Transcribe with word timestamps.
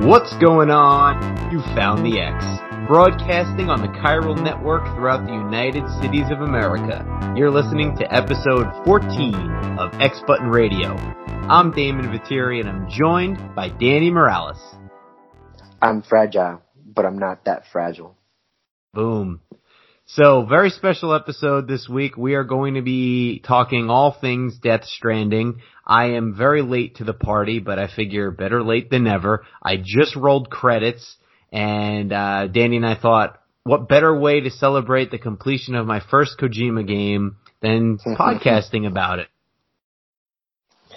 What's 0.00 0.34
going 0.38 0.70
on? 0.70 1.52
You 1.52 1.60
found 1.76 2.06
the 2.06 2.20
X. 2.20 2.42
Broadcasting 2.88 3.68
on 3.68 3.82
the 3.82 3.88
Chiral 4.00 4.34
Network 4.42 4.82
throughout 4.94 5.26
the 5.26 5.34
United 5.34 5.86
Cities 6.00 6.24
of 6.30 6.40
America. 6.40 7.04
You're 7.36 7.50
listening 7.50 7.94
to 7.98 8.10
episode 8.10 8.64
14 8.86 9.34
of 9.78 9.92
X 10.00 10.22
Button 10.26 10.48
Radio. 10.48 10.96
I'm 11.50 11.70
Damon 11.72 12.06
Viteri 12.06 12.60
and 12.60 12.68
I'm 12.70 12.88
joined 12.88 13.54
by 13.54 13.68
Danny 13.68 14.10
Morales. 14.10 14.56
I'm 15.82 16.00
fragile, 16.00 16.62
but 16.82 17.04
I'm 17.04 17.18
not 17.18 17.44
that 17.44 17.64
fragile. 17.70 18.16
Boom. 18.94 19.42
So, 20.14 20.44
very 20.44 20.70
special 20.70 21.14
episode 21.14 21.68
this 21.68 21.88
week. 21.88 22.16
We 22.16 22.34
are 22.34 22.42
going 22.42 22.74
to 22.74 22.82
be 22.82 23.38
talking 23.46 23.90
all 23.90 24.10
things 24.20 24.58
Death 24.58 24.84
Stranding. 24.84 25.60
I 25.86 26.14
am 26.14 26.34
very 26.36 26.62
late 26.62 26.96
to 26.96 27.04
the 27.04 27.14
party, 27.14 27.60
but 27.60 27.78
I 27.78 27.86
figure 27.86 28.32
better 28.32 28.60
late 28.60 28.90
than 28.90 29.04
never. 29.04 29.44
I 29.62 29.76
just 29.76 30.16
rolled 30.16 30.50
credits, 30.50 31.16
and 31.52 32.12
uh, 32.12 32.48
Danny 32.48 32.78
and 32.78 32.86
I 32.86 32.96
thought, 32.96 33.40
what 33.62 33.88
better 33.88 34.12
way 34.12 34.40
to 34.40 34.50
celebrate 34.50 35.12
the 35.12 35.18
completion 35.18 35.76
of 35.76 35.86
my 35.86 36.00
first 36.10 36.40
Kojima 36.40 36.88
game 36.88 37.36
than 37.62 37.98
podcasting 38.04 38.88
about 38.88 39.20
it? 39.20 39.28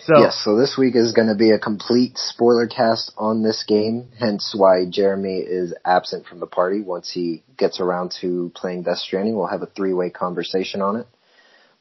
So 0.06 0.20
yes, 0.20 0.42
so 0.44 0.58
this 0.58 0.78
week 0.78 0.98
is 0.98 1.14
going 1.14 1.30
to 1.30 1.36
be 1.36 1.52
a 1.52 1.60
complete 1.60 2.18
spoiler 2.18 2.68
cast 2.68 3.14
on 3.18 3.42
this 3.42 3.64
game, 3.66 4.10
hence 4.20 4.54
why 4.54 4.84
Jeremy 4.90 5.38
is 5.38 5.74
absent 5.86 6.26
from 6.26 6.42
the 6.42 6.46
party. 6.46 6.82
Once 6.82 7.10
he 7.10 7.42
gets 7.58 7.80
around 7.80 8.14
to 8.20 8.52
playing 8.54 8.84
Death 8.84 8.98
Stranding, 8.98 9.38
we'll 9.38 9.48
have 9.48 9.62
a 9.62 9.68
three-way 9.68 10.10
conversation 10.10 10.82
on 10.82 10.98
it. 10.98 11.08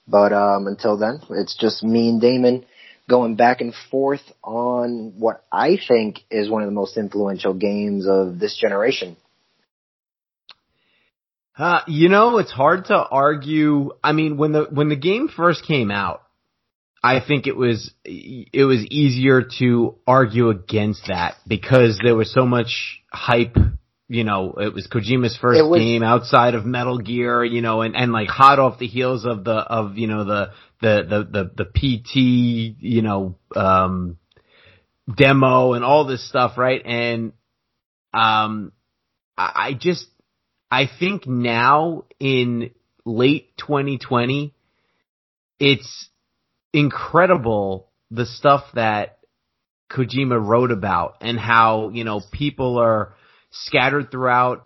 But 0.07 0.33
um, 0.33 0.69
until 0.69 0.97
then, 0.97 1.21
it's 1.31 1.57
just 1.59 1.83
me 1.83 2.11
and 2.11 2.21
Damon 2.21 2.65
going 3.09 3.35
back 3.35 3.61
and 3.61 3.75
forth 3.91 4.23
on 4.45 5.15
what 5.19 5.45
I 5.51 5.77
think 5.89 6.21
is 6.31 6.49
one 6.49 6.63
of 6.63 6.69
the 6.69 6.75
most 6.75 6.97
influential 6.97 7.55
games 7.55 8.07
of 8.07 8.39
this 8.39 8.57
generation. 8.57 9.17
Uh, 11.59 11.81
you 11.89 12.09
know, 12.09 12.39
it's 12.39 12.53
hard 12.53 12.85
to 12.85 12.97
argue. 12.97 13.91
I 14.03 14.13
mean, 14.13 14.37
when 14.37 14.53
the 14.53 14.69
when 14.71 14.89
the 14.89 14.97
game 14.97 15.29
first 15.29 15.67
came 15.67 15.91
out, 15.91 16.22
I 17.03 17.21
think 17.21 17.47
it 17.47 17.57
was 17.57 17.93
it 18.05 18.65
was 18.65 18.85
easier 18.87 19.43
to 19.59 19.97
argue 20.07 20.51
against 20.51 21.09
that 21.09 21.35
because 21.47 22.01
there 22.03 22.15
was 22.15 22.33
so 22.33 22.47
much 22.47 23.03
hype. 23.11 23.57
You 24.09 24.25
know, 24.25 24.55
it 24.59 24.75
was 24.75 24.87
Kojima's 24.87 25.37
first 25.37 25.65
was, 25.65 25.81
game 25.81 26.03
outside 26.03 26.55
of 26.55 26.65
Metal 26.65 26.99
Gear. 26.99 27.45
You 27.45 27.61
know, 27.61 27.81
and 27.83 27.97
and 27.97 28.13
like 28.13 28.29
hot 28.29 28.61
off 28.61 28.79
the 28.79 28.87
heels 28.87 29.25
of 29.25 29.43
the 29.43 29.53
of 29.53 29.99
you 29.99 30.07
know 30.07 30.25
the 30.25 30.53
the 30.81 31.03
the 31.09 31.29
the, 31.31 31.65
the 31.65 32.01
PT. 32.03 32.77
You 32.81 33.03
know, 33.03 33.37
um, 33.57 34.19
demo 35.13 35.73
and 35.73 35.85
all 35.85 36.07
this 36.07 36.27
stuff, 36.29 36.57
right? 36.57 36.83
And 36.85 37.33
um, 38.15 38.73
I, 39.37 39.53
I 39.55 39.75
just 39.75 40.07
I 40.71 40.89
think 41.01 41.27
now 41.27 42.05
in 42.21 42.71
late 43.05 43.57
2020, 43.59 44.55
it's 45.59 46.09
incredible 46.73 47.91
the 48.11 48.27
stuff 48.27 48.65
that 48.75 49.19
Kojima 49.91 50.45
wrote 50.45 50.71
about 50.71 51.17
and 51.21 51.39
how, 51.39 51.91
you 51.91 52.05
know, 52.05 52.21
people 52.33 52.79
are 52.79 53.15
scattered 53.51 54.11
throughout 54.11 54.65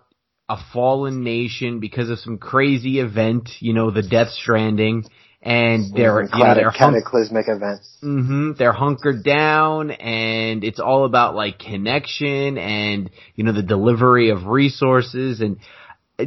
a 0.49 0.57
fallen 0.73 1.25
nation 1.25 1.81
because 1.81 2.09
of 2.09 2.19
some 2.21 2.39
crazy 2.39 3.01
event, 3.01 3.51
you 3.59 3.73
know, 3.73 3.91
the 3.91 4.03
Death 4.03 4.31
Stranding, 4.31 5.05
and 5.43 5.93
they're 5.95 6.23
you 6.23 6.29
know, 6.33 6.55
they're 6.55 6.71
cataclysmic 6.71 7.47
hunk- 7.47 7.57
event. 7.63 7.81
Mm-hmm. 8.03 8.53
They're 8.59 8.73
hunkered 8.73 9.25
down, 9.25 9.91
and 9.91 10.65
it's 10.65 10.81
all 10.81 11.05
about 11.05 11.35
like 11.35 11.59
connection 11.59 12.59
and 12.59 13.11
you 13.35 13.45
know 13.45 13.53
the 13.53 13.63
delivery 13.63 14.31
of 14.31 14.47
resources 14.47 15.41
and 15.41 15.59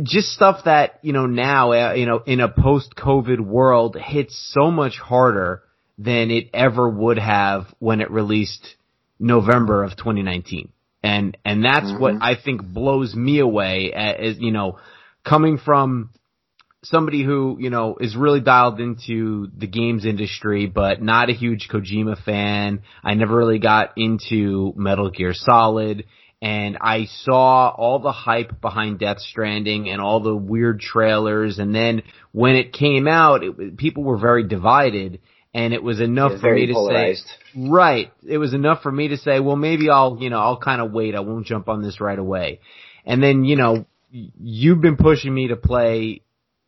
just 0.04 0.30
stuff 0.30 0.66
that 0.66 1.00
you 1.02 1.14
know 1.14 1.26
now 1.26 1.72
uh, 1.72 1.94
you 1.94 2.06
know 2.06 2.22
in 2.26 2.40
a 2.40 2.50
post-COVID 2.50 3.40
world 3.40 3.98
hits 4.00 4.54
so 4.54 4.70
much 4.70 4.98
harder 4.98 5.64
than 6.00 6.32
it 6.32 6.50
ever 6.54 6.90
would 6.90 7.20
have 7.20 7.68
when 7.78 8.02
it 8.02 8.10
released 8.10 8.76
November 9.20 9.84
of 9.84 9.98
2019. 9.98 10.70
And, 11.04 11.38
and 11.46 11.64
that's 11.64 11.86
mm-hmm. 11.86 12.02
what 12.02 12.16
I 12.22 12.36
think 12.42 12.64
blows 12.64 13.14
me 13.14 13.40
away 13.40 13.94
as, 13.94 14.38
you 14.40 14.52
know, 14.52 14.80
coming 15.24 15.58
from 15.58 16.10
somebody 16.84 17.24
who, 17.24 17.58
you 17.60 17.70
know, 17.70 17.98
is 18.00 18.16
really 18.16 18.40
dialed 18.40 18.80
into 18.80 19.48
the 19.56 19.68
games 19.68 20.06
industry, 20.06 20.66
but 20.66 21.02
not 21.02 21.30
a 21.30 21.34
huge 21.34 21.68
Kojima 21.72 22.24
fan. 22.24 22.82
I 23.04 23.14
never 23.14 23.36
really 23.36 23.60
got 23.60 23.94
into 23.98 24.74
Metal 24.76 25.12
Gear 25.12 25.34
Solid 25.34 26.06
and 26.42 26.78
I 26.80 27.06
saw 27.24 27.70
all 27.70 28.00
the 28.00 28.14
hype 28.14 28.62
behind 28.62 29.00
Death 29.00 29.20
Stranding 29.20 29.90
and 29.90 30.02
all 30.02 30.22
the 30.22 30.36
weird 30.36 30.80
trailers. 30.80 31.60
And 31.60 31.76
then 31.76 32.04
when 32.32 32.56
it 32.56 32.72
came 32.72 33.08
out, 33.08 33.44
it, 33.44 33.78
people 33.78 34.04
were 34.04 34.18
very 34.18 34.48
divided 34.48 35.20
and 35.54 35.74
it 35.74 35.82
was 35.82 36.00
enough 36.00 36.40
for 36.40 36.54
me 36.54 36.68
to 36.68 36.74
polarized. 36.74 37.26
say, 37.26 37.70
right, 37.70 38.12
it 38.28 38.38
was 38.38 38.54
enough 38.54 38.82
for 38.84 38.92
me 38.92 39.10
to 39.10 39.18
say, 39.18 39.40
well, 39.40 39.56
maybe 39.56 39.90
I'll, 39.90 40.18
you 40.20 40.30
know, 40.30 40.40
I'll 40.40 40.60
kind 40.60 40.82
of 40.82 40.92
wait. 40.92 41.16
I 41.16 41.22
won't 41.22 41.46
jump 41.46 41.70
on 41.70 41.82
this 41.82 42.00
right 42.00 42.20
away. 42.20 42.60
And 43.06 43.24
then, 43.24 43.44
you 43.46 43.56
know, 43.56 43.86
you've 44.12 44.82
been 44.82 44.98
pushing 44.98 45.34
me 45.34 45.48
to 45.48 45.56
play 45.56 46.22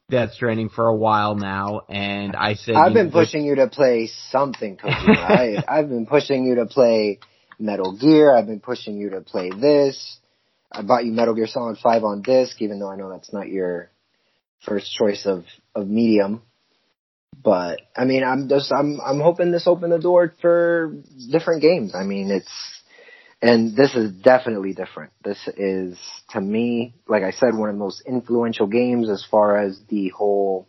Death 0.09 0.33
Stranding 0.33 0.69
for 0.69 0.87
a 0.87 0.95
while 0.95 1.35
now, 1.35 1.81
and 1.87 2.35
I 2.35 2.55
said 2.55 2.75
I've 2.75 2.93
been 2.93 3.11
pushing 3.11 3.45
you 3.45 3.55
to 3.55 3.67
play 3.67 4.09
something, 4.29 4.77
I, 4.83 5.63
I've 5.67 5.87
been 5.87 6.05
pushing 6.05 6.43
you 6.43 6.55
to 6.55 6.65
play 6.65 7.19
Metal 7.57 7.97
Gear. 7.97 8.35
I've 8.35 8.47
been 8.47 8.59
pushing 8.59 8.97
you 8.97 9.11
to 9.11 9.21
play 9.21 9.51
this. 9.51 10.19
I 10.71 10.81
bought 10.81 11.05
you 11.05 11.11
Metal 11.13 11.33
Gear 11.33 11.47
Solid 11.47 11.77
Five 11.77 12.03
on 12.03 12.21
disc, 12.23 12.61
even 12.61 12.79
though 12.79 12.89
I 12.89 12.95
know 12.97 13.09
that's 13.09 13.31
not 13.31 13.47
your 13.47 13.89
first 14.65 14.91
choice 14.93 15.25
of 15.25 15.45
of 15.75 15.87
medium. 15.87 16.41
But 17.35 17.81
I 17.95 18.05
mean, 18.05 18.23
I'm 18.23 18.49
just 18.49 18.71
I'm 18.71 18.99
I'm 19.01 19.19
hoping 19.19 19.51
this 19.51 19.67
opened 19.67 19.93
the 19.93 19.99
door 19.99 20.33
for 20.41 20.95
different 21.31 21.61
games. 21.61 21.95
I 21.95 22.03
mean, 22.03 22.29
it's 22.29 22.51
and 23.41 23.75
this 23.75 23.95
is 23.95 24.11
definitely 24.11 24.73
different. 24.73 25.11
This 25.23 25.39
is 25.57 25.97
to 26.31 26.41
me, 26.41 26.93
like 27.07 27.23
I 27.23 27.31
said, 27.31 27.55
one 27.55 27.69
of 27.69 27.75
the 27.75 27.79
most 27.79 28.03
influential 28.05 28.67
games 28.67 29.09
as 29.09 29.25
far 29.29 29.57
as 29.57 29.79
the 29.89 30.09
whole 30.09 30.67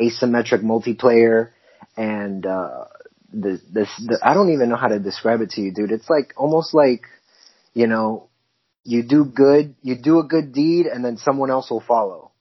asymmetric 0.00 0.62
multiplayer 0.62 1.50
and 1.96 2.46
uh 2.46 2.84
the 3.32 3.60
this 3.72 3.88
the, 3.98 4.18
I 4.22 4.34
don't 4.34 4.52
even 4.52 4.68
know 4.68 4.76
how 4.76 4.88
to 4.88 4.98
describe 4.98 5.40
it 5.40 5.50
to 5.50 5.60
you, 5.60 5.72
dude. 5.72 5.92
It's 5.92 6.08
like 6.08 6.32
almost 6.36 6.74
like 6.74 7.02
you 7.74 7.86
know 7.86 8.28
you 8.84 9.02
do 9.02 9.24
good, 9.24 9.74
you 9.82 9.96
do 9.96 10.18
a 10.18 10.24
good 10.24 10.52
deed, 10.52 10.86
and 10.86 11.04
then 11.04 11.18
someone 11.18 11.50
else 11.50 11.70
will 11.70 11.84
follow. 11.86 12.32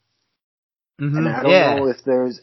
Mm-hmm. 1.02 1.18
And 1.18 1.28
I 1.30 1.44
don't 1.44 1.52
yeah. 1.52 1.76
know 1.76 1.88
if 1.88 1.98
there's 2.06 2.40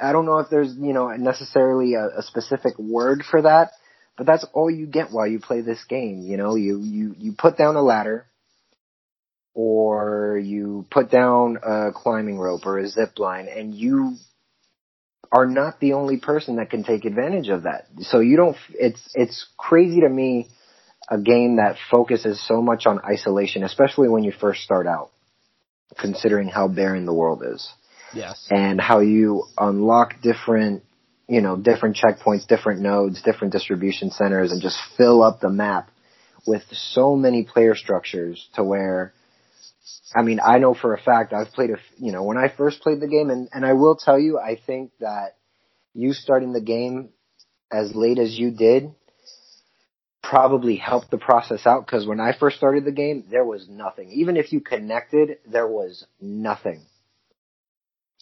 I 0.00 0.12
don't 0.12 0.26
know 0.26 0.38
if 0.38 0.50
there's, 0.50 0.74
you 0.78 0.92
know, 0.92 1.08
necessarily 1.08 1.94
a, 1.94 2.18
a 2.18 2.22
specific 2.22 2.78
word 2.78 3.22
for 3.28 3.42
that, 3.42 3.70
but 4.16 4.26
that's 4.26 4.44
all 4.52 4.70
you 4.70 4.86
get 4.86 5.10
while 5.10 5.26
you 5.26 5.40
play 5.40 5.60
this 5.60 5.82
game. 5.84 6.22
You 6.22 6.36
know, 6.36 6.54
you, 6.54 6.80
you, 6.80 7.14
you 7.18 7.34
put 7.36 7.56
down 7.56 7.76
a 7.76 7.82
ladder 7.82 8.26
or 9.54 10.38
you 10.42 10.86
put 10.90 11.10
down 11.10 11.58
a 11.62 11.90
climbing 11.94 12.38
rope 12.38 12.66
or 12.66 12.78
a 12.78 12.88
zip 12.88 13.18
line 13.18 13.48
and 13.48 13.74
you 13.74 14.16
are 15.32 15.46
not 15.46 15.80
the 15.80 15.92
only 15.92 16.18
person 16.18 16.56
that 16.56 16.70
can 16.70 16.82
take 16.82 17.04
advantage 17.04 17.48
of 17.48 17.62
that. 17.62 17.86
So 18.00 18.20
you 18.20 18.36
don't, 18.36 18.56
it's, 18.74 19.00
it's 19.14 19.46
crazy 19.56 20.00
to 20.00 20.08
me 20.08 20.48
a 21.08 21.18
game 21.18 21.56
that 21.56 21.76
focuses 21.90 22.44
so 22.46 22.62
much 22.62 22.86
on 22.86 23.00
isolation, 23.00 23.64
especially 23.64 24.08
when 24.08 24.24
you 24.24 24.32
first 24.32 24.62
start 24.62 24.86
out, 24.86 25.10
considering 25.98 26.48
how 26.48 26.68
barren 26.68 27.04
the 27.04 27.14
world 27.14 27.42
is. 27.44 27.72
Yes. 28.14 28.46
And 28.50 28.80
how 28.80 29.00
you 29.00 29.44
unlock 29.58 30.20
different, 30.22 30.82
you 31.28 31.40
know, 31.40 31.56
different 31.56 31.96
checkpoints, 31.96 32.46
different 32.46 32.80
nodes, 32.80 33.22
different 33.22 33.52
distribution 33.52 34.10
centers 34.10 34.52
and 34.52 34.60
just 34.60 34.78
fill 34.96 35.22
up 35.22 35.40
the 35.40 35.50
map 35.50 35.90
with 36.46 36.62
so 36.72 37.16
many 37.16 37.44
player 37.44 37.74
structures 37.74 38.48
to 38.54 38.64
where, 38.64 39.12
I 40.14 40.22
mean, 40.22 40.40
I 40.44 40.58
know 40.58 40.74
for 40.74 40.94
a 40.94 41.00
fact 41.00 41.32
I've 41.32 41.52
played 41.52 41.70
a, 41.70 41.76
you 41.98 42.12
know, 42.12 42.24
when 42.24 42.36
I 42.36 42.48
first 42.48 42.80
played 42.80 43.00
the 43.00 43.08
game 43.08 43.30
and, 43.30 43.48
and 43.52 43.64
I 43.64 43.74
will 43.74 43.96
tell 43.96 44.18
you, 44.18 44.38
I 44.38 44.58
think 44.66 44.90
that 45.00 45.36
you 45.94 46.12
starting 46.12 46.52
the 46.52 46.60
game 46.60 47.10
as 47.70 47.94
late 47.94 48.18
as 48.18 48.38
you 48.38 48.50
did 48.50 48.94
probably 50.22 50.76
helped 50.76 51.10
the 51.10 51.18
process 51.18 51.66
out 51.66 51.84
because 51.84 52.06
when 52.06 52.20
I 52.20 52.36
first 52.38 52.56
started 52.56 52.84
the 52.84 52.92
game, 52.92 53.24
there 53.30 53.44
was 53.44 53.68
nothing. 53.68 54.10
Even 54.10 54.36
if 54.36 54.52
you 54.52 54.60
connected, 54.60 55.38
there 55.46 55.66
was 55.66 56.04
nothing 56.20 56.82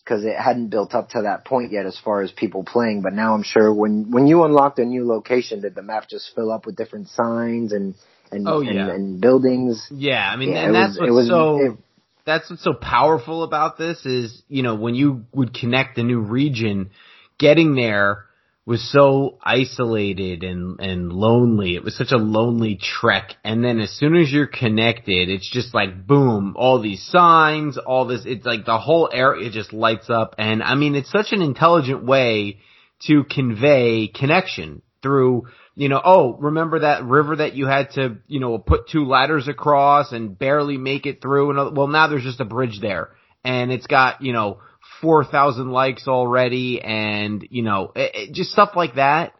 because 0.08 0.25
it 0.25 0.37
hadn't 0.37 0.69
built 0.69 0.94
up 0.94 1.10
to 1.10 1.22
that 1.22 1.44
point 1.44 1.72
yet 1.72 1.84
as 1.84 1.99
far 1.99 2.22
as 2.22 2.31
people 2.32 2.64
playing. 2.64 3.02
But 3.02 3.12
now 3.12 3.34
I'm 3.34 3.43
sure 3.43 3.72
when 3.72 4.10
when 4.10 4.26
you 4.26 4.44
unlocked 4.44 4.78
a 4.78 4.84
new 4.84 5.06
location, 5.06 5.60
did 5.60 5.75
the 5.75 5.82
map 5.82 6.08
just 6.08 6.34
fill 6.34 6.50
up 6.50 6.64
with 6.64 6.76
different 6.76 7.08
signs 7.08 7.72
and 7.72 7.94
and 8.31 8.49
oh, 8.49 8.60
yeah. 8.60 8.70
and, 8.70 8.90
and, 8.90 9.20
buildings? 9.20 9.87
Yeah, 9.90 10.28
I 10.31 10.37
mean, 10.37 10.52
yeah, 10.52 10.66
and 10.66 10.75
that's 10.75 10.99
was, 10.99 11.10
what's 11.10 11.12
was, 11.12 11.28
so. 11.28 11.64
It, 11.64 11.78
that's 12.25 12.50
what's 12.50 12.62
so 12.62 12.75
powerful 12.75 13.43
about 13.43 13.78
this 13.78 14.05
is, 14.05 14.43
you 14.49 14.62
know, 14.62 14.75
when 14.75 14.94
you 14.94 15.25
would 15.32 15.55
connect 15.55 15.96
the 15.96 16.02
new 16.02 16.20
region, 16.20 16.90
getting 17.38 17.75
there 17.75 18.26
was 18.68 18.92
so 18.92 19.38
isolated 19.42 20.44
and, 20.44 20.78
and 20.78 21.10
lonely. 21.10 21.74
It 21.74 21.82
was 21.82 21.96
such 21.96 22.12
a 22.12 22.18
lonely 22.18 22.78
trek. 22.78 23.34
And 23.42 23.64
then 23.64 23.80
as 23.80 23.90
soon 23.92 24.14
as 24.14 24.30
you're 24.30 24.46
connected, 24.46 25.30
it's 25.30 25.50
just 25.50 25.72
like 25.72 26.06
boom, 26.06 26.54
all 26.54 26.78
these 26.78 27.02
signs, 27.02 27.78
all 27.78 28.06
this, 28.06 28.26
it's 28.26 28.44
like 28.44 28.66
the 28.66 28.76
whole 28.76 29.08
area 29.10 29.48
just 29.48 29.72
lights 29.72 30.10
up. 30.10 30.34
And 30.36 30.62
I 30.62 30.74
mean, 30.74 30.96
it's 30.96 31.10
such 31.10 31.32
an 31.32 31.40
intelligent 31.40 32.04
way 32.04 32.58
to 33.06 33.24
convey 33.24 34.06
connection 34.06 34.82
through, 35.02 35.44
you 35.74 35.88
know, 35.88 36.02
oh, 36.04 36.36
remember 36.38 36.80
that 36.80 37.04
river 37.04 37.36
that 37.36 37.54
you 37.54 37.66
had 37.66 37.92
to, 37.92 38.18
you 38.26 38.38
know, 38.38 38.58
put 38.58 38.90
two 38.90 39.06
ladders 39.06 39.48
across 39.48 40.12
and 40.12 40.38
barely 40.38 40.76
make 40.76 41.06
it 41.06 41.22
through? 41.22 41.48
And 41.48 41.58
uh, 41.58 41.70
well, 41.72 41.86
now 41.86 42.08
there's 42.08 42.22
just 42.22 42.40
a 42.40 42.44
bridge 42.44 42.80
there 42.82 43.12
and 43.42 43.72
it's 43.72 43.86
got, 43.86 44.20
you 44.20 44.34
know, 44.34 44.58
4,000 45.00 45.70
likes 45.70 46.08
already 46.08 46.80
and, 46.80 47.46
you 47.50 47.62
know, 47.62 47.92
it, 47.94 48.12
it, 48.14 48.32
just 48.34 48.50
stuff 48.50 48.70
like 48.76 48.96
that 48.96 49.32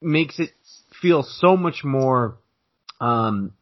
makes 0.00 0.38
it 0.38 0.50
feel 1.00 1.22
so 1.22 1.56
much 1.56 1.82
more, 1.84 2.38
um, 3.00 3.52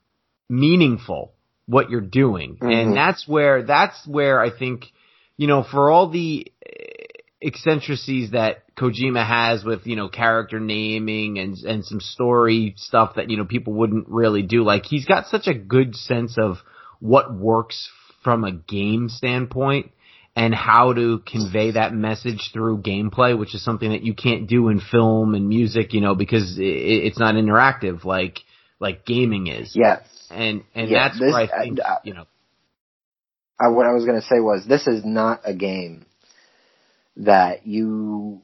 meaningful 0.49 1.33
what 1.67 1.91
you're 1.91 2.01
doing. 2.01 2.57
Mm-hmm. 2.57 2.71
And 2.71 2.97
that's 2.97 3.27
where, 3.29 3.63
that's 3.63 4.07
where 4.07 4.41
I 4.41 4.51
think, 4.57 4.87
you 5.37 5.47
know, 5.47 5.65
for 5.69 5.91
all 5.91 6.11
the 6.11 6.51
eccentricities 7.43 8.33
that 8.33 8.65
Kojima 8.77 9.27
has 9.27 9.65
with, 9.65 9.87
you 9.87 9.97
know, 9.97 10.09
character 10.09 10.61
naming 10.61 11.39
and, 11.39 11.57
and 11.59 11.85
some 11.85 12.01
story 12.01 12.75
stuff 12.77 13.15
that, 13.17 13.31
you 13.31 13.37
know, 13.37 13.45
people 13.45 13.73
wouldn't 13.73 14.09
really 14.09 14.43
do. 14.43 14.65
Like, 14.65 14.85
he's 14.85 15.07
got 15.07 15.27
such 15.27 15.47
a 15.47 15.55
good 15.55 15.95
sense 15.95 16.37
of 16.39 16.57
what 16.99 17.35
works 17.35 17.91
from 18.23 18.45
a 18.45 18.53
game 18.53 19.09
standpoint 19.09 19.93
and 20.37 20.55
how 20.55 20.93
to 20.93 21.21
convey 21.27 21.73
that 21.73 21.93
message 21.93 22.51
through 22.53 22.83
gameplay, 22.83 23.37
which 23.39 23.55
is 23.55 23.65
something 23.65 23.91
that 23.91 24.03
you 24.03 24.15
can't 24.15 24.49
do 24.49 24.69
in 24.69 24.81
film 24.81 25.35
and 25.35 25.49
music, 25.49 25.93
you 25.93 26.01
know, 26.01 26.15
because 26.15 26.59
it, 26.59 26.63
it's 26.63 27.19
not 27.19 27.35
interactive 27.35 28.05
like 28.05 28.39
like 28.79 29.05
gaming 29.05 29.49
is. 29.49 29.73
Yeah. 29.75 30.01
And 30.31 30.63
and 30.75 30.89
yeah, 30.89 31.09
that's 31.09 31.21
this, 31.21 31.33
where 31.33 31.43
I 31.43 31.65
think 31.65 31.79
uh, 31.81 31.99
you 32.05 32.15
know. 32.15 32.27
I, 33.61 33.69
what 33.69 33.87
I 33.87 33.93
was 33.93 34.05
going 34.07 34.21
to 34.21 34.27
say 34.27 34.41
was 34.41 34.65
this 34.67 34.87
is 34.87 35.05
not 35.05 35.43
a 35.45 35.53
game 35.53 36.07
that 37.17 37.67
you 37.67 38.43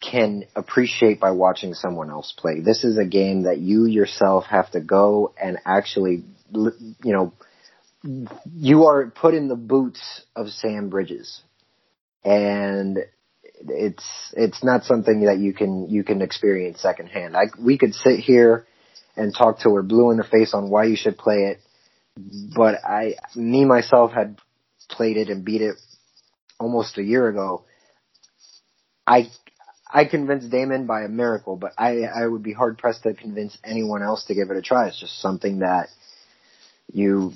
can 0.00 0.44
appreciate 0.56 1.20
by 1.20 1.30
watching 1.30 1.74
someone 1.74 2.10
else 2.10 2.34
play. 2.36 2.60
This 2.60 2.82
is 2.82 2.98
a 2.98 3.04
game 3.04 3.44
that 3.44 3.58
you 3.58 3.86
yourself 3.86 4.46
have 4.46 4.70
to 4.72 4.80
go 4.80 5.32
and 5.40 5.58
actually, 5.64 6.24
you 6.52 7.12
know, 7.12 7.32
you 8.04 8.84
are 8.86 9.10
put 9.10 9.34
in 9.34 9.48
the 9.48 9.56
boots 9.56 10.22
of 10.34 10.48
Sam 10.48 10.88
Bridges, 10.88 11.42
and 12.24 12.98
it's 13.68 14.32
it's 14.36 14.64
not 14.64 14.84
something 14.84 15.24
that 15.26 15.38
you 15.38 15.52
can 15.52 15.88
you 15.88 16.02
can 16.04 16.22
experience 16.22 16.80
secondhand. 16.80 17.36
We 17.60 17.78
could 17.78 17.94
sit 17.94 18.18
here 18.20 18.66
and 19.16 19.34
talk 19.34 19.60
till 19.60 19.72
we're 19.72 19.82
blue 19.82 20.10
in 20.10 20.16
the 20.16 20.24
face 20.24 20.54
on 20.54 20.70
why 20.70 20.84
you 20.84 20.96
should 20.96 21.16
play 21.16 21.52
it, 21.54 21.60
but 22.56 22.76
I 22.84 23.14
me 23.36 23.64
myself 23.64 24.12
had 24.12 24.38
played 24.90 25.16
it 25.16 25.28
and 25.28 25.44
beat 25.44 25.62
it 25.62 25.76
almost 26.58 26.98
a 26.98 27.02
year 27.02 27.28
ago. 27.28 27.64
I 29.06 29.30
I 29.92 30.06
convinced 30.06 30.50
Damon 30.50 30.86
by 30.86 31.02
a 31.02 31.08
miracle, 31.08 31.56
but 31.56 31.72
I 31.78 32.02
I 32.02 32.26
would 32.26 32.42
be 32.42 32.52
hard 32.52 32.78
pressed 32.78 33.04
to 33.04 33.14
convince 33.14 33.56
anyone 33.62 34.02
else 34.02 34.24
to 34.24 34.34
give 34.34 34.50
it 34.50 34.56
a 34.56 34.62
try. 34.62 34.88
It's 34.88 34.98
just 34.98 35.20
something 35.20 35.60
that 35.60 35.88
you 36.92 37.34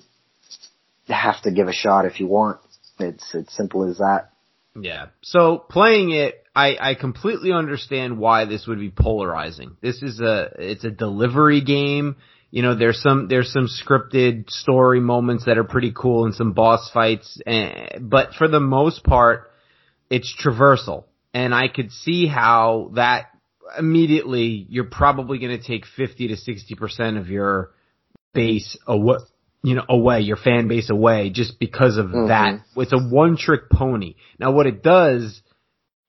have 1.15 1.41
to 1.43 1.51
give 1.51 1.69
a 1.69 1.73
shot 1.73 2.05
if 2.05 2.21
you 2.21 2.27
want. 2.27 2.59
It's 2.99 3.35
it's 3.35 3.57
simple 3.57 3.89
as 3.89 3.99
that. 3.99 4.31
Yeah. 4.81 5.07
So 5.23 5.59
playing 5.59 6.11
it, 6.11 6.43
I, 6.55 6.77
I 6.81 6.95
completely 6.95 7.53
understand 7.53 8.19
why 8.19 8.45
this 8.45 8.67
would 8.67 8.79
be 8.79 8.91
polarizing. 8.91 9.77
This 9.81 10.03
is 10.03 10.21
a 10.21 10.51
it's 10.59 10.85
a 10.85 10.91
delivery 10.91 11.61
game. 11.61 12.17
You 12.51 12.63
know, 12.63 12.75
there's 12.75 13.01
some 13.01 13.29
there's 13.29 13.53
some 13.53 13.69
scripted 13.69 14.51
story 14.51 15.01
moments 15.01 15.45
that 15.47 15.59
are 15.59 15.65
pretty 15.65 15.93
cool 15.95 16.25
and 16.25 16.35
some 16.35 16.53
boss 16.53 16.91
fights, 16.93 17.41
and, 17.47 18.09
but 18.09 18.35
for 18.35 18.49
the 18.49 18.61
most 18.61 19.05
part, 19.05 19.51
it's 20.09 20.35
traversal. 20.43 21.05
And 21.35 21.55
I 21.55 21.69
could 21.69 21.93
see 21.93 22.27
how 22.27 22.93
that 22.95 23.27
immediately 23.79 24.67
you're 24.71 24.85
probably 24.85 25.39
going 25.39 25.59
to 25.59 25.63
take 25.63 25.85
50 25.85 26.29
to 26.29 26.37
60 26.37 26.75
percent 26.77 27.17
of 27.19 27.29
your 27.29 27.73
base 28.33 28.79
away 28.87 29.17
you 29.63 29.75
know, 29.75 29.85
away, 29.89 30.21
your 30.21 30.37
fan 30.37 30.69
base 30.69 30.91
away 30.91 31.31
just 31.31 31.59
because 31.59 31.97
of 31.97 32.07
mm-hmm. 32.07 32.29
that. 32.29 32.61
It's 32.77 32.93
a 32.93 32.99
one 32.99 33.37
trick 33.37 33.71
pony. 33.71 34.15
Now 34.39 34.53
what 34.53 34.67
it 34.67 34.83
does, 34.83 35.43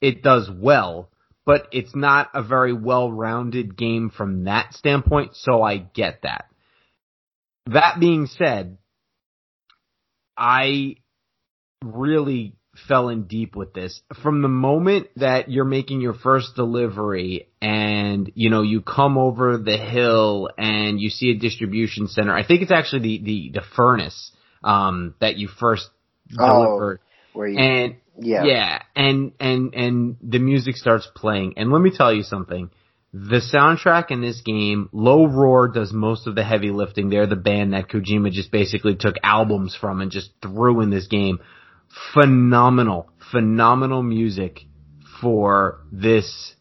it 0.01 0.21
does 0.21 0.49
well, 0.49 1.09
but 1.45 1.67
it's 1.71 1.95
not 1.95 2.29
a 2.33 2.44
very 2.44 2.73
well 2.73 3.11
rounded 3.11 3.77
game 3.77 4.11
from 4.15 4.44
that 4.44 4.73
standpoint, 4.73 5.35
so 5.35 5.63
I 5.63 5.77
get 5.77 6.21
that. 6.23 6.45
That 7.67 7.99
being 7.99 8.27
said, 8.27 8.77
I 10.38 10.97
really 11.83 12.55
fell 12.88 13.09
in 13.09 13.24
deep 13.24 13.56
with 13.56 13.74
this. 13.74 14.01
From 14.21 14.41
the 14.41 14.47
moment 14.47 15.07
that 15.15 15.50
you're 15.50 15.65
making 15.65 16.01
your 16.01 16.13
first 16.13 16.56
delivery 16.56 17.47
and, 17.62 18.31
you 18.35 18.50
know, 18.50 18.62
you 18.62 18.81
come 18.81 19.18
over 19.18 19.57
the 19.57 19.77
hill 19.77 20.50
and 20.57 21.00
you 21.00 21.09
see 21.09 21.31
a 21.31 21.35
distribution 21.35 22.07
center, 22.07 22.35
I 22.35 22.45
think 22.45 22.62
it's 22.62 22.71
actually 22.71 23.01
the, 23.01 23.21
the, 23.24 23.51
the 23.56 23.65
furnace, 23.75 24.31
um, 24.63 25.15
that 25.21 25.38
you 25.38 25.47
first 25.47 25.89
delivered. 26.29 27.00
Oh, 27.35 27.44
you, 27.44 27.57
and, 27.57 27.95
yeah. 28.19 28.44
Yeah. 28.44 28.81
And, 28.95 29.31
and, 29.39 29.73
and 29.73 30.18
the 30.21 30.39
music 30.39 30.75
starts 30.75 31.07
playing. 31.15 31.53
And 31.57 31.71
let 31.71 31.81
me 31.81 31.91
tell 31.95 32.13
you 32.13 32.23
something. 32.23 32.69
The 33.13 33.41
soundtrack 33.53 34.12
in 34.12 34.21
this 34.21 34.41
game, 34.41 34.89
Low 34.91 35.25
Roar 35.25 35.69
does 35.69 35.94
most 35.94 36.27
of 36.27 36.35
the 36.35 36.44
heavy 36.44 36.71
lifting. 36.71 37.09
They're 37.09 37.25
the 37.25 37.38
band 37.38 37.73
that 37.73 37.88
Kojima 37.89 38.31
just 38.31 38.51
basically 38.51 38.95
took 38.95 39.15
albums 39.23 39.75
from 39.80 40.01
and 40.01 40.12
just 40.12 40.31
threw 40.41 40.81
in 40.81 40.89
this 40.89 41.07
game 41.07 41.39
phenomenal, 42.13 43.10
phenomenal 43.31 44.04
music 44.04 44.62
for 45.22 45.81
this, 45.92 46.56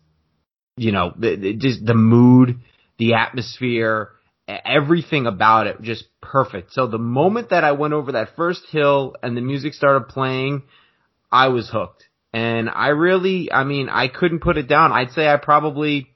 you 0.76 0.92
know, 0.92 1.12
just 1.58 1.84
the 1.84 1.94
mood, 1.94 2.60
the 2.98 3.14
atmosphere, 3.14 4.10
everything 4.48 5.26
about 5.26 5.66
it 5.66 5.80
just 5.82 6.04
perfect. 6.20 6.72
So 6.72 6.86
the 6.86 6.98
moment 6.98 7.50
that 7.50 7.64
I 7.64 7.72
went 7.72 7.94
over 7.94 8.12
that 8.12 8.36
first 8.36 8.64
hill 8.70 9.16
and 9.22 9.36
the 9.36 9.40
music 9.40 9.74
started 9.74 10.08
playing, 10.08 10.62
I 11.30 11.48
was 11.48 11.68
hooked. 11.68 12.04
And 12.32 12.68
I 12.68 12.88
really, 12.88 13.50
I 13.50 13.64
mean, 13.64 13.88
I 13.88 14.08
couldn't 14.08 14.40
put 14.40 14.58
it 14.58 14.68
down. 14.68 14.92
I'd 14.92 15.12
say 15.12 15.26
I 15.26 15.36
probably 15.36 16.15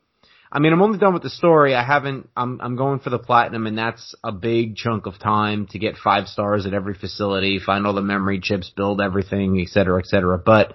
I 0.53 0.59
mean, 0.59 0.73
I'm 0.73 0.83
only 0.83 0.99
done 0.99 1.15
with 1.15 1.23
the 1.23 1.31
story. 1.31 1.75
I 1.75 1.85
haven't. 1.85 2.29
I'm 2.37 2.61
I'm 2.61 2.75
going 2.75 2.99
for 2.99 3.11
the 3.11 3.21
platinum, 3.21 3.67
and 3.67 3.79
that's 3.79 4.17
a 4.25 4.33
big 4.33 4.75
chunk 4.75 5.07
of 5.07 5.19
time 5.19 5.69
to 5.69 5.79
get 5.79 5.97
five 5.97 6.27
stars 6.27 6.67
at 6.67 6.75
every 6.75 6.95
facility, 6.95 7.61
find 7.65 7.87
all 7.87 7.95
the 7.95 8.03
memory 8.03 8.41
chips, 8.41 8.73
build 8.75 9.01
everything, 9.01 9.61
et 9.61 9.69
cetera, 9.69 10.01
et 10.01 10.07
cetera. 10.07 10.39
But 10.39 10.73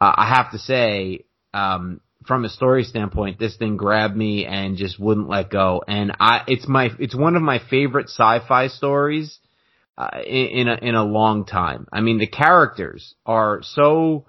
uh, 0.00 0.12
I 0.14 0.34
have 0.34 0.52
to 0.52 0.58
say, 0.58 1.24
um, 1.54 2.02
from 2.26 2.44
a 2.44 2.50
story 2.50 2.84
standpoint, 2.84 3.38
this 3.38 3.56
thing 3.56 3.78
grabbed 3.78 4.14
me 4.14 4.44
and 4.44 4.76
just 4.76 5.00
wouldn't 5.00 5.30
let 5.30 5.48
go. 5.50 5.82
And 5.88 6.12
I, 6.20 6.42
it's 6.46 6.68
my, 6.68 6.90
it's 6.98 7.16
one 7.16 7.36
of 7.36 7.42
my 7.42 7.60
favorite 7.70 8.10
sci-fi 8.10 8.68
stories 8.68 9.38
uh, 9.96 10.10
in, 10.26 10.46
in 10.46 10.68
a 10.68 10.74
in 10.82 10.94
a 10.94 11.04
long 11.04 11.46
time. 11.46 11.88
I 11.90 12.02
mean, 12.02 12.18
the 12.18 12.26
characters 12.26 13.14
are 13.24 13.60
so 13.62 14.26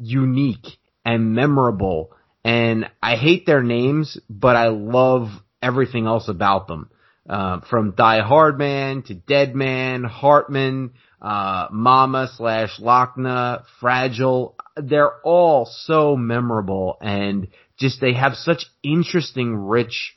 unique 0.00 0.78
and 1.04 1.34
memorable 1.34 2.12
and 2.44 2.90
I 3.02 3.16
hate 3.16 3.46
their 3.46 3.62
names, 3.62 4.18
but 4.28 4.56
I 4.56 4.68
love 4.68 5.28
everything 5.62 6.06
else 6.06 6.28
about 6.28 6.66
them. 6.66 6.90
Uh, 7.28 7.60
from 7.70 7.92
Die 7.92 8.20
Hard 8.20 8.58
Man 8.58 9.02
to 9.02 9.14
Dead 9.14 9.54
Man, 9.54 10.02
Heartman, 10.02 10.90
uh, 11.20 11.68
Mama 11.70 12.28
slash 12.36 12.80
Lockne, 12.80 13.62
Fragile. 13.78 14.56
They're 14.76 15.20
all 15.22 15.66
so 15.66 16.16
memorable 16.16 16.98
and 17.00 17.46
just 17.78 18.00
they 18.00 18.14
have 18.14 18.34
such 18.34 18.66
interesting, 18.82 19.54
rich 19.54 20.16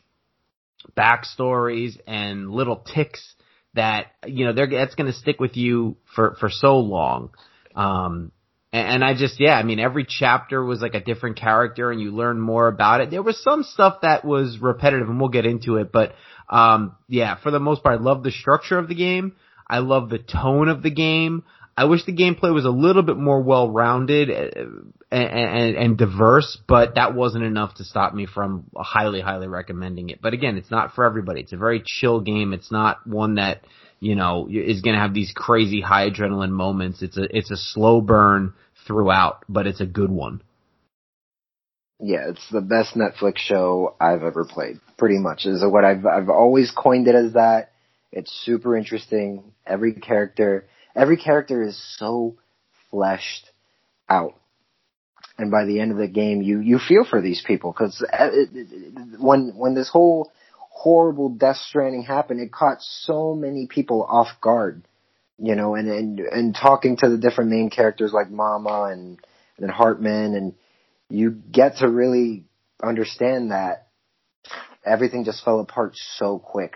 backstories 0.97 1.99
and 2.07 2.49
little 2.49 2.77
ticks 2.77 3.35
that 3.75 4.07
you 4.25 4.45
know 4.45 4.53
they're 4.53 4.67
that's 4.67 4.95
going 4.95 5.11
to 5.11 5.17
stick 5.17 5.39
with 5.39 5.57
you 5.57 5.97
for 6.15 6.35
for 6.39 6.49
so 6.49 6.77
long. 6.77 7.31
Um, 7.75 8.31
and, 8.75 9.03
I 9.03 9.13
just, 9.15 9.39
yeah, 9.39 9.53
I 9.53 9.63
mean, 9.63 9.79
every 9.79 10.05
chapter 10.07 10.63
was 10.63 10.81
like 10.81 10.95
a 10.95 10.99
different 10.99 11.37
character 11.37 11.91
and 11.91 12.01
you 12.01 12.11
learn 12.11 12.39
more 12.39 12.67
about 12.67 13.01
it. 13.01 13.11
There 13.11 13.23
was 13.23 13.41
some 13.41 13.63
stuff 13.63 14.01
that 14.01 14.25
was 14.25 14.59
repetitive 14.59 15.07
and 15.07 15.19
we'll 15.19 15.29
get 15.29 15.45
into 15.45 15.77
it, 15.77 15.91
but, 15.91 16.13
um, 16.49 16.95
yeah, 17.07 17.35
for 17.35 17.51
the 17.51 17.59
most 17.59 17.83
part, 17.83 17.99
I 17.99 18.03
love 18.03 18.23
the 18.23 18.31
structure 18.31 18.77
of 18.77 18.87
the 18.87 18.95
game. 18.95 19.35
I 19.67 19.79
love 19.79 20.09
the 20.09 20.19
tone 20.19 20.67
of 20.69 20.83
the 20.83 20.91
game. 20.91 21.43
I 21.77 21.85
wish 21.85 22.05
the 22.05 22.15
gameplay 22.15 22.53
was 22.53 22.65
a 22.65 22.69
little 22.69 23.03
bit 23.03 23.17
more 23.17 23.41
well-rounded 23.41 24.29
and, 24.29 24.93
and, 25.11 25.75
and, 25.75 25.97
diverse, 25.97 26.57
but 26.67 26.95
that 26.95 27.13
wasn't 27.13 27.43
enough 27.43 27.75
to 27.75 27.83
stop 27.83 28.13
me 28.13 28.25
from 28.25 28.65
highly, 28.75 29.19
highly 29.19 29.47
recommending 29.47 30.09
it. 30.09 30.21
But 30.21 30.33
again, 30.33 30.55
it's 30.57 30.71
not 30.71 30.95
for 30.95 31.03
everybody. 31.03 31.41
It's 31.41 31.51
a 31.51 31.57
very 31.57 31.83
chill 31.85 32.21
game. 32.21 32.53
It's 32.53 32.71
not 32.71 33.05
one 33.05 33.35
that, 33.35 33.61
you 33.99 34.15
know, 34.15 34.47
is 34.51 34.81
going 34.81 34.95
to 34.95 35.01
have 35.01 35.13
these 35.13 35.31
crazy 35.35 35.81
high 35.81 36.09
adrenaline 36.09 36.51
moments. 36.51 37.01
It's 37.01 37.17
a, 37.17 37.27
it's 37.35 37.51
a 37.51 37.57
slow 37.57 38.01
burn 38.01 38.53
throughout, 38.85 39.43
but 39.49 39.67
it's 39.67 39.81
a 39.81 39.85
good 39.85 40.11
one. 40.11 40.41
Yeah, 41.99 42.29
it's 42.29 42.45
the 42.51 42.61
best 42.61 42.95
Netflix 42.95 43.37
show 43.37 43.95
I've 43.99 44.23
ever 44.23 44.43
played. 44.43 44.79
Pretty 44.97 45.17
much 45.17 45.45
is 45.45 45.63
what 45.63 45.85
I've 45.85 46.05
I've 46.05 46.29
always 46.29 46.71
coined 46.71 47.07
it 47.07 47.15
as 47.15 47.33
that. 47.33 47.71
It's 48.11 48.31
super 48.43 48.75
interesting. 48.75 49.43
Every 49.65 49.93
character, 49.93 50.67
every 50.95 51.17
character 51.17 51.63
is 51.63 51.81
so 51.97 52.35
fleshed 52.91 53.49
out. 54.09 54.35
And 55.37 55.51
by 55.51 55.65
the 55.65 55.79
end 55.79 55.91
of 55.91 55.97
the 55.97 56.07
game, 56.07 56.41
you 56.41 56.59
you 56.59 56.79
feel 56.79 57.05
for 57.05 57.21
these 57.21 57.43
people 57.45 57.71
because 57.71 58.05
uh, 58.11 58.29
when 59.17 59.53
when 59.55 59.73
this 59.73 59.89
whole 59.89 60.31
horrible 60.75 61.29
Death 61.29 61.57
Stranding 61.57 62.03
happened, 62.03 62.41
it 62.41 62.51
caught 62.51 62.81
so 62.81 63.33
many 63.33 63.67
people 63.67 64.03
off 64.03 64.27
guard. 64.41 64.87
You 65.37 65.55
know, 65.55 65.75
and 65.75 65.89
and 65.89 66.19
and 66.19 66.55
talking 66.55 66.97
to 66.97 67.09
the 67.09 67.17
different 67.17 67.49
main 67.49 67.69
characters 67.69 68.13
like 68.13 68.29
Mama 68.29 68.89
and 68.91 69.19
and 69.57 69.69
Heartman 69.69 70.35
and 70.35 70.53
you 71.09 71.31
get 71.31 71.77
to 71.77 71.89
really 71.89 72.45
understand 72.81 73.51
that 73.51 73.87
everything 74.85 75.23
just 75.23 75.43
fell 75.43 75.59
apart 75.59 75.93
so 76.17 76.39
quick. 76.39 76.75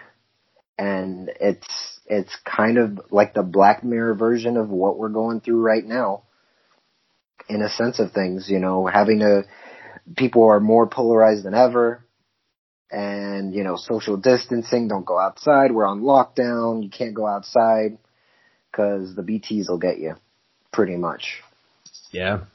And 0.77 1.29
it's, 1.39 1.99
it's 2.05 2.35
kind 2.45 2.77
of 2.77 3.11
like 3.11 3.33
the 3.33 3.43
Black 3.43 3.83
Mirror 3.83 4.15
version 4.15 4.57
of 4.57 4.69
what 4.69 4.97
we're 4.97 5.09
going 5.09 5.41
through 5.41 5.61
right 5.61 5.85
now. 5.85 6.23
In 7.49 7.61
a 7.61 7.69
sense 7.69 7.99
of 7.99 8.11
things, 8.11 8.47
you 8.47 8.59
know, 8.59 8.85
having 8.85 9.19
to, 9.19 9.43
people 10.15 10.45
are 10.47 10.59
more 10.59 10.87
polarized 10.87 11.43
than 11.43 11.55
ever. 11.55 12.05
And, 12.91 13.53
you 13.53 13.63
know, 13.63 13.75
social 13.75 14.17
distancing, 14.17 14.87
don't 14.87 15.05
go 15.05 15.19
outside, 15.19 15.71
we're 15.71 15.85
on 15.85 16.01
lockdown, 16.01 16.83
you 16.83 16.89
can't 16.89 17.13
go 17.13 17.27
outside, 17.27 17.99
cause 18.71 19.13
the 19.15 19.21
BTs 19.21 19.69
will 19.69 19.77
get 19.77 19.99
you. 19.99 20.15
Pretty 20.73 20.97
much. 20.97 21.41
Yeah. 22.11 22.45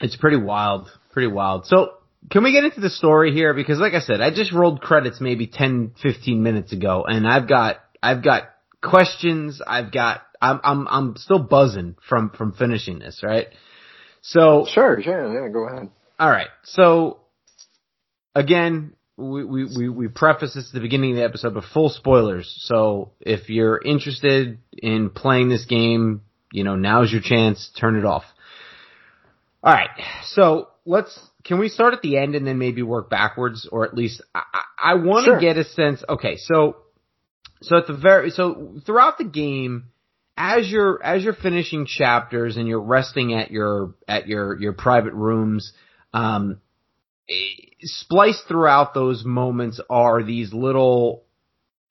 It's 0.00 0.16
pretty 0.16 0.36
wild. 0.36 0.90
Pretty 1.12 1.32
wild. 1.32 1.66
So, 1.66 1.94
can 2.30 2.42
we 2.42 2.52
get 2.52 2.64
into 2.64 2.80
the 2.80 2.90
story 2.90 3.32
here? 3.32 3.54
Because 3.54 3.78
like 3.78 3.94
I 3.94 4.00
said, 4.00 4.20
I 4.20 4.30
just 4.30 4.52
rolled 4.52 4.80
credits 4.80 5.20
maybe 5.20 5.46
10, 5.46 5.92
15 6.02 6.42
minutes 6.42 6.72
ago 6.72 7.04
and 7.06 7.26
I've 7.26 7.48
got, 7.48 7.76
I've 8.02 8.22
got 8.22 8.44
questions. 8.82 9.62
I've 9.66 9.92
got, 9.92 10.22
I'm, 10.40 10.60
I'm, 10.62 10.88
I'm 10.88 11.16
still 11.16 11.38
buzzing 11.38 11.96
from, 12.06 12.30
from 12.30 12.52
finishing 12.52 12.98
this, 12.98 13.22
right? 13.22 13.48
So. 14.22 14.66
Sure, 14.68 15.00
sure, 15.02 15.42
yeah, 15.42 15.52
go 15.52 15.68
ahead. 15.68 15.90
Alright. 16.20 16.48
So, 16.64 17.20
again, 18.34 18.94
we, 19.16 19.44
we, 19.44 19.64
we, 19.64 19.88
we 19.88 20.08
preface 20.08 20.54
this 20.54 20.68
at 20.68 20.74
the 20.74 20.80
beginning 20.80 21.12
of 21.12 21.16
the 21.16 21.24
episode, 21.24 21.54
but 21.54 21.64
full 21.72 21.88
spoilers. 21.88 22.52
So 22.64 23.12
if 23.20 23.48
you're 23.48 23.80
interested 23.80 24.58
in 24.72 25.10
playing 25.10 25.48
this 25.48 25.64
game, 25.66 26.22
you 26.52 26.64
know, 26.64 26.76
now's 26.76 27.12
your 27.12 27.22
chance, 27.22 27.70
turn 27.78 27.96
it 27.96 28.04
off. 28.04 28.24
Alright. 29.64 29.90
So 30.24 30.68
let's 30.84 31.18
can 31.44 31.58
we 31.58 31.68
start 31.68 31.94
at 31.94 32.02
the 32.02 32.16
end 32.16 32.34
and 32.34 32.46
then 32.46 32.58
maybe 32.58 32.82
work 32.82 33.08
backwards, 33.10 33.68
or 33.70 33.84
at 33.84 33.94
least 33.94 34.22
I, 34.34 34.42
I 34.82 34.94
want 34.94 35.26
to 35.26 35.32
sure. 35.32 35.40
get 35.40 35.56
a 35.56 35.64
sense. 35.64 36.02
Okay, 36.08 36.36
so 36.36 36.76
so 37.62 37.78
at 37.78 37.86
the 37.86 37.94
very 37.94 38.30
so 38.30 38.74
throughout 38.84 39.18
the 39.18 39.24
game, 39.24 39.84
as 40.36 40.70
you're 40.70 41.02
as 41.02 41.22
you're 41.22 41.34
finishing 41.34 41.86
chapters 41.86 42.56
and 42.56 42.66
you're 42.66 42.80
resting 42.80 43.34
at 43.34 43.50
your 43.50 43.94
at 44.08 44.26
your 44.26 44.58
your 44.60 44.72
private 44.72 45.14
rooms, 45.14 45.72
um, 46.12 46.60
spliced 47.84 48.48
throughout 48.48 48.94
those 48.94 49.24
moments 49.24 49.80
are 49.88 50.22
these 50.22 50.52
little 50.52 51.24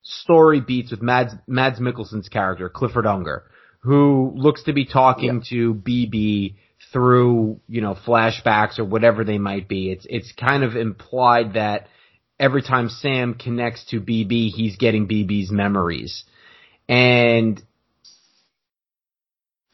story 0.01 0.59
beats 0.59 0.91
with 0.91 1.01
Mads 1.01 1.33
Mads 1.47 1.79
Mikkelsen's 1.79 2.29
character 2.29 2.69
Clifford 2.69 3.07
Unger, 3.07 3.43
who 3.79 4.31
looks 4.35 4.63
to 4.63 4.73
be 4.73 4.85
talking 4.85 5.35
yeah. 5.35 5.49
to 5.49 5.73
BB 5.73 6.55
through, 6.91 7.59
you 7.67 7.81
know, 7.81 7.95
flashbacks 7.95 8.79
or 8.79 8.85
whatever 8.85 9.23
they 9.23 9.37
might 9.37 9.67
be. 9.67 9.91
It's, 9.91 10.05
it's 10.09 10.31
kind 10.33 10.63
of 10.63 10.75
implied 10.75 11.53
that 11.53 11.87
every 12.39 12.61
time 12.61 12.89
Sam 12.89 13.33
connects 13.33 13.85
to 13.85 13.99
BB, 13.99 14.49
he's 14.49 14.75
getting 14.77 15.07
BB's 15.07 15.51
memories. 15.51 16.23
And 16.87 17.61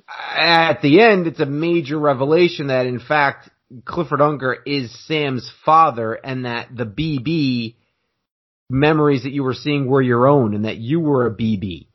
at 0.08 0.82
the 0.82 1.02
end, 1.02 1.28
it's 1.28 1.40
a 1.40 1.46
major 1.46 2.00
revelation 2.00 2.68
that 2.68 2.86
in 2.86 3.00
fact, 3.00 3.50
Clifford 3.86 4.22
Unger 4.22 4.58
is 4.66 5.06
Sam's 5.06 5.50
father 5.66 6.14
and 6.14 6.46
that 6.46 6.76
the 6.76 6.86
BB 6.86 7.76
memories 8.70 9.24
that 9.24 9.32
you 9.32 9.44
were 9.44 9.54
seeing 9.54 9.88
were 9.88 10.02
your 10.02 10.28
own 10.28 10.56
and 10.56 10.66
that 10.66 10.78
you 10.78 11.00
were 11.00 11.26
a 11.26 11.32
BB. 11.32 11.88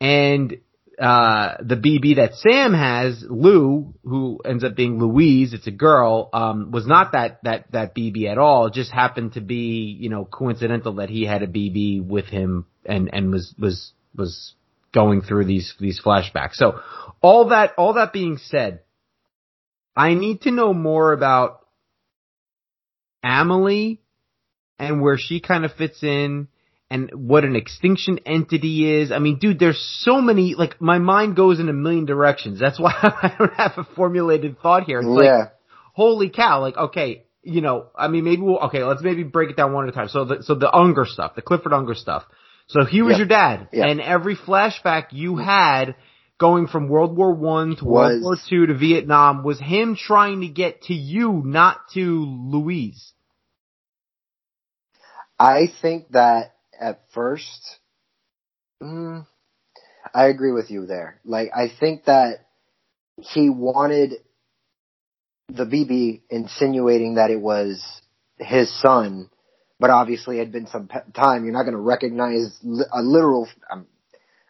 And 0.00 0.58
uh, 0.98 1.56
the 1.60 1.76
BB 1.76 2.16
that 2.16 2.34
Sam 2.34 2.72
has, 2.72 3.24
Lou, 3.28 3.94
who 4.04 4.40
ends 4.44 4.62
up 4.62 4.76
being 4.76 4.98
Louise, 4.98 5.52
it's 5.52 5.66
a 5.66 5.72
girl, 5.72 6.30
um, 6.32 6.70
was 6.70 6.86
not 6.86 7.12
that, 7.12 7.40
that, 7.42 7.72
that 7.72 7.94
BB 7.94 8.30
at 8.30 8.38
all. 8.38 8.66
It 8.66 8.74
just 8.74 8.92
happened 8.92 9.32
to 9.32 9.40
be, 9.40 9.96
you 9.98 10.08
know, 10.08 10.24
coincidental 10.24 10.94
that 10.94 11.10
he 11.10 11.24
had 11.24 11.42
a 11.42 11.48
BB 11.48 12.06
with 12.06 12.26
him 12.26 12.66
and, 12.84 13.10
and 13.12 13.32
was, 13.32 13.54
was, 13.58 13.92
was 14.14 14.54
going 14.92 15.22
through 15.22 15.46
these, 15.46 15.74
these 15.80 16.00
flashbacks. 16.04 16.54
So 16.54 16.80
all 17.20 17.48
that, 17.48 17.72
all 17.76 17.94
that 17.94 18.12
being 18.12 18.38
said, 18.38 18.80
I 19.96 20.14
need 20.14 20.42
to 20.42 20.50
know 20.50 20.74
more 20.74 21.12
about 21.12 21.60
Amelie 23.22 24.00
and 24.78 25.00
where 25.00 25.16
she 25.18 25.40
kind 25.40 25.64
of 25.64 25.72
fits 25.72 26.02
in 26.02 26.48
and 26.90 27.10
what 27.14 27.44
an 27.44 27.56
extinction 27.56 28.20
entity 28.26 29.00
is. 29.00 29.10
I 29.10 29.18
mean, 29.18 29.38
dude, 29.38 29.58
there's 29.58 29.80
so 30.02 30.20
many, 30.20 30.54
like, 30.54 30.80
my 30.80 30.98
mind 30.98 31.36
goes 31.36 31.58
in 31.58 31.68
a 31.68 31.72
million 31.72 32.04
directions. 32.04 32.60
That's 32.60 32.78
why 32.78 32.92
I 33.02 33.34
don't 33.38 33.54
have 33.54 33.72
a 33.76 33.84
formulated 33.84 34.58
thought 34.60 34.84
here. 34.84 35.00
It's 35.00 35.08
yeah. 35.08 35.12
like, 35.12 35.52
holy 35.92 36.28
cow, 36.28 36.60
like, 36.60 36.76
okay, 36.76 37.24
you 37.42 37.60
know, 37.60 37.86
I 37.96 38.08
mean, 38.08 38.24
maybe 38.24 38.42
we'll, 38.42 38.58
okay, 38.64 38.82
let's 38.84 39.02
maybe 39.02 39.22
break 39.22 39.50
it 39.50 39.56
down 39.56 39.72
one 39.72 39.84
at 39.84 39.90
a 39.90 39.92
time. 39.92 40.08
So 40.08 40.24
the, 40.24 40.42
so 40.42 40.54
the 40.54 40.74
Unger 40.74 41.04
stuff, 41.04 41.34
the 41.34 41.42
Clifford 41.42 41.72
Unger 41.72 41.94
stuff. 41.94 42.24
So 42.66 42.84
he 42.84 43.02
was 43.02 43.12
yeah. 43.12 43.18
your 43.18 43.26
dad, 43.26 43.68
yeah. 43.72 43.86
and 43.86 44.00
every 44.00 44.36
flashback 44.36 45.08
you 45.10 45.36
had 45.36 45.96
going 46.44 46.66
from 46.66 46.90
World 46.90 47.16
War 47.16 47.32
One 47.32 47.74
to 47.76 47.84
was, 47.86 48.20
World 48.20 48.22
War 48.22 48.36
Two 48.50 48.66
to 48.66 48.74
Vietnam 48.74 49.44
was 49.44 49.58
him 49.58 49.96
trying 49.96 50.42
to 50.42 50.48
get 50.48 50.82
to 50.82 50.92
you, 50.92 51.40
not 51.42 51.78
to 51.94 52.26
Louise. 52.26 53.12
I 55.38 55.68
think 55.80 56.10
that 56.10 56.52
at 56.78 57.00
first, 57.14 57.78
mm, 58.82 59.26
I 60.14 60.26
agree 60.26 60.52
with 60.52 60.70
you 60.70 60.84
there. 60.84 61.18
Like, 61.24 61.48
I 61.56 61.68
think 61.80 62.04
that 62.04 62.40
he 63.16 63.48
wanted 63.48 64.12
the 65.48 65.64
BB 65.64 66.24
insinuating 66.28 67.14
that 67.14 67.30
it 67.30 67.40
was 67.40 67.82
his 68.38 68.70
son, 68.82 69.30
but 69.80 69.88
obviously 69.88 70.36
it 70.36 70.40
had 70.40 70.52
been 70.52 70.66
some 70.66 70.90
time. 71.16 71.44
You're 71.44 71.54
not 71.54 71.62
going 71.62 71.72
to 71.72 71.80
recognize 71.80 72.54
a 72.92 73.00
literal, 73.00 73.48
um, 73.72 73.86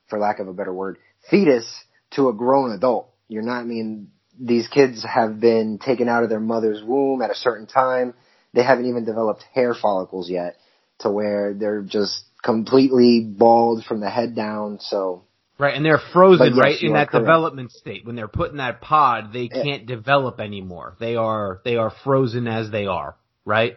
for 0.09 0.19
lack 0.19 0.41
of 0.41 0.49
a 0.49 0.53
better 0.53 0.75
word, 0.75 0.99
fetus 1.31 1.85
to 2.13 2.29
a 2.29 2.33
grown 2.33 2.73
adult. 2.73 3.11
You're 3.29 3.43
not, 3.43 3.61
I 3.61 3.65
mean, 3.65 4.09
these 4.39 4.69
kids 4.69 5.05
have 5.05 5.41
been 5.41 5.79
taken 5.79 6.09
out 6.09 6.23
of 6.23 6.29
their 6.29 6.41
mother's 6.41 6.83
womb 6.83 7.23
at 7.23 7.31
a 7.31 7.35
certain 7.35 7.67
time. 7.67 8.15
They 8.53 8.63
haven't 8.63 8.87
even 8.87 9.05
developed 9.05 9.45
hair 9.55 9.75
follicles 9.75 10.31
yet 10.31 10.57
to 11.01 11.11
where 11.11 11.55
they're 11.55 11.83
just 11.83 12.25
completely 12.43 13.21
bald 13.21 13.85
from 13.85 14.01
the 14.01 14.11
head 14.11 14.37
down. 14.37 14.79
So 14.81 15.25
right, 15.59 15.75
and 15.75 15.85
they're 15.85 16.01
frozen 16.13 16.55
yes, 16.55 16.57
right 16.57 16.83
in 16.83 16.93
that 16.93 17.11
correct. 17.11 17.25
development 17.25 17.73
state. 17.73 18.07
When 18.07 18.17
they're 18.17 18.29
put 18.29 18.53
in 18.53 18.59
that 18.59 18.81
pod, 18.81 19.33
they 19.33 19.49
can't 19.49 19.87
develop 19.87 20.41
anymore. 20.41 20.97
They 21.01 21.17
are 21.17 21.61
they 21.65 21.77
are 21.77 21.93
frozen 22.05 22.47
as 22.47 22.71
they 22.71 22.87
are. 22.87 23.17
Right. 23.45 23.77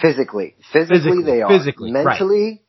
Physically, 0.00 0.56
physically, 0.72 0.98
physically 0.98 1.24
they 1.24 1.42
are. 1.42 1.48
Physically, 1.48 1.90
mentally. 1.90 2.62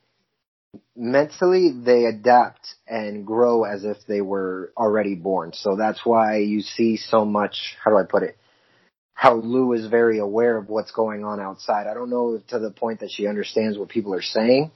Mentally, 0.96 1.72
they 1.74 2.06
adapt 2.06 2.76
and 2.88 3.26
grow 3.26 3.64
as 3.64 3.86
if 3.86 3.98
they 4.08 4.22
were 4.22 4.74
already 4.76 5.16
born. 5.16 5.54
So 5.54 5.76
that's 5.78 6.06
why 6.06 6.40
you 6.40 6.62
see 6.62 6.98
so 6.98 7.24
much. 7.26 7.78
How 7.84 7.92
do 7.92 7.98
I 7.98 8.04
put 8.04 8.24
it? 8.24 8.38
how 9.22 9.36
Lou 9.36 9.74
is 9.74 9.86
very 9.86 10.18
aware 10.18 10.58
of 10.58 10.68
what's 10.68 10.90
going 10.90 11.24
on 11.24 11.40
outside. 11.40 11.86
I 11.86 11.94
don't 11.94 12.10
know 12.10 12.42
to 12.48 12.58
the 12.58 12.72
point 12.72 13.02
that 13.02 13.12
she 13.12 13.28
understands 13.28 13.78
what 13.78 13.88
people 13.88 14.16
are 14.16 14.22
saying, 14.24 14.72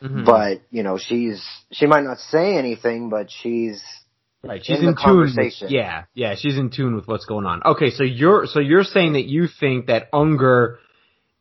mm-hmm. 0.00 0.24
but 0.24 0.60
you 0.70 0.84
know, 0.84 0.98
she's 0.98 1.44
she 1.72 1.86
might 1.86 2.04
not 2.04 2.18
say 2.18 2.56
anything, 2.56 3.10
but 3.10 3.28
she's 3.28 3.82
right. 4.44 4.64
She's 4.64 4.78
in, 4.78 4.90
in 4.90 4.94
tune. 4.94 5.34
With, 5.36 5.54
yeah, 5.68 6.04
yeah, 6.14 6.36
she's 6.38 6.56
in 6.56 6.70
tune 6.70 6.94
with 6.94 7.08
what's 7.08 7.24
going 7.24 7.44
on. 7.44 7.60
Okay, 7.64 7.90
so 7.90 8.04
you're 8.04 8.46
so 8.46 8.60
you're 8.60 8.84
saying 8.84 9.14
that 9.14 9.24
you 9.24 9.48
think 9.48 9.86
that 9.86 10.08
Unger 10.12 10.78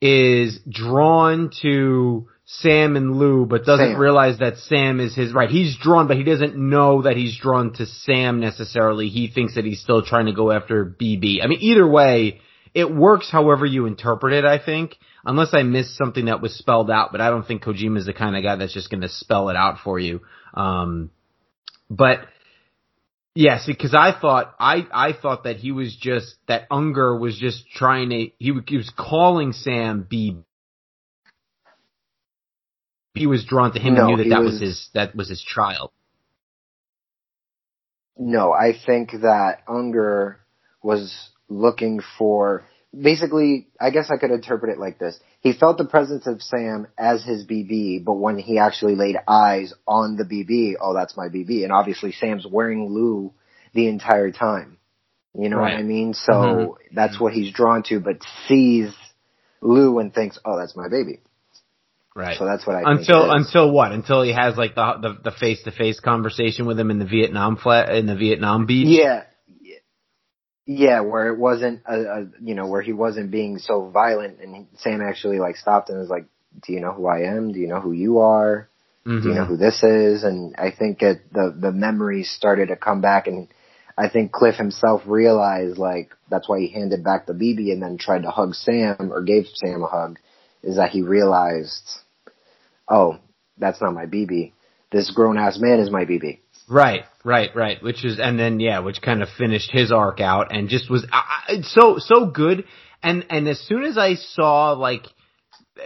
is 0.01 0.60
drawn 0.67 1.51
to 1.62 2.27
Sam 2.50 2.96
and 2.96 3.18
Lou, 3.18 3.46
but 3.46 3.66
doesn't 3.66 3.92
Sam. 3.92 4.00
realize 4.00 4.39
that 4.39 4.58
Sam 4.58 5.01
is 5.01 5.13
his 5.13 5.34
right. 5.34 5.50
He's 5.50 5.77
drawn, 5.77 6.08
but 6.08 6.16
he 6.16 6.24
doesn't 6.24 6.56
know 6.56 7.01
that 7.01 7.18
he's 7.18 7.38
drawn 7.38 7.74
to 7.74 7.86
Sam 7.86 8.39
necessarily. 8.39 9.10
He 9.10 9.27
thinks 9.27 9.56
that 9.56 9.66
he's 9.66 9.82
still 9.82 10.01
trying 10.01 10.27
to 10.27 10.32
go 10.32 10.51
after 10.51 10.86
BB. 10.86 11.44
I 11.44 11.48
mean, 11.48 11.60
either 11.62 11.86
way, 11.86 12.39
it 12.74 12.89
works 12.89 13.30
however 13.30 13.66
you 13.66 13.86
interpret 13.86 14.34
it, 14.34 14.46
I 14.46 14.63
think. 14.63 14.96
Unless 15.25 15.54
I 15.54 15.63
missed 15.63 15.98
something 15.98 16.25
that 16.25 16.42
was 16.42 16.58
spelled 16.58 16.89
out, 16.89 17.12
but 17.12 17.20
I 17.20 17.30
don't 17.30 17.46
think 17.46 17.63
Kojima 17.63 17.98
is 17.98 18.06
the 18.06 18.13
kind 18.13 18.38
of 18.38 18.44
guy 18.44 18.56
that's 18.56 18.74
just 18.74 18.89
going 18.89 19.01
to 19.01 19.10
spell 19.10 19.50
it 19.50 19.58
out 19.58 19.80
for 19.84 20.00
you. 20.00 20.22
Um, 20.54 21.12
but 21.89 22.22
Yes, 23.39 23.66
because 23.68 23.94
I 23.94 24.20
thought 24.20 24.56
I 24.60 24.88
I 24.92 25.13
thought 25.13 25.44
that 25.44 25.58
he 25.58 25.72
was 25.72 25.96
just 25.96 26.38
that 26.48 26.66
Unger 26.72 27.16
was 27.20 27.38
just 27.38 27.70
trying 27.70 28.10
to 28.10 28.16
he, 28.39 28.51
he 28.66 28.77
was 28.77 28.92
calling 28.98 29.54
Sam 29.54 30.08
B. 30.10 30.38
He 33.17 33.27
was 33.27 33.43
drawn 33.45 33.74
to 33.74 33.79
him 33.79 33.95
No, 33.95 34.07
and 34.09 34.17
knew 34.17 34.24
that 34.24 34.29
that 34.29 34.41
was, 34.43 34.53
was- 34.53 34.62
his 34.62 34.89
that 34.93 35.15
was 35.15 35.29
his 35.29 35.41
child. 35.41 35.91
No, 38.17 38.51
I 38.51 38.74
think 38.74 39.12
that 39.12 39.59
Unger 39.67 40.39
was 40.81 41.29
looking 41.50 42.01
for 42.17 42.65
basically 43.00 43.67
I 43.79 43.91
guess 43.91 44.09
I 44.09 44.17
could 44.17 44.31
interpret 44.31 44.71
it 44.71 44.79
like 44.79 44.97
this. 44.97 45.19
He 45.41 45.53
felt 45.53 45.77
the 45.77 45.86
presence 45.86 46.25
of 46.25 46.41
Sam 46.41 46.88
as 46.97 47.24
his 47.24 47.45
BB, 47.45 48.03
but 48.03 48.13
when 48.13 48.38
he 48.39 48.57
actually 48.57 48.95
laid 48.95 49.17
eyes 49.27 49.74
on 49.88 50.17
the 50.17 50.24
BB, 50.24 50.75
oh 50.81 50.93
that's 50.93 51.15
my 51.15 51.27
BB. 51.29 51.63
And 51.63 51.71
obviously 51.71 52.12
Sam's 52.12 52.45
wearing 52.45 52.89
Lou 52.91 53.33
the 53.74 53.88
entire 53.88 54.31
time. 54.31 54.77
You 55.36 55.50
know 55.50 55.57
Right. 55.57 55.74
what 55.74 55.79
I 55.79 55.83
mean? 55.83 56.13
So 56.15 56.33
Mhm. 56.33 56.95
that's 56.95 57.19
what 57.19 57.33
he's 57.33 57.51
drawn 57.53 57.83
to, 57.83 58.00
but 58.00 58.24
sees 58.47 58.91
Lou 59.62 60.00
and 60.00 60.13
thinks, 60.13 60.39
Oh, 60.43 60.57
that's 60.57 60.75
my 60.75 60.88
baby. 60.89 61.19
Right. 62.17 62.39
So 62.39 62.45
that's 62.45 62.65
what 62.65 62.75
I 62.75 62.91
until 62.93 63.29
think 63.29 63.45
until 63.45 63.71
what? 63.71 63.91
Until 63.91 64.24
he 64.24 64.33
has 64.33 64.57
like 64.57 64.74
the 64.74 64.93
the 65.00 65.29
the 65.29 65.31
face 65.31 65.62
to 65.65 65.71
face 65.71 66.00
conversation 66.00 66.65
with 66.65 66.79
him 66.79 66.89
in 66.89 66.97
the 66.97 67.05
Vietnam 67.05 67.57
flat 67.57 67.93
in 67.93 68.07
the 68.07 68.15
Vietnam 68.15 68.65
beach. 68.65 68.88
Yeah. 68.88 69.25
Yeah, 70.65 71.01
where 71.01 71.31
it 71.31 71.38
wasn't 71.38 71.83
a, 71.86 71.93
a 71.93 72.25
you 72.41 72.55
know, 72.55 72.65
where 72.65 72.81
he 72.81 72.91
wasn't 72.91 73.29
being 73.29 73.59
so 73.59 73.91
violent 73.91 74.39
and 74.41 74.55
he, 74.55 74.65
Sam 74.79 75.00
actually 75.01 75.38
like 75.38 75.57
stopped 75.57 75.89
and 75.89 76.00
was 76.00 76.09
like, 76.09 76.25
"Do 76.65 76.74
you 76.74 76.81
know 76.81 76.91
who 76.91 77.05
I 77.05 77.36
am? 77.36 77.53
Do 77.53 77.59
you 77.59 77.67
know 77.67 77.79
who 77.79 77.91
you 77.91 78.17
are? 78.17 78.67
Mhm. 79.05 79.21
Do 79.21 79.29
you 79.29 79.36
know 79.36 79.45
who 79.45 79.55
this 79.55 79.83
is?" 79.83 80.24
And 80.24 80.55
I 80.57 80.71
think 80.71 81.03
it 81.03 81.31
the 81.31 81.55
the 81.55 81.71
memories 81.71 82.31
started 82.31 82.69
to 82.69 82.75
come 82.75 83.00
back 83.00 83.27
and 83.27 83.47
I 83.95 84.09
think 84.09 84.31
Cliff 84.31 84.55
himself 84.55 85.03
realized 85.05 85.77
like 85.77 86.15
that's 86.31 86.50
why 86.50 86.59
he 86.62 86.69
handed 86.69 87.03
back 87.03 87.27
the 87.27 87.33
BB 87.33 87.71
and 87.71 87.81
then 87.81 88.00
tried 88.00 88.24
to 88.24 88.31
hug 88.31 88.55
Sam 88.55 89.12
or 89.13 89.21
gave 89.21 89.45
Sam 89.53 89.83
a 89.83 89.88
hug 89.88 90.17
is 90.63 90.75
that 90.75 90.89
he 90.89 91.01
realized, 91.01 92.00
"Oh, 92.89 93.17
that's 93.58 93.82
not 93.82 93.94
my 93.94 94.06
BB. 94.06 94.53
This 94.91 95.12
grown 95.12 95.38
ass 95.38 95.58
man 95.60 95.79
is 95.79 95.89
my 95.91 96.06
BB." 96.06 96.39
Right, 96.70 97.03
right, 97.24 97.56
right. 97.56 97.82
Which 97.82 98.03
is, 98.03 98.20
and 98.20 98.38
then 98.38 98.60
yeah, 98.60 98.79
which 98.79 99.01
kind 99.01 99.22
of 99.24 99.29
finished 99.38 99.72
his 99.72 99.91
arc 99.91 100.20
out 100.20 100.53
and 100.56 100.67
just 100.70 100.89
was 100.89 101.06
I, 101.12 101.24
I- 101.48 101.62
so 101.62 101.98
so 101.98 102.25
good. 102.25 102.65
And 103.03 103.25
and 103.29 103.48
as 103.48 103.60
soon 103.60 103.84
as 103.84 103.98
I 103.98 104.15
saw 104.15 104.72
like, 104.72 105.06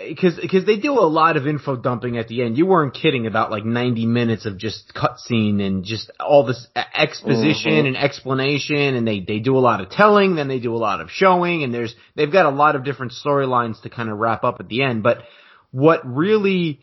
because 0.08 0.40
because 0.42 0.66
they 0.66 0.78
do 0.78 0.94
a 0.94 1.04
lot 1.06 1.36
of 1.38 1.46
info 1.46 1.76
dumping 1.76 2.18
at 2.18 2.30
the 2.30 2.42
end. 2.44 2.58
You 2.58 2.66
weren't 2.66 2.94
kidding 2.94 3.28
about 3.28 3.52
like 3.52 3.66
ninety 3.66 4.06
minutes 4.06 4.46
of 4.46 4.58
just 4.58 4.94
cutscene 4.96 5.62
and 5.62 5.84
just 5.84 6.10
all 6.20 6.46
this 6.46 6.66
exposition 6.96 7.74
Mhm. 7.74 7.88
and 7.88 7.98
explanation, 7.98 8.96
and 8.96 9.06
they 9.08 9.20
they 9.20 9.40
do 9.40 9.58
a 9.58 9.60
lot 9.60 9.82
of 9.82 9.90
telling, 9.90 10.36
then 10.36 10.48
they 10.48 10.60
do 10.60 10.74
a 10.74 10.78
lot 10.78 11.02
of 11.02 11.12
showing, 11.12 11.64
and 11.64 11.74
there's 11.74 11.94
they've 12.16 12.32
got 12.32 12.46
a 12.46 12.50
lot 12.56 12.76
of 12.78 12.84
different 12.86 13.12
storylines 13.12 13.82
to 13.82 13.90
kind 13.90 14.10
of 14.10 14.18
wrap 14.18 14.44
up 14.46 14.62
at 14.62 14.70
the 14.70 14.82
end. 14.84 15.04
But 15.04 15.20
what 15.72 16.02
really 16.06 16.80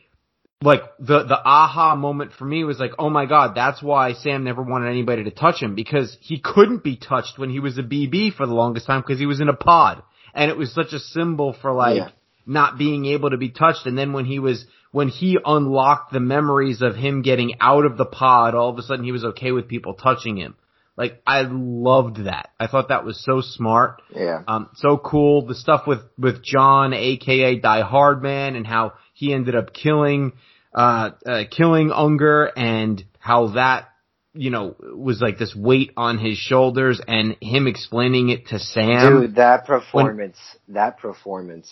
like 0.62 0.82
the 0.98 1.22
the 1.24 1.38
aha 1.44 1.94
moment 1.94 2.32
for 2.32 2.44
me 2.44 2.64
was 2.64 2.78
like, 2.78 2.92
oh 2.98 3.10
my 3.10 3.26
god, 3.26 3.54
that's 3.54 3.82
why 3.82 4.14
Sam 4.14 4.42
never 4.42 4.62
wanted 4.62 4.88
anybody 4.90 5.24
to 5.24 5.30
touch 5.30 5.62
him 5.62 5.74
because 5.74 6.16
he 6.20 6.40
couldn't 6.40 6.82
be 6.82 6.96
touched 6.96 7.38
when 7.38 7.50
he 7.50 7.60
was 7.60 7.78
a 7.78 7.82
BB 7.82 8.34
for 8.34 8.46
the 8.46 8.54
longest 8.54 8.86
time 8.86 9.00
because 9.00 9.20
he 9.20 9.26
was 9.26 9.40
in 9.40 9.48
a 9.48 9.54
pod, 9.54 10.02
and 10.34 10.50
it 10.50 10.56
was 10.56 10.72
such 10.72 10.92
a 10.92 10.98
symbol 10.98 11.52
for 11.52 11.72
like 11.72 11.96
Yeah. 11.96 12.08
not 12.44 12.76
being 12.76 13.04
able 13.06 13.30
to 13.30 13.36
be 13.36 13.50
touched. 13.50 13.86
And 13.86 13.96
then 13.96 14.12
when 14.12 14.24
he 14.24 14.40
was 14.40 14.66
when 14.90 15.08
he 15.08 15.38
unlocked 15.44 16.12
the 16.12 16.20
memories 16.20 16.82
of 16.82 16.96
him 16.96 17.22
getting 17.22 17.54
out 17.60 17.84
of 17.84 17.96
the 17.96 18.06
pod, 18.06 18.54
all 18.56 18.70
of 18.70 18.78
a 18.78 18.82
sudden 18.82 19.04
he 19.04 19.12
was 19.12 19.24
okay 19.24 19.52
with 19.52 19.68
people 19.68 19.94
touching 19.94 20.36
him. 20.36 20.56
Like 20.98 21.22
I 21.24 21.42
loved 21.48 22.24
that. 22.24 22.50
I 22.58 22.66
thought 22.66 22.88
that 22.88 23.04
was 23.04 23.24
so 23.24 23.40
smart. 23.40 24.02
Yeah. 24.12 24.42
Um, 24.48 24.68
so 24.74 24.98
cool. 24.98 25.46
The 25.46 25.54
stuff 25.54 25.86
with, 25.86 26.00
with 26.18 26.42
John, 26.42 26.92
aka 26.92 27.54
Die 27.54 27.80
Hard 27.82 28.20
Man, 28.20 28.56
and 28.56 28.66
how 28.66 28.94
he 29.14 29.32
ended 29.32 29.54
up 29.54 29.72
killing, 29.72 30.32
uh, 30.74 31.10
uh, 31.24 31.44
killing 31.48 31.92
Unger 31.92 32.46
and 32.46 33.04
how 33.20 33.52
that, 33.52 33.90
you 34.34 34.50
know, 34.50 34.74
was 34.80 35.20
like 35.20 35.38
this 35.38 35.54
weight 35.54 35.92
on 35.96 36.18
his 36.18 36.36
shoulders 36.36 37.00
and 37.06 37.36
him 37.40 37.68
explaining 37.68 38.30
it 38.30 38.48
to 38.48 38.58
Sam. 38.58 39.20
Dude, 39.20 39.36
that 39.36 39.66
performance, 39.66 40.38
that 40.66 40.98
performance, 40.98 41.70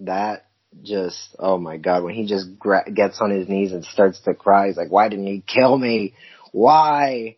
that 0.00 0.46
just, 0.82 1.36
oh 1.38 1.56
my 1.56 1.76
god, 1.76 2.02
when 2.02 2.14
he 2.14 2.26
just 2.26 2.58
gra- 2.58 2.90
gets 2.92 3.20
on 3.20 3.30
his 3.30 3.48
knees 3.48 3.70
and 3.72 3.84
starts 3.84 4.20
to 4.22 4.34
cry, 4.34 4.66
he's 4.66 4.76
like, 4.76 4.90
why 4.90 5.08
didn't 5.08 5.28
he 5.28 5.40
kill 5.46 5.78
me? 5.78 6.14
Why? 6.50 7.36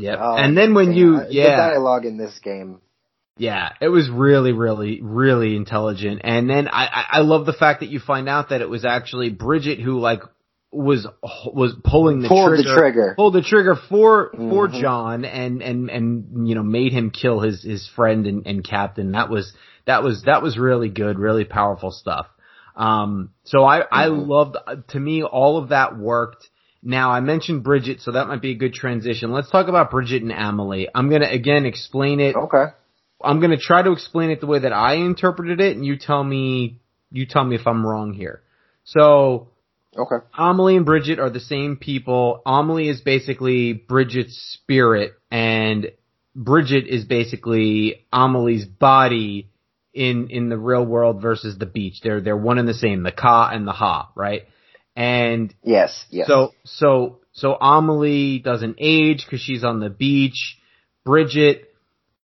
Yep. 0.00 0.18
Oh, 0.20 0.36
and 0.36 0.56
then 0.56 0.74
when 0.74 0.92
you, 0.92 1.16
I- 1.18 1.24
The 1.26 1.32
yeah, 1.34 1.56
dialogue 1.56 2.04
in 2.06 2.16
this 2.16 2.38
game. 2.42 2.80
yeah, 3.36 3.70
it 3.80 3.88
was 3.88 4.08
really, 4.10 4.52
really, 4.52 5.00
really 5.02 5.56
intelligent. 5.56 6.20
And 6.24 6.48
then 6.48 6.68
I, 6.68 6.84
I, 6.86 7.04
I 7.12 7.20
love 7.20 7.46
the 7.46 7.52
fact 7.52 7.80
that 7.80 7.88
you 7.90 8.00
find 8.00 8.28
out 8.28 8.48
that 8.50 8.60
it 8.60 8.68
was 8.68 8.84
actually 8.84 9.30
Bridget 9.30 9.80
who 9.80 9.98
like 9.98 10.22
was, 10.72 11.06
was 11.52 11.74
pulling 11.84 12.20
the 12.22 12.28
Pulled 12.28 12.52
the 12.52 12.62
trigger. 12.62 12.80
trigger. 12.80 13.14
pulled 13.16 13.34
the 13.34 13.42
trigger 13.42 13.74
for 13.88 14.30
for 14.36 14.68
Mhm. 14.68 14.80
John 14.80 15.24
and 15.24 15.62
and 15.62 15.90
and 15.90 16.48
you 16.48 16.54
know 16.54 16.62
made 16.62 16.92
him 16.92 17.10
kill 17.10 17.40
his 17.40 17.62
his 17.64 17.88
friend 17.96 18.26
and, 18.26 18.46
and 18.46 18.62
captain. 18.62 19.12
That 19.12 19.30
was 19.30 19.52
that 19.86 20.04
was 20.04 20.22
that 20.26 20.42
was 20.42 20.56
really 20.58 20.88
good, 20.88 21.18
really 21.18 21.44
powerful 21.44 21.90
stuff. 21.90 22.26
Um, 22.76 23.30
so 23.42 23.64
I 23.64 23.80
I 23.90 24.06
Mhm. 24.10 24.28
loved 24.28 24.56
to 24.90 25.00
me 25.00 25.24
all 25.24 25.58
of 25.58 25.70
that 25.70 25.98
worked. 25.98 26.48
Now 26.82 27.10
I 27.10 27.20
mentioned 27.20 27.62
Bridget, 27.62 28.00
so 28.00 28.12
that 28.12 28.28
might 28.28 28.40
be 28.40 28.52
a 28.52 28.56
good 28.56 28.72
transition. 28.72 29.32
Let's 29.32 29.50
talk 29.50 29.68
about 29.68 29.90
Bridget 29.90 30.22
and 30.22 30.32
Amelie. 30.32 30.88
I'm 30.94 31.10
gonna 31.10 31.28
again 31.28 31.66
explain 31.66 32.20
it. 32.20 32.36
Okay. 32.36 32.66
I'm 33.22 33.40
gonna 33.40 33.58
try 33.58 33.82
to 33.82 33.92
explain 33.92 34.30
it 34.30 34.40
the 34.40 34.46
way 34.46 34.60
that 34.60 34.72
I 34.72 34.94
interpreted 34.94 35.60
it, 35.60 35.76
and 35.76 35.84
you 35.84 35.98
tell 35.98 36.24
me 36.24 36.80
you 37.10 37.26
tell 37.26 37.44
me 37.44 37.56
if 37.56 37.66
I'm 37.66 37.86
wrong 37.86 38.14
here. 38.14 38.42
So 38.84 39.48
Okay. 39.96 40.24
Amelie 40.38 40.76
and 40.76 40.86
Bridget 40.86 41.18
are 41.18 41.30
the 41.30 41.40
same 41.40 41.76
people. 41.76 42.42
Amelie 42.46 42.88
is 42.88 43.00
basically 43.00 43.72
Bridget's 43.72 44.36
spirit, 44.54 45.14
and 45.30 45.90
Bridget 46.34 46.86
is 46.86 47.04
basically 47.04 48.06
Amelie's 48.12 48.64
body 48.64 49.50
in 49.92 50.28
in 50.30 50.48
the 50.48 50.56
real 50.56 50.86
world 50.86 51.20
versus 51.20 51.58
the 51.58 51.66
beach. 51.66 52.00
They're 52.02 52.20
they're 52.20 52.36
one 52.36 52.58
and 52.58 52.68
the 52.68 52.74
same, 52.74 53.02
the 53.02 53.10
ka 53.10 53.50
and 53.52 53.66
the 53.66 53.72
ha, 53.72 54.10
right? 54.14 54.42
And 54.96 55.54
Yes. 55.62 56.04
Yes. 56.10 56.26
so 56.26 56.52
so 56.64 57.18
so 57.32 57.54
Amelie 57.54 58.40
doesn't 58.40 58.76
age 58.78 59.24
because 59.24 59.40
she's 59.40 59.64
on 59.64 59.80
the 59.80 59.90
beach. 59.90 60.58
Bridget 61.04 61.68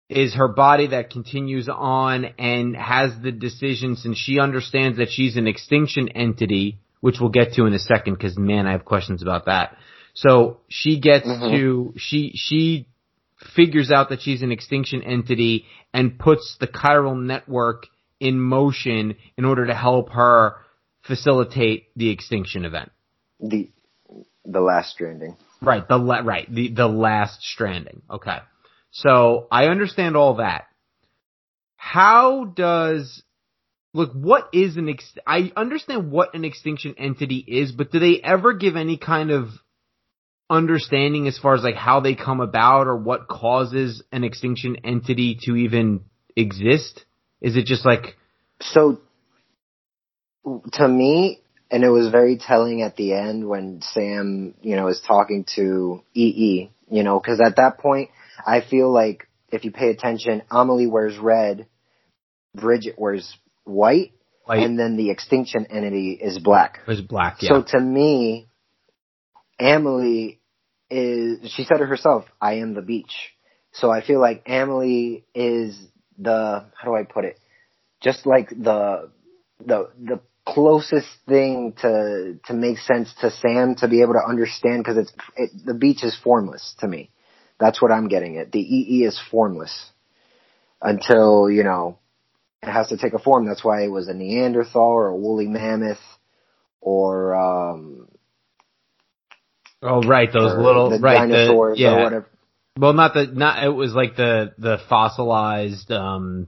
is 0.10 0.36
her 0.36 0.48
body 0.48 0.88
that 0.88 1.10
continues 1.10 1.68
on 1.70 2.26
and 2.38 2.76
has 2.76 3.12
the 3.22 3.32
decision 3.32 3.96
since 3.96 4.18
she 4.18 4.40
understands 4.40 4.98
that 4.98 5.10
she's 5.10 5.36
an 5.38 5.48
extinction 5.48 6.10
entity, 6.10 6.78
which 7.02 7.20
we'll 7.20 7.30
get 7.30 7.54
to 7.54 7.66
in 7.66 7.74
a 7.74 7.80
second 7.80 8.14
because 8.14 8.38
man, 8.38 8.68
I 8.68 8.72
have 8.74 8.86
questions 8.86 9.22
about 9.22 9.46
that. 9.46 9.78
So 10.14 10.60
she 10.70 11.00
gets 11.00 11.28
Mhm. 11.28 11.52
to 11.58 11.94
she 11.98 12.32
she 12.36 12.88
figures 13.56 13.92
out 13.92 14.10
that 14.10 14.22
she's 14.22 14.42
an 14.42 14.52
extinction 14.52 15.02
entity 15.04 15.66
and 15.94 16.18
puts 16.18 16.58
the 16.60 16.68
chiral 16.68 17.20
network 17.22 17.88
in 18.20 18.40
motion 18.40 19.16
in 19.38 19.46
order 19.46 19.68
to 19.68 19.74
help 19.74 20.10
her 20.12 20.56
facilitate 21.08 21.88
the 21.96 22.10
extinction 22.10 22.66
event. 22.66 22.92
the 23.40 23.70
the 24.44 24.62
last 24.62 24.92
stranding. 24.92 25.36
Right, 25.62 25.88
the 25.88 25.98
la- 25.98 26.22
right, 26.24 26.48
the 26.54 26.70
the 26.70 26.88
last 26.88 27.42
stranding. 27.42 28.02
Okay. 28.10 28.38
So, 28.92 29.48
I 29.52 29.66
understand 29.66 30.16
all 30.16 30.36
that. 30.36 30.66
How 31.76 32.46
does 32.46 33.24
look 33.94 34.14
what 34.14 34.50
is 34.54 34.78
an 34.78 34.90
ex- 34.90 35.18
I 35.26 35.52
understand 35.56 36.12
what 36.12 36.34
an 36.34 36.46
extinction 36.46 36.96
entity 36.98 37.44
is, 37.48 37.72
but 37.72 37.92
do 37.92 38.00
they 38.00 38.22
ever 38.24 38.54
give 38.54 38.76
any 38.76 38.98
kind 38.98 39.32
of 39.32 39.50
understanding 40.50 41.28
as 41.28 41.38
far 41.38 41.56
as 41.56 41.64
like 41.64 41.76
how 41.76 42.00
they 42.00 42.16
come 42.16 42.40
about 42.40 42.88
or 42.88 42.96
what 42.96 43.28
causes 43.28 44.04
an 44.12 44.24
extinction 44.24 44.78
entity 44.84 45.38
to 45.42 45.56
even 45.56 46.02
exist? 46.36 47.04
Is 47.42 47.58
it 47.58 47.66
just 47.66 47.86
like 47.86 48.16
So, 48.62 49.00
to 50.74 50.88
me, 50.88 51.42
and 51.72 51.84
it 51.84 51.90
was 51.90 52.10
very 52.10 52.38
telling 52.38 52.82
at 52.82 52.96
the 52.96 53.14
end 53.14 53.48
when 53.48 53.82
Sam, 53.82 54.54
you 54.62 54.76
know, 54.76 54.88
is 54.88 55.02
talking 55.06 55.46
to 55.56 56.04
EE, 56.14 56.72
you 56.90 57.04
know, 57.04 57.20
because 57.20 57.42
at 57.46 57.56
that 57.58 57.80
point, 57.80 58.10
I 58.46 58.62
feel 58.62 58.92
like 58.92 59.28
if 59.52 59.66
you 59.66 59.72
pay 59.72 59.90
attention, 59.90 60.44
Amelie 60.52 60.88
wears 60.88 61.18
red, 61.18 61.68
Bridget 62.54 62.96
wears 62.98 63.36
white, 63.64 64.14
like 64.48 64.60
and 64.60 64.78
then 64.78 64.96
the 64.96 65.10
extinction 65.10 65.66
entity 65.70 66.12
is 66.22 66.40
black. 66.40 66.80
it 66.86 66.88
was 66.88 67.02
black? 67.02 67.38
Yeah. 67.42 67.50
So 67.50 67.64
to 67.78 67.80
me, 67.80 68.48
Amelie 69.60 70.40
is, 70.90 71.52
she 71.52 71.64
said 71.64 71.82
it 71.82 71.88
herself, 71.88 72.26
I 72.40 72.56
am 72.56 72.74
the 72.74 72.82
beach. 72.82 73.32
So 73.74 73.92
I 73.92 74.06
feel 74.06 74.22
like 74.22 74.44
Amelie 74.46 75.26
is 75.34 75.78
the, 76.18 76.66
how 76.76 76.88
do 76.88 76.96
I 76.96 77.04
put 77.04 77.26
it? 77.26 77.40
Just 78.02 78.26
like 78.26 78.50
the, 78.50 79.10
the, 79.66 79.90
the 80.00 80.20
closest 80.48 81.08
thing 81.28 81.74
to, 81.82 82.40
to 82.46 82.54
make 82.54 82.78
sense 82.78 83.14
to 83.22 83.32
Sam 83.32 83.76
to 83.76 83.88
be 83.88 84.02
able 84.02 84.14
to 84.14 84.28
understand 84.28 84.84
because 84.84 84.98
it's, 84.98 85.14
it, 85.36 85.50
the 85.66 85.74
beach 85.74 86.04
is 86.04 86.18
formless 86.24 86.76
to 86.80 86.88
me. 86.88 87.12
That's 87.60 87.82
what 87.82 87.92
I'm 87.92 88.08
getting 88.08 88.38
at. 88.38 88.52
The 88.52 88.60
EE 88.60 89.04
is 89.06 89.20
formless 89.32 89.92
until, 90.82 91.50
you 91.50 91.64
know, 91.64 91.98
it 92.62 92.72
has 92.72 92.90
to 92.90 92.98
take 92.98 93.14
a 93.14 93.20
form. 93.20 93.46
That's 93.46 93.64
why 93.64 93.84
it 93.84 93.92
was 93.92 94.08
a 94.08 94.14
Neanderthal 94.14 94.82
or 94.82 95.08
a 95.08 95.16
woolly 95.16 95.48
mammoth 95.48 96.00
or, 96.82 97.36
um, 97.36 98.08
Oh, 99.82 100.02
right, 100.02 100.32
those 100.32 100.58
little 100.58 100.90
the 100.90 101.00
right, 101.00 101.28
dinosaurs 101.30 101.78
the, 101.78 101.84
yeah. 101.84 101.92
or 101.92 102.04
whatever. 102.04 102.30
Well, 102.78 102.94
not 102.94 103.14
the 103.14 103.28
not 103.28 103.64
it 103.64 103.70
was 103.70 103.94
like 103.94 104.16
the 104.16 104.54
the 104.58 104.80
fossilized 104.90 105.92
um 105.92 106.48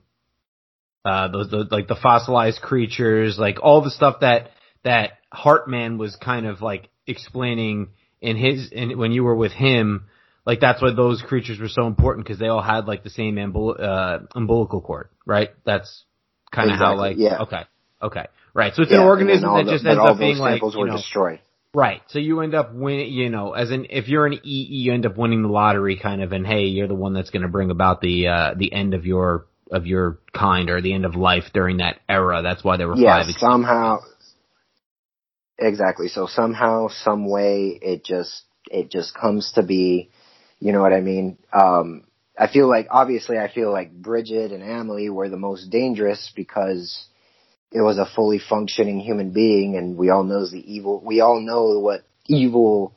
uh 1.08 1.28
those 1.30 1.50
the, 1.50 1.68
like 1.72 1.88
the 1.88 1.96
fossilized 2.02 2.62
creatures, 2.62 3.38
like 3.40 3.58
all 3.62 3.82
the 3.82 3.92
stuff 3.92 4.18
that 4.22 4.52
that 4.84 5.14
Heartman 5.34 5.98
was 5.98 6.16
kind 6.16 6.46
of 6.46 6.62
like 6.62 6.90
explaining 7.06 7.90
in 8.22 8.38
his 8.38 8.70
in 8.72 8.98
when 8.98 9.12
you 9.12 9.24
were 9.24 9.36
with 9.36 9.52
him. 9.52 10.06
Like 10.46 10.62
that's 10.62 10.82
why 10.82 10.94
those 10.96 11.22
creatures 11.22 11.60
were 11.60 11.68
so 11.68 11.88
important 11.88 12.26
because 12.26 12.40
they 12.40 12.48
all 12.48 12.62
had 12.62 12.86
like 12.88 13.04
the 13.04 13.10
same 13.10 13.38
uh, 13.38 14.20
umbilical 14.34 14.80
cord, 14.82 15.10
right? 15.26 15.50
That's 15.66 16.06
kind 16.52 16.72
of 16.72 16.78
how 16.78 16.96
like 16.96 17.18
yeah. 17.18 17.40
okay, 17.44 17.64
okay, 18.02 18.28
right. 18.54 18.74
So 18.74 18.84
it's 18.84 18.92
Yeah, 18.92 19.02
an 19.02 19.08
organism 19.08 19.54
that 19.56 19.66
the- 19.66 19.72
just 19.72 19.86
ends 19.86 20.00
up 20.02 20.18
being 20.18 20.38
like 20.38 20.62
you 20.62 20.80
were 20.80 20.88
know, 20.88 20.96
destroyed. 20.98 21.40
Right. 21.74 22.02
So 22.08 22.18
you 22.20 22.40
end 22.42 22.56
up 22.56 22.74
win, 22.74 23.00
you 23.12 23.30
know, 23.30 23.52
as 23.52 23.72
in 23.72 23.88
if 23.90 24.08
you're 24.08 24.26
an 24.26 24.40
EE, 24.42 24.68
you 24.84 24.94
end 24.94 25.06
up 25.06 25.18
winning 25.18 25.42
the 25.44 25.50
lottery 25.50 25.98
kind 25.98 26.24
of, 26.24 26.32
and 26.32 26.48
hey, 26.48 26.64
you're 26.66 26.88
the 26.88 26.96
one 26.96 27.14
that's 27.14 27.30
going 27.30 27.44
to 27.44 27.50
bring 27.50 27.70
about 27.70 28.00
the 28.02 28.28
uh 28.30 28.54
the 28.58 28.72
end 28.72 28.94
of 28.94 29.06
your 29.06 29.46
of 29.72 29.86
your 29.86 30.20
kind 30.34 30.70
or 30.70 30.82
the 30.82 30.94
end 30.94 31.06
of 31.06 31.16
life 31.16 31.46
during 31.54 31.78
that 31.78 32.00
era. 32.08 32.42
That's 32.42 32.64
why 32.64 32.78
there 32.78 32.88
were 32.88 32.96
Yeah, 32.96 33.24
five. 33.24 33.36
somehow. 33.38 34.00
Exactly. 35.60 36.08
So 36.08 36.28
somehow, 36.28 36.88
some 36.90 37.30
way, 37.30 37.80
it 37.82 38.04
just 38.06 38.44
it 38.70 38.92
just 38.92 39.16
comes 39.16 39.52
to 39.54 39.64
be. 39.64 40.12
You 40.60 40.72
know 40.72 40.82
what 40.82 40.94
I 40.94 41.02
mean? 41.02 41.38
Um, 41.54 42.04
I 42.38 42.48
feel 42.48 42.68
like 42.68 42.88
obviously, 42.90 43.38
I 43.38 43.52
feel 43.52 43.72
like 43.72 43.92
Bridget 43.92 44.52
and 44.52 44.64
Amelie 44.64 45.10
were 45.10 45.30
the 45.30 45.38
most 45.38 45.70
dangerous 45.70 46.32
because 46.36 47.06
it 47.72 47.82
was 47.82 47.98
a 47.98 48.06
fully 48.16 48.40
functioning 48.40 49.00
human 49.00 49.32
being, 49.32 49.76
and 49.78 49.98
we 49.98 50.10
all 50.10 50.24
knows 50.24 50.52
the 50.52 50.74
evil. 50.74 51.02
We 51.04 51.22
all 51.22 51.40
know 51.42 51.80
what 51.80 52.06
evil 52.28 52.96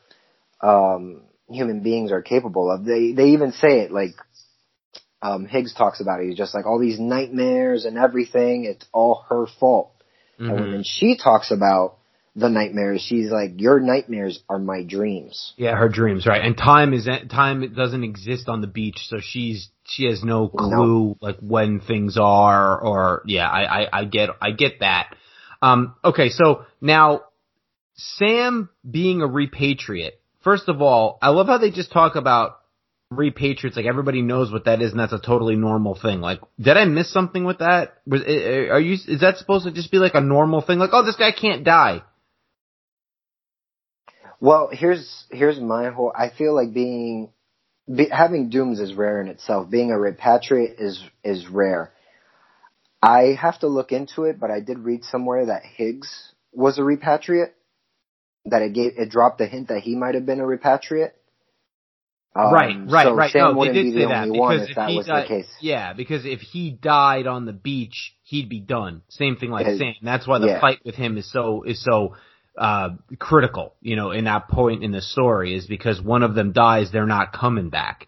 um, 0.60 1.22
human 1.48 1.82
beings 1.82 2.12
are 2.12 2.22
capable 2.22 2.70
of. 2.70 2.84
They 2.84 3.12
they 3.12 3.30
even 3.30 3.52
say 3.52 3.80
it 3.80 3.90
like 3.90 4.14
um, 5.22 5.46
Higgs 5.46 5.74
talks 5.74 6.00
about 6.00 6.20
it. 6.20 6.28
He's 6.28 6.38
just 6.38 6.54
like 6.54 6.66
all 6.66 6.78
these 6.78 6.98
nightmares 6.98 7.84
and 7.84 7.98
everything. 7.98 8.64
It's 8.64 8.86
all 8.92 9.24
her 9.28 9.46
fault. 9.46 9.92
And 10.38 10.50
Mhm. 10.50 10.72
when 10.72 10.82
she 10.82 11.16
talks 11.16 11.50
about 11.50 11.96
the 12.34 12.48
nightmares, 12.48 13.02
she's 13.02 13.30
like, 13.30 13.60
"Your 13.60 13.80
nightmares 13.80 14.42
are 14.48 14.58
my 14.58 14.82
dreams." 14.82 15.52
Yeah, 15.56 15.74
her 15.76 15.88
dreams, 15.88 16.26
right? 16.26 16.42
And 16.42 16.56
time 16.56 16.94
is 16.94 17.08
time 17.28 17.74
doesn't 17.74 18.04
exist 18.04 18.48
on 18.48 18.60
the 18.60 18.66
beach, 18.66 19.08
so 19.08 19.18
she's 19.20 19.68
she 19.84 20.06
has 20.06 20.24
no 20.24 20.48
clue 20.48 21.16
like 21.20 21.38
when 21.40 21.80
things 21.80 22.16
are, 22.16 22.80
or 22.80 23.22
yeah, 23.26 23.48
I, 23.48 23.82
I 23.82 23.88
I 23.92 24.04
get 24.04 24.30
I 24.40 24.52
get 24.52 24.80
that. 24.80 25.14
Um, 25.60 25.96
okay, 26.02 26.30
so 26.30 26.64
now 26.80 27.22
Sam 27.94 28.70
being 28.88 29.20
a 29.20 29.28
repatriate. 29.28 30.12
First 30.40 30.68
of 30.68 30.80
all, 30.80 31.18
I 31.20 31.28
love 31.30 31.48
how 31.48 31.58
they 31.58 31.70
just 31.70 31.92
talk 31.92 32.16
about 32.16 32.59
repatriates 33.10 33.76
like 33.76 33.86
everybody 33.86 34.22
knows 34.22 34.52
what 34.52 34.66
that 34.66 34.80
is, 34.80 34.92
and 34.92 35.00
that's 35.00 35.12
a 35.12 35.18
totally 35.18 35.56
normal 35.56 35.98
thing. 36.00 36.20
Like, 36.20 36.40
did 36.60 36.76
I 36.76 36.84
miss 36.84 37.12
something 37.12 37.44
with 37.44 37.58
that? 37.58 37.94
Was 38.06 38.22
are 38.22 38.80
you 38.80 38.94
is 38.94 39.20
that 39.20 39.38
supposed 39.38 39.66
to 39.66 39.72
just 39.72 39.90
be 39.90 39.98
like 39.98 40.14
a 40.14 40.20
normal 40.20 40.60
thing? 40.60 40.78
Like, 40.78 40.90
oh, 40.92 41.04
this 41.04 41.16
guy 41.16 41.32
can't 41.32 41.64
die. 41.64 42.02
Well, 44.40 44.70
here's 44.72 45.24
here's 45.30 45.60
my 45.60 45.90
whole. 45.90 46.12
I 46.16 46.30
feel 46.30 46.54
like 46.54 46.72
being 46.72 47.32
be, 47.92 48.08
having 48.10 48.48
dooms 48.48 48.78
is 48.78 48.94
rare 48.94 49.20
in 49.20 49.28
itself. 49.28 49.68
Being 49.68 49.90
a 49.90 49.96
repatriate 49.96 50.80
is 50.80 51.02
is 51.24 51.48
rare. 51.48 51.92
I 53.02 53.36
have 53.40 53.58
to 53.60 53.66
look 53.66 53.92
into 53.92 54.24
it, 54.24 54.38
but 54.38 54.50
I 54.50 54.60
did 54.60 54.78
read 54.78 55.04
somewhere 55.04 55.46
that 55.46 55.62
Higgs 55.64 56.32
was 56.52 56.78
a 56.78 56.82
repatriate. 56.82 57.50
That 58.46 58.62
it 58.62 58.72
gave 58.72 58.92
it 58.96 59.10
dropped 59.10 59.40
a 59.40 59.46
hint 59.46 59.68
that 59.68 59.80
he 59.80 59.96
might 59.96 60.14
have 60.14 60.24
been 60.24 60.40
a 60.40 60.44
repatriate. 60.44 61.10
Um, 62.34 62.52
right, 62.52 62.76
right, 62.86 63.04
so 63.04 63.14
right. 63.14 63.34
No, 63.34 63.64
they 63.64 63.72
did 63.72 63.86
be 63.86 63.92
say 63.92 64.06
that 64.06 64.30
because 64.30 64.62
if 64.62 64.76
if 64.76 64.88
he 64.88 64.96
was 64.96 65.06
died, 65.06 65.24
the 65.24 65.28
case. 65.28 65.48
yeah, 65.60 65.92
because 65.92 66.24
if 66.24 66.40
he 66.40 66.70
died 66.70 67.26
on 67.26 67.44
the 67.44 67.52
beach, 67.52 68.14
he'd 68.22 68.48
be 68.48 68.60
done. 68.60 69.02
Same 69.08 69.36
thing 69.36 69.50
like 69.50 69.66
Sam. 69.66 69.94
That's 70.02 70.28
why 70.28 70.38
the 70.38 70.46
yeah. 70.46 70.60
fight 70.60 70.78
with 70.84 70.94
him 70.94 71.18
is 71.18 71.30
so 71.30 71.64
is 71.64 71.82
so 71.82 72.14
uh 72.56 72.90
critical. 73.18 73.74
You 73.80 73.96
know, 73.96 74.12
in 74.12 74.24
that 74.24 74.48
point 74.48 74.84
in 74.84 74.92
the 74.92 75.02
story 75.02 75.56
is 75.56 75.66
because 75.66 76.00
one 76.00 76.22
of 76.22 76.36
them 76.36 76.52
dies, 76.52 76.92
they're 76.92 77.04
not 77.04 77.32
coming 77.32 77.68
back. 77.68 78.06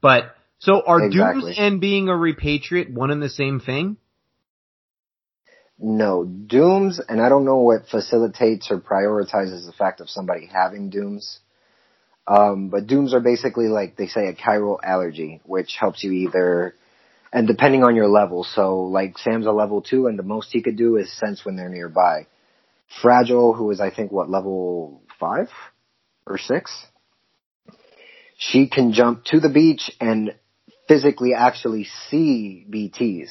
But 0.00 0.36
so 0.60 0.80
are 0.86 1.04
Exactly. 1.04 1.42
Dooms 1.42 1.56
and 1.58 1.80
being 1.80 2.08
a 2.08 2.12
repatriate 2.12 2.92
one 2.92 3.10
and 3.10 3.20
the 3.20 3.28
same 3.28 3.58
thing? 3.58 3.96
No, 5.78 6.24
dooms, 6.24 7.00
and 7.08 7.20
I 7.20 7.28
don't 7.28 7.44
know 7.44 7.58
what 7.58 7.88
facilitates 7.88 8.70
or 8.70 8.80
prioritizes 8.80 9.66
the 9.66 9.74
fact 9.76 10.00
of 10.00 10.08
somebody 10.08 10.46
having 10.46 10.88
dooms. 10.88 11.40
Um, 12.26 12.68
but 12.68 12.86
dooms 12.86 13.14
are 13.14 13.20
basically 13.20 13.68
like 13.68 13.96
they 13.96 14.06
say 14.06 14.28
a 14.28 14.34
chiral 14.34 14.78
allergy, 14.82 15.40
which 15.44 15.76
helps 15.78 16.02
you 16.02 16.12
either, 16.12 16.74
and 17.32 17.46
depending 17.46 17.84
on 17.84 17.96
your 17.96 18.08
level. 18.08 18.44
So 18.44 18.84
like 18.84 19.18
Sam's 19.18 19.46
a 19.46 19.52
level 19.52 19.82
two, 19.82 20.06
and 20.06 20.18
the 20.18 20.22
most 20.22 20.48
he 20.52 20.62
could 20.62 20.76
do 20.76 20.96
is 20.96 21.12
sense 21.18 21.44
when 21.44 21.56
they're 21.56 21.68
nearby. 21.68 22.26
Fragile, 23.02 23.52
who 23.52 23.70
is 23.70 23.80
I 23.80 23.90
think 23.90 24.10
what 24.12 24.30
level 24.30 25.02
five 25.20 25.48
or 26.26 26.38
six, 26.38 26.86
she 28.38 28.68
can 28.68 28.92
jump 28.92 29.24
to 29.26 29.40
the 29.40 29.48
beach 29.48 29.90
and 30.00 30.34
physically 30.88 31.34
actually 31.34 31.86
see 32.08 32.66
BTs. 32.68 33.30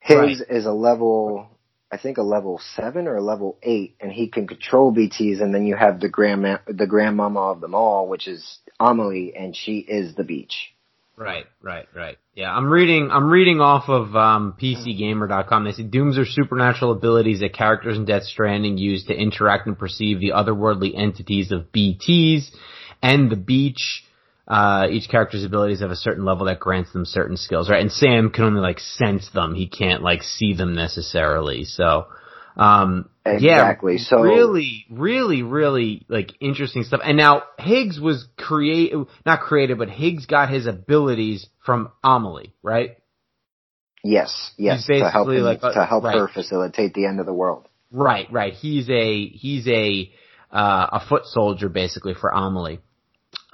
Higgs 0.00 0.42
is 0.48 0.66
a 0.66 0.72
level, 0.72 1.48
I 1.94 1.96
think 1.96 2.18
a 2.18 2.22
level 2.22 2.60
seven 2.74 3.06
or 3.06 3.16
a 3.16 3.22
level 3.22 3.56
eight, 3.62 3.94
and 4.00 4.10
he 4.10 4.26
can 4.26 4.48
control 4.48 4.92
BTs. 4.92 5.40
And 5.40 5.54
then 5.54 5.64
you 5.64 5.76
have 5.76 6.00
the 6.00 6.08
grandma, 6.08 6.58
the 6.66 6.88
grandmama 6.88 7.52
of 7.52 7.60
them 7.60 7.72
all, 7.72 8.08
which 8.08 8.26
is 8.26 8.58
Amelie, 8.80 9.32
and 9.36 9.54
she 9.54 9.78
is 9.78 10.16
the 10.16 10.24
beach. 10.24 10.74
Right, 11.16 11.44
right, 11.62 11.86
right. 11.94 12.18
Yeah, 12.34 12.52
I'm 12.52 12.68
reading. 12.68 13.10
I'm 13.12 13.30
reading 13.30 13.60
off 13.60 13.88
of 13.88 14.16
um, 14.16 14.56
PCGamer.com. 14.60 15.64
They 15.64 15.70
say 15.70 15.84
dooms 15.84 16.18
are 16.18 16.26
supernatural 16.26 16.90
abilities 16.90 17.38
that 17.38 17.54
characters 17.54 17.96
in 17.96 18.06
Death 18.06 18.24
Stranding 18.24 18.76
use 18.76 19.04
to 19.04 19.14
interact 19.14 19.68
and 19.68 19.78
perceive 19.78 20.18
the 20.18 20.30
otherworldly 20.30 20.98
entities 20.98 21.52
of 21.52 21.70
BTs 21.72 22.50
and 23.00 23.30
the 23.30 23.36
beach. 23.36 24.02
Uh, 24.46 24.86
each 24.90 25.08
character's 25.08 25.44
abilities 25.44 25.80
have 25.80 25.90
a 25.90 25.96
certain 25.96 26.24
level 26.24 26.46
that 26.46 26.60
grants 26.60 26.92
them 26.92 27.06
certain 27.06 27.36
skills, 27.36 27.70
right? 27.70 27.80
And 27.80 27.90
Sam 27.90 28.30
can 28.30 28.44
only 28.44 28.60
like 28.60 28.78
sense 28.78 29.30
them. 29.30 29.54
He 29.54 29.66
can't 29.66 30.02
like 30.02 30.22
see 30.22 30.52
them 30.52 30.74
necessarily. 30.74 31.64
So, 31.64 32.08
um, 32.56 33.08
Exactly. 33.24 33.94
yeah, 33.94 34.04
So- 34.04 34.20
really, 34.20 34.84
really, 34.90 35.42
really 35.42 36.04
like 36.08 36.32
interesting 36.40 36.82
stuff. 36.84 37.00
And 37.02 37.16
now 37.16 37.44
Higgs 37.58 37.98
was 37.98 38.26
create, 38.36 38.92
not 39.24 39.40
created, 39.40 39.78
but 39.78 39.88
Higgs 39.88 40.26
got 40.26 40.50
his 40.50 40.66
abilities 40.66 41.46
from 41.64 41.90
Amelie, 42.02 42.52
right? 42.62 42.98
Yes, 44.02 44.52
yes, 44.58 44.84
to 44.84 45.08
help 45.10 45.30
him, 45.30 45.42
like 45.42 45.62
to 45.62 45.86
help 45.86 46.04
right. 46.04 46.18
her 46.18 46.28
facilitate 46.28 46.92
the 46.92 47.06
end 47.06 47.20
of 47.20 47.26
the 47.26 47.32
world. 47.32 47.66
Right, 47.90 48.30
right. 48.30 48.52
He's 48.52 48.90
a 48.90 49.26
he's 49.28 49.66
a 49.66 50.12
uh, 50.52 50.86
a 50.92 51.06
foot 51.08 51.24
soldier 51.24 51.70
basically 51.70 52.12
for 52.12 52.28
Amelie. 52.28 52.80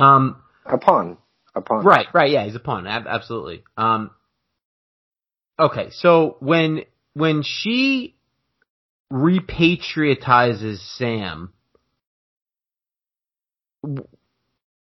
Um, 0.01 0.43
A 0.71 0.79
pawn, 0.79 1.19
a 1.55 1.61
pawn. 1.61 1.85
Right, 1.85 2.07
right, 2.15 2.31
yeah, 2.31 2.45
he's 2.45 2.55
a 2.55 2.61
pawn, 2.61 2.87
ab- 2.87 3.07
absolutely. 3.09 3.65
Um, 3.77 4.11
okay, 5.59 5.89
so 5.91 6.37
when 6.41 6.85
when 7.15 7.43
she 7.45 8.17
repatriatizes 9.13 10.79
Sam, 10.97 11.53
w- 13.83 14.07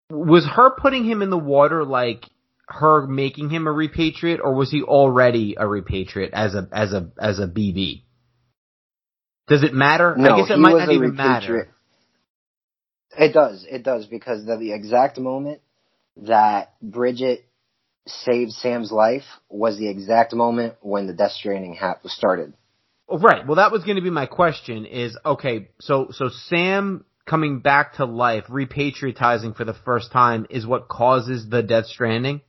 was 0.09 0.45
her 0.45 0.71
putting 0.71 1.05
him 1.05 1.21
in 1.21 1.29
the 1.29 1.37
water 1.37 1.85
like 1.85 2.25
her 2.67 3.07
making 3.07 3.49
him 3.49 3.67
a 3.67 3.71
repatriate, 3.71 4.39
or 4.43 4.53
was 4.53 4.69
he 4.71 4.81
already 4.83 5.55
a 5.57 5.63
repatriate 5.63 6.31
as 6.33 6.53
a 6.55 6.67
as 6.71 6.93
a 6.93 7.09
as 7.19 7.39
a 7.39 7.47
BB? 7.47 8.03
Does 9.47 9.63
it 9.63 9.73
matter? 9.73 10.17
No, 10.17 10.29
I 10.33 10.35
guess 10.35 10.51
it 10.51 10.57
he 10.57 10.61
might 10.61 10.73
was 10.73 10.81
not 10.81 10.89
a 10.89 10.93
even 10.93 11.11
repatriate. 11.11 11.17
matter. 11.17 11.69
It 13.17 13.33
does, 13.33 13.65
it 13.69 13.83
does, 13.83 14.05
because 14.05 14.45
the, 14.45 14.57
the 14.57 14.73
exact 14.73 15.17
moment 15.19 15.61
that 16.23 16.73
Bridget 16.81 17.45
saved 18.07 18.51
Sam's 18.53 18.91
life 18.91 19.25
was 19.49 19.77
the 19.77 19.89
exact 19.89 20.33
moment 20.33 20.75
when 20.81 21.07
the 21.07 21.13
Death 21.13 21.33
Stranding 21.33 21.75
hat 21.75 21.99
was 22.03 22.13
started. 22.13 22.53
Oh, 23.09 23.17
Right. 23.17 23.45
Well, 23.45 23.55
that 23.55 23.71
was 23.71 23.83
going 23.83 23.95
to 23.95 24.01
be 24.01 24.09
my 24.09 24.25
question. 24.25 24.85
Is 24.85 25.17
okay. 25.25 25.69
So 25.79 26.09
so 26.11 26.29
Sam 26.29 27.05
coming 27.25 27.59
back 27.59 27.95
to 27.95 28.05
life, 28.05 28.45
repatriatizing 28.47 29.55
for 29.55 29.65
the 29.65 29.73
first 29.73 30.11
time, 30.11 30.45
is 30.49 30.65
what 30.65 30.87
causes 30.87 31.47
the 31.49 31.61
Death 31.61 31.87
Stranding. 31.87 32.41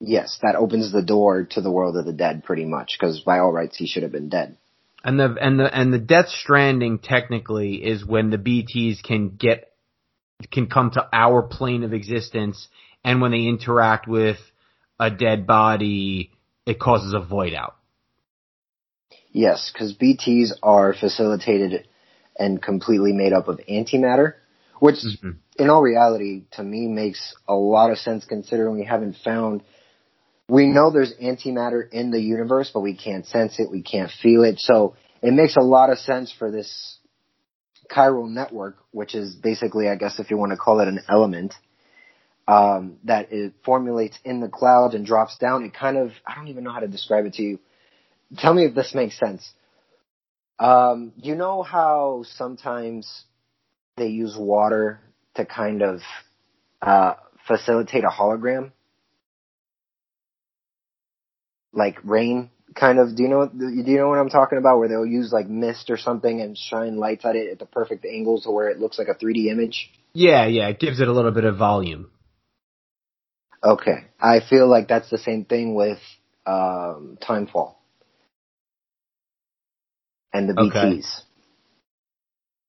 Yes, 0.00 0.38
that 0.42 0.56
opens 0.56 0.92
the 0.92 1.02
door 1.02 1.44
to 1.52 1.60
the 1.60 1.70
world 1.70 1.96
of 1.96 2.04
the 2.04 2.12
dead, 2.12 2.44
pretty 2.44 2.64
much, 2.64 2.96
because 2.98 3.20
by 3.20 3.38
all 3.38 3.52
rights 3.52 3.76
he 3.76 3.86
should 3.86 4.02
have 4.02 4.12
been 4.12 4.28
dead. 4.28 4.56
And 5.02 5.18
the 5.18 5.36
and 5.40 5.58
the 5.58 5.74
and 5.74 5.92
the 5.92 5.98
Death 5.98 6.28
Stranding 6.28 6.98
technically 6.98 7.84
is 7.84 8.04
when 8.04 8.30
the 8.30 8.38
BTS 8.38 9.02
can 9.02 9.30
get 9.30 9.70
can 10.50 10.66
come 10.66 10.90
to 10.92 11.08
our 11.12 11.42
plane 11.42 11.82
of 11.84 11.92
existence, 11.92 12.68
and 13.04 13.20
when 13.20 13.30
they 13.30 13.42
interact 13.42 14.06
with 14.06 14.38
a 14.98 15.10
dead 15.10 15.46
body, 15.46 16.30
it 16.66 16.78
causes 16.78 17.14
a 17.14 17.20
void 17.20 17.54
out. 17.54 17.76
Yes, 19.32 19.70
because 19.72 19.94
BTs 19.94 20.52
are 20.62 20.94
facilitated 20.94 21.88
and 22.38 22.62
completely 22.62 23.12
made 23.12 23.32
up 23.32 23.48
of 23.48 23.60
antimatter, 23.68 24.34
which 24.78 24.96
mm-hmm. 24.96 25.30
in 25.58 25.70
all 25.70 25.82
reality 25.82 26.44
to 26.52 26.62
me 26.62 26.86
makes 26.86 27.34
a 27.48 27.54
lot 27.54 27.90
of 27.90 27.98
sense 27.98 28.24
considering 28.24 28.76
we 28.78 28.84
haven't 28.84 29.16
found 29.24 29.62
we 30.48 30.66
know 30.66 30.90
there's 30.90 31.14
antimatter 31.14 31.88
in 31.90 32.10
the 32.10 32.20
universe, 32.20 32.70
but 32.72 32.80
we 32.80 32.94
can't 32.94 33.26
sense 33.26 33.58
it, 33.58 33.70
we 33.70 33.82
can't 33.82 34.10
feel 34.22 34.44
it. 34.44 34.58
So 34.58 34.94
it 35.22 35.32
makes 35.32 35.56
a 35.56 35.62
lot 35.62 35.90
of 35.90 35.98
sense 35.98 36.32
for 36.38 36.50
this 36.50 36.93
chiral 37.90 38.28
network, 38.28 38.78
which 38.90 39.14
is 39.14 39.34
basically, 39.34 39.88
I 39.88 39.96
guess, 39.96 40.18
if 40.18 40.30
you 40.30 40.36
want 40.36 40.52
to 40.52 40.56
call 40.56 40.80
it 40.80 40.88
an 40.88 41.00
element, 41.08 41.54
um, 42.46 42.98
that 43.04 43.32
it 43.32 43.54
formulates 43.64 44.18
in 44.24 44.40
the 44.40 44.48
cloud 44.48 44.94
and 44.94 45.06
drops 45.06 45.38
down. 45.38 45.64
It 45.64 45.74
kind 45.74 45.96
of, 45.96 46.10
I 46.26 46.34
don't 46.34 46.48
even 46.48 46.64
know 46.64 46.72
how 46.72 46.80
to 46.80 46.88
describe 46.88 47.26
it 47.26 47.34
to 47.34 47.42
you. 47.42 47.58
Tell 48.36 48.52
me 48.52 48.64
if 48.64 48.74
this 48.74 48.94
makes 48.94 49.18
sense. 49.18 49.50
Um, 50.58 51.12
you 51.16 51.34
know 51.34 51.62
how 51.62 52.24
sometimes 52.36 53.24
they 53.96 54.08
use 54.08 54.36
water 54.38 55.00
to 55.34 55.44
kind 55.44 55.82
of 55.82 56.00
uh, 56.82 57.14
facilitate 57.46 58.04
a 58.04 58.08
hologram? 58.08 58.72
Like 61.72 61.98
rain, 62.04 62.50
kind 62.74 62.98
of. 62.98 63.16
Do 63.16 63.22
you 63.22 63.28
know? 63.28 63.46
Do 63.46 63.68
you 63.68 63.96
know 63.96 64.08
what 64.08 64.18
I'm 64.18 64.28
talking 64.28 64.58
about? 64.58 64.78
Where 64.78 64.88
they'll 64.88 65.06
use 65.06 65.32
like 65.32 65.48
mist 65.48 65.90
or 65.90 65.96
something 65.96 66.40
and 66.40 66.56
shine 66.56 66.96
lights 66.96 67.24
at 67.24 67.36
it 67.36 67.50
at 67.52 67.58
the 67.58 67.66
perfect 67.66 68.04
angles 68.04 68.44
to 68.44 68.50
where 68.50 68.68
it 68.68 68.78
looks 68.78 68.98
like 68.98 69.08
a 69.08 69.14
3D 69.14 69.46
image. 69.50 69.90
Yeah, 70.12 70.46
yeah, 70.46 70.68
it 70.68 70.78
gives 70.78 71.00
it 71.00 71.08
a 71.08 71.12
little 71.12 71.32
bit 71.32 71.44
of 71.44 71.56
volume. 71.56 72.10
Okay, 73.62 74.04
I 74.20 74.40
feel 74.40 74.68
like 74.68 74.88
that's 74.88 75.10
the 75.10 75.18
same 75.18 75.44
thing 75.44 75.74
with 75.74 75.98
um, 76.46 77.18
Timefall 77.22 77.76
and 80.32 80.48
the 80.48 80.52
BTs. 80.52 80.68
Okay. 80.68 81.00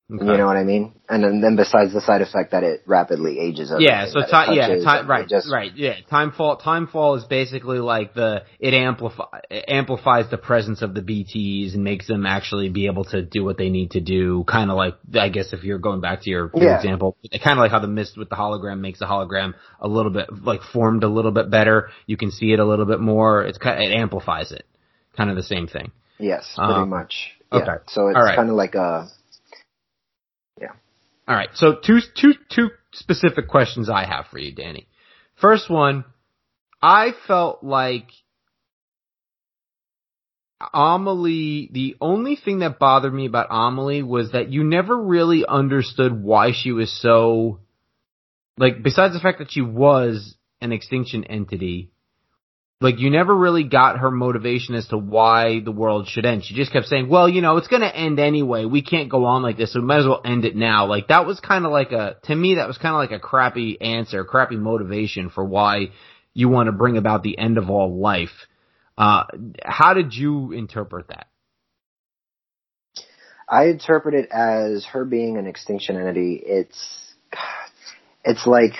Okay. 0.08 0.24
You 0.24 0.36
know 0.38 0.46
what 0.46 0.56
I 0.56 0.62
mean? 0.62 0.94
And 1.08 1.24
then, 1.24 1.40
then 1.40 1.56
besides 1.56 1.92
the 1.92 2.00
side 2.00 2.22
effect 2.22 2.52
that 2.52 2.62
it 2.62 2.82
rapidly 2.86 3.40
ages. 3.40 3.72
Yeah. 3.76 4.06
So 4.06 4.20
time, 4.20 4.54
yeah, 4.54 4.68
time, 4.84 5.10
right, 5.10 5.28
just, 5.28 5.50
right, 5.50 5.72
yeah. 5.74 5.94
Timefall, 6.08 6.62
timefall 6.62 7.18
is 7.18 7.24
basically 7.24 7.80
like 7.80 8.14
the 8.14 8.44
it 8.60 8.72
amplify 8.72 9.24
it 9.50 9.64
amplifies 9.66 10.30
the 10.30 10.38
presence 10.38 10.82
of 10.82 10.94
the 10.94 11.00
BTS 11.00 11.74
and 11.74 11.82
makes 11.82 12.06
them 12.06 12.24
actually 12.24 12.68
be 12.68 12.86
able 12.86 13.02
to 13.06 13.22
do 13.22 13.42
what 13.42 13.58
they 13.58 13.68
need 13.68 13.92
to 13.92 14.00
do. 14.00 14.44
Kind 14.46 14.70
of 14.70 14.76
like 14.76 14.94
I 15.18 15.28
guess 15.28 15.52
if 15.52 15.64
you're 15.64 15.78
going 15.78 16.00
back 16.00 16.22
to 16.22 16.30
your, 16.30 16.52
your 16.54 16.64
yeah. 16.64 16.76
example, 16.76 17.16
kind 17.42 17.58
of 17.58 17.62
like 17.62 17.72
how 17.72 17.80
the 17.80 17.88
mist 17.88 18.16
with 18.16 18.28
the 18.28 18.36
hologram 18.36 18.78
makes 18.78 19.00
the 19.00 19.06
hologram 19.06 19.54
a 19.80 19.88
little 19.88 20.12
bit 20.12 20.28
like 20.44 20.62
formed 20.62 21.02
a 21.02 21.08
little 21.08 21.32
bit 21.32 21.50
better. 21.50 21.88
You 22.06 22.16
can 22.16 22.30
see 22.30 22.52
it 22.52 22.60
a 22.60 22.64
little 22.64 22.86
bit 22.86 23.00
more. 23.00 23.42
It's 23.42 23.58
kind 23.58 23.82
it 23.82 23.92
amplifies 23.92 24.52
it. 24.52 24.66
Kind 25.16 25.30
of 25.30 25.36
the 25.36 25.42
same 25.42 25.66
thing. 25.66 25.90
Yes, 26.18 26.52
pretty 26.56 26.72
um, 26.74 26.90
much. 26.90 27.32
Yeah. 27.52 27.58
Okay. 27.58 27.84
So 27.88 28.08
it's 28.08 28.16
right. 28.16 28.36
kind 28.36 28.50
of 28.50 28.54
like 28.54 28.76
a. 28.76 29.08
All 31.28 31.34
right. 31.34 31.48
So 31.54 31.74
two 31.74 32.00
two 32.14 32.34
two 32.48 32.70
specific 32.92 33.48
questions 33.48 33.90
I 33.90 34.04
have 34.04 34.26
for 34.30 34.38
you, 34.38 34.54
Danny. 34.54 34.86
First 35.40 35.68
one, 35.68 36.04
I 36.80 37.12
felt 37.26 37.62
like 37.64 38.08
Amelie, 40.72 41.68
the 41.72 41.96
only 42.00 42.36
thing 42.36 42.60
that 42.60 42.78
bothered 42.78 43.12
me 43.12 43.26
about 43.26 43.48
Amelie 43.50 44.02
was 44.02 44.32
that 44.32 44.50
you 44.50 44.64
never 44.64 44.96
really 44.96 45.44
understood 45.46 46.22
why 46.22 46.52
she 46.52 46.72
was 46.72 46.90
so, 46.90 47.60
like, 48.56 48.82
besides 48.82 49.12
the 49.12 49.20
fact 49.20 49.38
that 49.38 49.52
she 49.52 49.60
was 49.60 50.34
an 50.62 50.72
extinction 50.72 51.24
entity, 51.24 51.90
like 52.80 52.98
you 52.98 53.10
never 53.10 53.34
really 53.34 53.64
got 53.64 53.98
her 53.98 54.10
motivation 54.10 54.74
as 54.74 54.86
to 54.88 54.98
why 54.98 55.60
the 55.60 55.72
world 55.72 56.08
should 56.08 56.26
end. 56.26 56.44
She 56.44 56.54
just 56.54 56.72
kept 56.72 56.86
saying, 56.86 57.08
"Well, 57.08 57.28
you 57.28 57.40
know, 57.40 57.56
it's 57.56 57.68
going 57.68 57.82
to 57.82 57.94
end 57.94 58.20
anyway. 58.20 58.66
We 58.66 58.82
can't 58.82 59.08
go 59.08 59.24
on 59.24 59.42
like 59.42 59.56
this, 59.56 59.72
so 59.72 59.80
we 59.80 59.86
might 59.86 60.00
as 60.00 60.06
well 60.06 60.20
end 60.24 60.44
it 60.44 60.54
now." 60.54 60.86
Like 60.86 61.08
that 61.08 61.26
was 61.26 61.40
kind 61.40 61.64
of 61.64 61.72
like 61.72 61.92
a 61.92 62.16
to 62.24 62.34
me 62.34 62.56
that 62.56 62.68
was 62.68 62.76
kind 62.76 62.94
of 62.94 62.98
like 62.98 63.12
a 63.12 63.18
crappy 63.18 63.80
answer, 63.80 64.24
crappy 64.24 64.56
motivation 64.56 65.30
for 65.30 65.44
why 65.44 65.88
you 66.34 66.50
want 66.50 66.66
to 66.66 66.72
bring 66.72 66.98
about 66.98 67.22
the 67.22 67.38
end 67.38 67.56
of 67.56 67.70
all 67.70 67.98
life. 67.98 68.46
Uh, 68.98 69.24
how 69.64 69.94
did 69.94 70.14
you 70.14 70.52
interpret 70.52 71.08
that? 71.08 71.28
I 73.48 73.66
interpret 73.66 74.14
it 74.14 74.28
as 74.30 74.84
her 74.86 75.04
being 75.04 75.38
an 75.38 75.46
extinction 75.46 75.96
entity. 75.96 76.42
It's 76.44 77.14
it's 78.24 78.46
like 78.46 78.72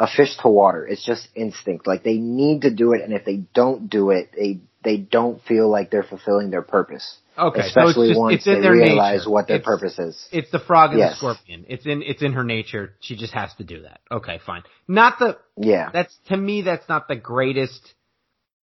a 0.00 0.06
fish 0.06 0.34
to 0.38 0.48
water. 0.48 0.86
It's 0.86 1.04
just 1.04 1.28
instinct. 1.34 1.86
Like 1.86 2.02
they 2.02 2.16
need 2.16 2.62
to 2.62 2.70
do 2.70 2.94
it, 2.94 3.02
and 3.02 3.12
if 3.12 3.24
they 3.24 3.36
don't 3.54 3.90
do 3.90 4.10
it, 4.10 4.30
they 4.34 4.60
they 4.82 4.96
don't 4.96 5.42
feel 5.42 5.70
like 5.70 5.90
they're 5.90 6.02
fulfilling 6.02 6.50
their 6.50 6.62
purpose. 6.62 7.18
Okay, 7.38 7.60
especially 7.60 8.08
so 8.08 8.12
just, 8.12 8.20
once 8.20 8.44
they 8.44 8.68
realize 8.68 9.20
nature. 9.20 9.30
what 9.30 9.46
their 9.46 9.58
it's, 9.58 9.66
purpose 9.66 9.98
is. 9.98 10.28
It's 10.32 10.50
the 10.50 10.58
frog 10.58 10.90
and 10.90 10.98
yes. 10.98 11.12
the 11.12 11.16
scorpion. 11.34 11.66
It's 11.68 11.86
in 11.86 12.02
it's 12.02 12.22
in 12.22 12.32
her 12.32 12.44
nature. 12.44 12.94
She 13.00 13.14
just 13.14 13.34
has 13.34 13.52
to 13.58 13.64
do 13.64 13.82
that. 13.82 14.00
Okay, 14.10 14.40
fine. 14.44 14.62
Not 14.88 15.18
the 15.18 15.36
yeah. 15.58 15.90
That's 15.92 16.16
to 16.28 16.36
me. 16.36 16.62
That's 16.62 16.88
not 16.88 17.06
the 17.06 17.16
greatest 17.16 17.94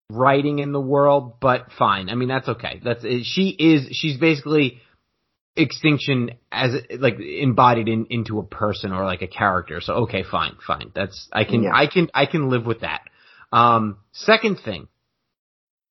writing 0.10 0.58
in 0.58 0.71
the 0.71 0.82
world, 0.82 1.39
but 1.39 1.71
fine. 1.78 2.10
I 2.10 2.15
mean, 2.15 2.30
that's 2.30 2.47
okay. 2.47 2.82
That's 2.84 3.04
she 3.04 3.50
is. 3.50 3.89
She's 3.91 4.17
basically 4.17 4.82
extinction 5.58 6.32
as 6.52 6.72
like 7.00 7.20
embodied 7.20 7.88
in 7.88 8.08
into 8.10 8.39
a 8.39 8.43
person 8.43 8.91
or 8.91 9.04
like 9.06 9.22
a 9.22 9.28
character. 9.28 9.82
So 9.82 9.93
okay, 10.04 10.24
fine, 10.24 10.56
fine. 10.65 10.91
That's 10.93 11.28
I 11.34 11.43
can 11.43 11.63
yeah. 11.63 11.72
I 11.74 11.88
can 11.88 12.10
I 12.13 12.26
can 12.26 12.50
live 12.50 12.65
with 12.65 12.82
that. 12.82 13.02
Um, 13.52 13.98
second 14.12 14.60
thing, 14.63 14.88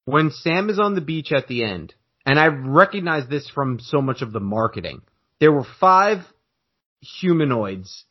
when 0.05 0.31
Sam 0.31 0.71
is 0.71 0.79
on 0.79 0.95
the 0.95 1.01
beach 1.01 1.33
at 1.33 1.49
the 1.49 1.65
end, 1.65 1.95
and 2.25 2.39
I 2.39 2.47
recognize 2.47 3.29
this 3.29 3.49
from 3.49 3.79
so 3.81 4.01
much 4.01 4.23
of 4.23 4.33
the 4.33 4.41
marketing, 4.41 5.03
there 5.41 5.53
were 5.53 5.67
five 5.81 6.19
humanoids 7.01 8.05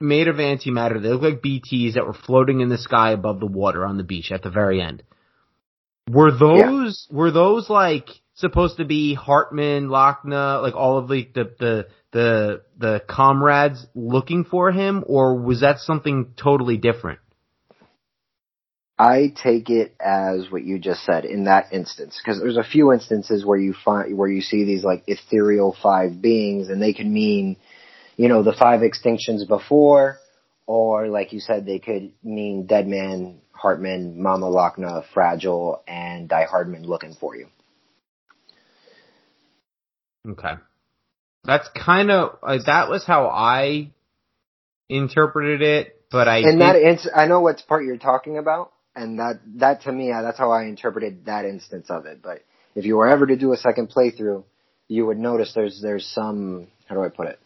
made 0.00 0.28
of 0.28 0.36
antimatter. 0.36 1.02
They 1.02 1.08
look 1.08 1.22
like 1.22 1.42
BTs 1.42 1.94
that 1.94 2.06
were 2.06 2.14
floating 2.14 2.60
in 2.60 2.68
the 2.68 2.78
sky 2.78 3.12
above 3.12 3.40
the 3.40 3.46
water 3.46 3.84
on 3.84 3.96
the 3.96 4.04
beach 4.04 4.30
at 4.32 4.42
the 4.42 4.50
very 4.50 4.80
end. 4.80 5.02
Were 6.10 6.30
those 6.30 7.06
yeah. 7.08 7.16
were 7.16 7.30
those 7.30 7.70
like 7.70 8.08
supposed 8.34 8.78
to 8.78 8.84
be 8.84 9.16
Heartman, 9.16 9.86
Lockne, 9.88 10.62
like 10.62 10.74
all 10.74 10.98
of 10.98 11.08
the, 11.08 11.28
the, 11.34 11.44
the, 11.58 11.86
the, 12.12 12.62
the 12.78 13.02
comrades 13.08 13.86
looking 13.94 14.44
for 14.44 14.72
him, 14.72 15.04
or 15.06 15.40
was 15.40 15.60
that 15.60 15.78
something 15.78 16.34
totally 16.36 16.76
different? 16.76 17.20
I 18.96 19.32
take 19.42 19.70
it 19.70 19.96
as 20.00 20.50
what 20.50 20.62
you 20.62 20.78
just 20.78 21.04
said 21.04 21.24
in 21.24 21.44
that 21.44 21.72
instance, 21.72 22.20
because 22.22 22.40
there's 22.40 22.56
a 22.56 22.62
few 22.62 22.92
instances 22.92 23.44
where 23.44 23.58
you 23.58 23.74
find 23.84 24.16
where 24.16 24.28
you 24.28 24.40
see 24.40 24.64
these 24.64 24.84
like 24.84 25.02
ethereal 25.08 25.76
five 25.82 26.22
beings, 26.22 26.68
and 26.68 26.80
they 26.80 26.92
can 26.92 27.12
mean, 27.12 27.56
you 28.16 28.28
know, 28.28 28.44
the 28.44 28.52
five 28.52 28.82
extinctions 28.82 29.48
before, 29.48 30.18
or 30.66 31.08
like 31.08 31.32
you 31.32 31.40
said, 31.40 31.66
they 31.66 31.80
could 31.80 32.12
mean 32.22 32.66
Deadman, 32.66 33.40
Hartman, 33.50 34.22
Mama 34.22 34.46
Lockne, 34.46 35.02
Fragile, 35.12 35.82
and 35.88 36.28
Die 36.28 36.46
Hardman 36.48 36.84
looking 36.84 37.14
for 37.14 37.34
you. 37.36 37.48
Okay. 40.28 40.54
That's 41.44 41.68
kind 41.76 42.10
of 42.10 42.38
uh, 42.42 42.58
that 42.66 42.88
was 42.88 43.04
how 43.04 43.26
I 43.28 43.90
interpreted 44.88 45.60
it, 45.60 46.00
but 46.10 46.26
I 46.26 46.38
and 46.38 46.60
that 46.60 46.76
ins- 46.76 47.08
I 47.14 47.26
know 47.26 47.40
what 47.40 47.62
part 47.68 47.84
you're 47.84 47.98
talking 47.98 48.38
about, 48.38 48.72
and 48.96 49.18
that 49.18 49.40
that 49.56 49.82
to 49.82 49.92
me 49.92 50.10
that's 50.10 50.38
how 50.38 50.50
I 50.50 50.64
interpreted 50.64 51.26
that 51.26 51.44
instance 51.44 51.90
of 51.90 52.06
it. 52.06 52.22
But 52.22 52.42
if 52.74 52.86
you 52.86 52.96
were 52.96 53.08
ever 53.08 53.26
to 53.26 53.36
do 53.36 53.52
a 53.52 53.58
second 53.58 53.90
playthrough, 53.90 54.44
you 54.88 55.06
would 55.06 55.18
notice 55.18 55.52
there's 55.54 55.80
there's 55.82 56.06
some 56.06 56.68
how 56.86 56.94
do 56.94 57.02
I 57.04 57.10
put 57.10 57.26
it? 57.26 57.38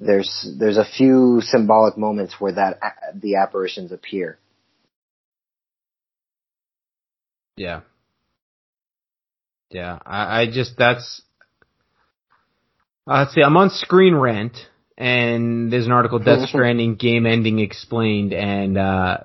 There's 0.00 0.48
there's 0.58 0.78
a 0.78 0.84
few 0.84 1.40
symbolic 1.42 1.96
moments 1.96 2.40
where 2.40 2.52
that 2.52 2.80
the 3.14 3.36
apparitions 3.36 3.92
appear. 3.92 4.38
Yeah. 7.56 7.82
Yeah, 9.70 9.98
I, 10.04 10.42
I 10.42 10.46
just 10.46 10.76
that's. 10.76 11.22
Uh, 13.06 13.20
let's 13.20 13.34
see. 13.34 13.42
I'm 13.42 13.56
on 13.56 13.70
Screen 13.70 14.14
Rant, 14.14 14.56
and 14.98 15.72
there's 15.72 15.86
an 15.86 15.92
article 15.92 16.18
Death 16.18 16.48
Stranding 16.48 16.96
game 16.96 17.24
ending 17.24 17.60
explained, 17.60 18.32
and 18.32 18.76
uh, 18.76 19.18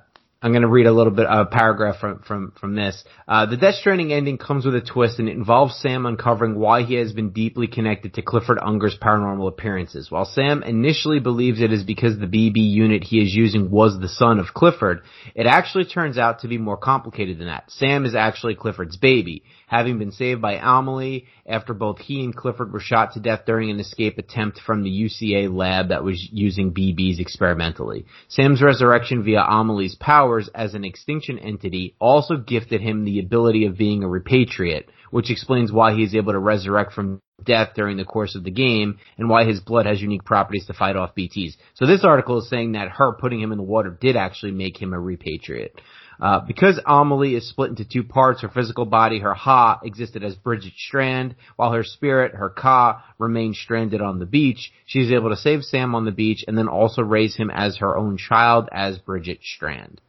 I'm 0.46 0.52
going 0.52 0.62
to 0.62 0.68
read 0.68 0.86
a 0.86 0.92
little 0.92 1.12
bit 1.12 1.26
a 1.28 1.46
paragraph 1.46 2.00
from 2.00 2.20
from 2.20 2.54
from 2.62 2.76
this. 2.76 3.04
Uh, 3.28 3.48
the 3.48 3.58
Death 3.58 3.76
Stranding 3.76 4.14
ending 4.14 4.38
comes 4.38 4.64
with 4.64 4.76
a 4.76 4.82
twist, 4.82 5.18
and 5.18 5.28
it 5.28 5.36
involves 5.36 5.76
Sam 5.80 6.06
uncovering 6.06 6.60
why 6.60 6.84
he 6.84 6.94
has 6.96 7.12
been 7.14 7.32
deeply 7.32 7.66
connected 7.66 8.14
to 8.14 8.22
Clifford 8.22 8.60
Unger's 8.62 8.96
paranormal 9.02 9.48
appearances. 9.48 10.12
While 10.12 10.26
Sam 10.26 10.62
initially 10.62 11.20
believes 11.20 11.62
it 11.62 11.74
is 11.74 11.84
because 11.84 12.20
the 12.20 12.28
BB 12.28 12.58
unit 12.58 13.04
he 13.04 13.18
is 13.20 13.34
using 13.34 13.72
was 13.72 14.00
the 14.00 14.08
son 14.08 14.38
of 14.38 14.54
Clifford, 14.54 15.02
it 15.34 15.48
actually 15.48 15.86
turns 15.86 16.20
out 16.20 16.42
to 16.42 16.48
be 16.48 16.60
more 16.60 16.78
complicated 16.78 17.40
than 17.40 17.48
that. 17.48 17.72
Sam 17.72 18.06
is 18.06 18.14
actually 18.14 18.54
Clifford's 18.54 18.98
baby, 18.98 19.44
having 19.68 19.98
been 20.00 20.12
saved 20.12 20.42
by 20.42 20.54
Amelie 20.56 21.26
after 21.46 21.74
both 21.74 22.00
he 22.00 22.24
and 22.24 22.36
Clifford 22.36 22.72
were 22.72 22.80
shot 22.80 23.14
to 23.14 23.20
death 23.20 23.42
during 23.46 23.70
an 23.70 23.80
escape 23.80 24.18
attempt 24.18 24.60
from 24.60 24.84
the 24.84 24.90
UCA 24.90 25.54
lab 25.54 25.90
that 25.90 26.04
was 26.04 26.28
using 26.32 26.74
BBs 26.74 27.20
experimentally. 27.20 28.06
Sam's 28.28 28.62
resurrection 28.62 29.24
via 29.24 29.42
Amelie's 29.42 29.96
powers 29.96 30.50
as 30.54 30.74
an 30.74 30.86
extinction 30.86 31.40
entity 31.40 31.96
also 32.00 32.38
gifted 32.38 32.82
him 32.82 33.06
the 33.06 33.20
ability 33.20 33.66
of 33.66 33.78
being 33.78 34.04
a 34.04 34.08
repatriate, 34.08 34.86
which 35.12 35.32
explains 35.32 35.72
why 35.72 35.94
he 35.94 36.04
is 36.04 36.16
able 36.16 36.34
to 36.34 36.40
resurrect 36.40 36.94
from 36.94 37.22
death 37.44 37.70
during 37.76 37.98
the 37.98 38.06
course 38.06 38.36
of 38.36 38.44
the 38.44 38.52
game 38.52 38.98
and 39.18 39.30
why 39.30 39.46
his 39.46 39.60
blood 39.60 39.86
has 39.86 40.02
unique 40.02 40.24
properties 40.24 40.66
to 40.66 40.74
fight 40.74 40.96
off 40.96 41.16
BTs. 41.16 41.56
So 41.74 41.86
this 41.86 42.04
article 42.04 42.40
is 42.40 42.50
saying 42.50 42.74
that 42.74 42.90
her 42.90 43.14
putting 43.14 43.42
him 43.42 43.52
in 43.52 43.58
the 43.58 43.64
water 43.64 43.98
did 44.00 44.16
actually 44.16 44.52
make 44.52 44.82
him 44.82 44.94
a 44.94 44.98
repatriate. 44.98 45.72
Uh, 46.20 46.40
because 46.40 46.80
Amelie 46.86 47.36
is 47.36 47.50
split 47.50 47.70
into 47.70 47.84
two 47.84 48.04
parts, 48.04 48.42
her 48.42 48.50
physical 48.50 48.86
body, 48.86 49.20
her 49.20 49.34
Ha, 49.34 49.82
existed 49.84 50.24
as 50.24 50.36
Bridget 50.36 50.74
Strand, 50.78 51.36
while 51.58 51.74
her 51.74 51.84
spirit, 51.84 52.34
her 52.36 52.50
Ka, 52.50 53.04
remained 53.20 53.56
stranded 53.56 54.02
on 54.02 54.20
the 54.20 54.26
beach. 54.26 54.72
She 54.86 55.00
is 55.00 55.12
able 55.12 55.30
to 55.30 55.36
save 55.36 55.64
Sam 55.64 55.94
on 55.94 56.06
the 56.06 56.12
beach 56.12 56.46
and 56.48 56.58
then 56.58 56.70
also 56.70 57.02
raise 57.02 57.36
him 57.36 57.50
as 57.50 57.78
her 57.78 57.98
own 57.98 58.18
child 58.18 58.70
as 58.72 58.98
Bridget 58.98 59.40
Strand. 59.44 60.00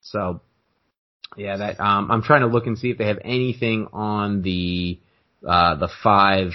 So, 0.00 0.40
yeah, 1.36 1.56
that 1.56 1.80
um, 1.80 2.10
I'm 2.10 2.22
trying 2.22 2.42
to 2.42 2.46
look 2.46 2.66
and 2.66 2.78
see 2.78 2.90
if 2.90 2.98
they 2.98 3.06
have 3.06 3.18
anything 3.24 3.88
on 3.92 4.42
the 4.42 5.00
uh, 5.46 5.76
the 5.76 5.88
five 6.02 6.52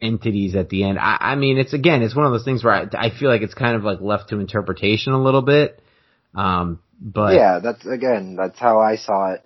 entities 0.00 0.54
at 0.56 0.68
the 0.68 0.84
end. 0.84 0.98
I, 0.98 1.16
I 1.20 1.34
mean, 1.36 1.58
it's 1.58 1.72
again, 1.72 2.02
it's 2.02 2.14
one 2.14 2.26
of 2.26 2.32
those 2.32 2.44
things 2.44 2.64
where 2.64 2.74
I, 2.74 2.86
I 2.94 3.10
feel 3.10 3.28
like 3.28 3.42
it's 3.42 3.54
kind 3.54 3.76
of 3.76 3.84
like 3.84 4.00
left 4.00 4.30
to 4.30 4.38
interpretation 4.38 5.12
a 5.12 5.22
little 5.22 5.42
bit. 5.42 5.80
Um, 6.34 6.80
but 7.00 7.34
yeah, 7.34 7.60
that's 7.62 7.84
again, 7.86 8.36
that's 8.36 8.58
how 8.58 8.80
I 8.80 8.96
saw 8.96 9.32
it. 9.32 9.44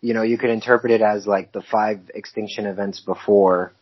You 0.00 0.14
know, 0.14 0.22
you 0.22 0.36
could 0.36 0.50
interpret 0.50 0.92
it 0.92 1.00
as 1.00 1.26
like 1.26 1.52
the 1.52 1.62
five 1.62 2.00
extinction 2.14 2.66
events 2.66 3.00
before, 3.00 3.72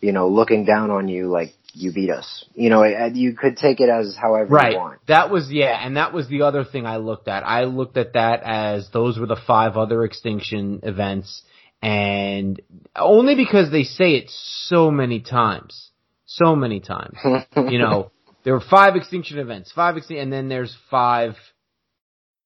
you 0.00 0.12
know, 0.12 0.28
looking 0.28 0.64
down 0.64 0.90
on 0.90 1.08
you 1.08 1.28
like 1.28 1.52
you 1.72 1.92
beat 1.92 2.10
us. 2.10 2.44
You 2.54 2.70
know, 2.70 2.84
you 2.84 3.34
could 3.34 3.56
take 3.56 3.80
it 3.80 3.88
as 3.88 4.16
however 4.20 4.54
right. 4.54 4.72
you 4.72 4.78
want. 4.78 5.00
That 5.08 5.30
was 5.30 5.50
yeah, 5.50 5.78
and 5.84 5.96
that 5.96 6.12
was 6.12 6.28
the 6.28 6.42
other 6.42 6.64
thing 6.64 6.86
I 6.86 6.96
looked 6.96 7.28
at. 7.28 7.42
I 7.44 7.64
looked 7.64 7.96
at 7.96 8.14
that 8.14 8.42
as 8.44 8.88
those 8.92 9.18
were 9.18 9.26
the 9.26 9.40
five 9.46 9.76
other 9.76 10.04
extinction 10.04 10.80
events, 10.82 11.42
and 11.80 12.60
only 12.94 13.34
because 13.34 13.70
they 13.70 13.84
say 13.84 14.12
it 14.12 14.30
so 14.30 14.90
many 14.90 15.20
times, 15.20 15.90
so 16.26 16.54
many 16.54 16.80
times. 16.80 17.16
you 17.56 17.78
know, 17.78 18.10
there 18.44 18.54
were 18.54 18.60
five 18.60 18.96
extinction 18.96 19.38
events, 19.38 19.72
five 19.72 19.96
extinction, 19.96 20.24
and 20.24 20.32
then 20.32 20.48
there's 20.48 20.76
five 20.90 21.34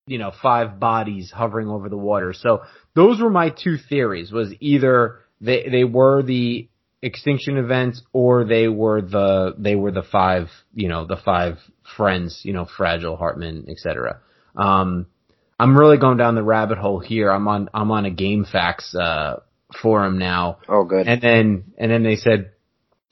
you 0.07 0.19
know, 0.19 0.33
five 0.41 0.79
bodies 0.79 1.33
hovering 1.35 1.69
over 1.69 1.89
the 1.89 1.97
water. 1.97 2.33
So 2.33 2.63
those 2.95 3.21
were 3.21 3.31
my 3.31 3.51
two 3.51 3.77
theories 3.77 4.31
was 4.31 4.55
either 4.61 5.19
they, 5.41 5.69
they 5.69 5.85
were 5.85 6.23
the 6.23 6.69
extinction 7.07 7.57
events 7.57 8.03
or 8.13 8.45
they 8.45 8.69
were 8.69 9.01
the, 9.01 9.55
they 9.57 9.75
were 9.75 9.93
the 9.93 10.03
five, 10.03 10.49
you 10.75 10.89
know, 10.89 11.07
the 11.07 11.17
five 11.17 11.59
friends, 11.97 12.41
you 12.45 12.53
know, 12.53 12.67
fragile 12.77 13.17
Heartman, 13.17 13.69
etc. 13.69 14.21
Um, 14.57 15.07
I'm 15.59 15.79
really 15.79 15.97
going 15.99 16.19
down 16.19 16.35
the 16.35 16.43
rabbit 16.43 16.79
hole 16.79 16.99
here. 16.99 17.31
I'm 17.31 17.49
on, 17.49 17.71
I'm 17.73 17.91
on 17.91 18.05
a 18.05 18.11
GameFAQs, 18.11 18.95
uh, 18.95 19.37
forum 19.81 20.19
now. 20.19 20.59
Oh, 20.69 20.85
good. 20.85 21.07
And 21.07 21.21
then, 21.23 21.73
and 21.79 21.91
then 21.91 22.03
they 22.03 22.17
said, 22.17 22.53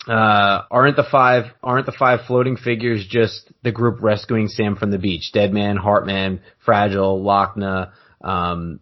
uh, 0.09 0.65
aren't 0.71 0.97
the 0.97 1.07
five 1.11 1.45
aren't 1.63 1.87
the 1.87 1.97
five 1.99 2.21
floating 2.27 2.59
figures 2.59 3.07
just 3.09 3.51
the 3.63 3.73
group 3.73 4.03
rescuing 4.03 4.49
Sam 4.49 4.77
from 4.77 4.91
the 4.91 4.99
beach? 4.99 5.31
Deadman, 5.33 5.79
Heartman, 5.79 6.41
Fragile, 6.65 7.23
Lockne, 7.23 7.91
um, 8.23 8.81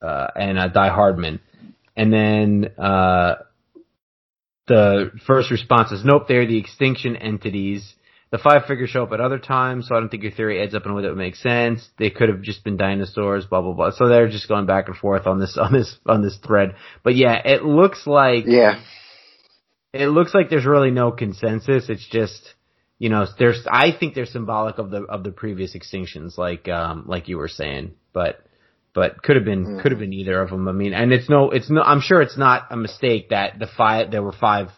uh, 0.00 0.26
and 0.36 0.58
uh, 0.58 0.68
Die 0.68 0.88
Hardman. 0.88 1.40
And 1.96 2.12
then 2.12 2.70
uh, 2.78 3.36
the 4.66 5.10
first 5.26 5.50
response 5.50 5.90
is, 5.92 6.04
nope, 6.04 6.24
they're 6.28 6.46
the 6.46 6.58
extinction 6.58 7.16
entities. 7.16 7.94
The 8.30 8.38
five 8.38 8.66
figures 8.66 8.90
show 8.90 9.02
up 9.02 9.12
at 9.12 9.20
other 9.20 9.40
times, 9.40 9.88
so 9.88 9.96
I 9.96 10.00
don't 10.00 10.08
think 10.08 10.22
your 10.22 10.30
theory 10.30 10.62
adds 10.62 10.74
up 10.74 10.84
in 10.84 10.92
a 10.92 10.94
way 10.94 11.02
that 11.02 11.08
would 11.08 11.18
make 11.18 11.34
sense. 11.34 11.88
They 11.98 12.10
could 12.10 12.28
have 12.28 12.42
just 12.42 12.62
been 12.62 12.76
dinosaurs, 12.76 13.44
blah 13.46 13.60
blah 13.60 13.72
blah. 13.72 13.90
So 13.90 14.08
they're 14.08 14.28
just 14.28 14.46
going 14.46 14.66
back 14.66 14.86
and 14.86 14.96
forth 14.96 15.26
on 15.26 15.40
this 15.40 15.58
on 15.60 15.72
this 15.72 15.96
on 16.06 16.22
this 16.22 16.38
thread. 16.38 16.76
But 17.02 17.16
yeah, 17.16 17.40
it 17.44 17.64
looks 17.64 18.06
like 18.06 18.44
yeah 18.46 18.80
it 19.92 20.06
looks 20.06 20.34
like 20.34 20.50
there's 20.50 20.66
really 20.66 20.90
no 20.90 21.10
consensus. 21.10 21.88
It's 21.88 22.06
just, 22.08 22.54
you 22.98 23.08
know, 23.08 23.26
there's, 23.38 23.66
I 23.70 23.92
think 23.98 24.14
they're 24.14 24.26
symbolic 24.26 24.78
of 24.78 24.90
the, 24.90 25.02
of 25.02 25.24
the 25.24 25.32
previous 25.32 25.76
extinctions, 25.76 26.38
like, 26.38 26.68
um, 26.68 27.04
like 27.06 27.28
you 27.28 27.38
were 27.38 27.48
saying, 27.48 27.94
but, 28.12 28.44
but 28.94 29.22
could 29.22 29.36
have 29.36 29.44
been, 29.44 29.64
mm. 29.64 29.82
could 29.82 29.92
have 29.92 29.98
been 29.98 30.12
either 30.12 30.40
of 30.40 30.50
them. 30.50 30.68
I 30.68 30.72
mean, 30.72 30.92
and 30.92 31.12
it's 31.12 31.28
no, 31.28 31.50
it's 31.50 31.70
no, 31.70 31.82
I'm 31.82 32.00
sure 32.00 32.22
it's 32.22 32.38
not 32.38 32.66
a 32.70 32.76
mistake 32.76 33.30
that 33.30 33.58
the 33.58 33.66
five, 33.66 34.10
there 34.10 34.22
were 34.22 34.32
five 34.32 34.68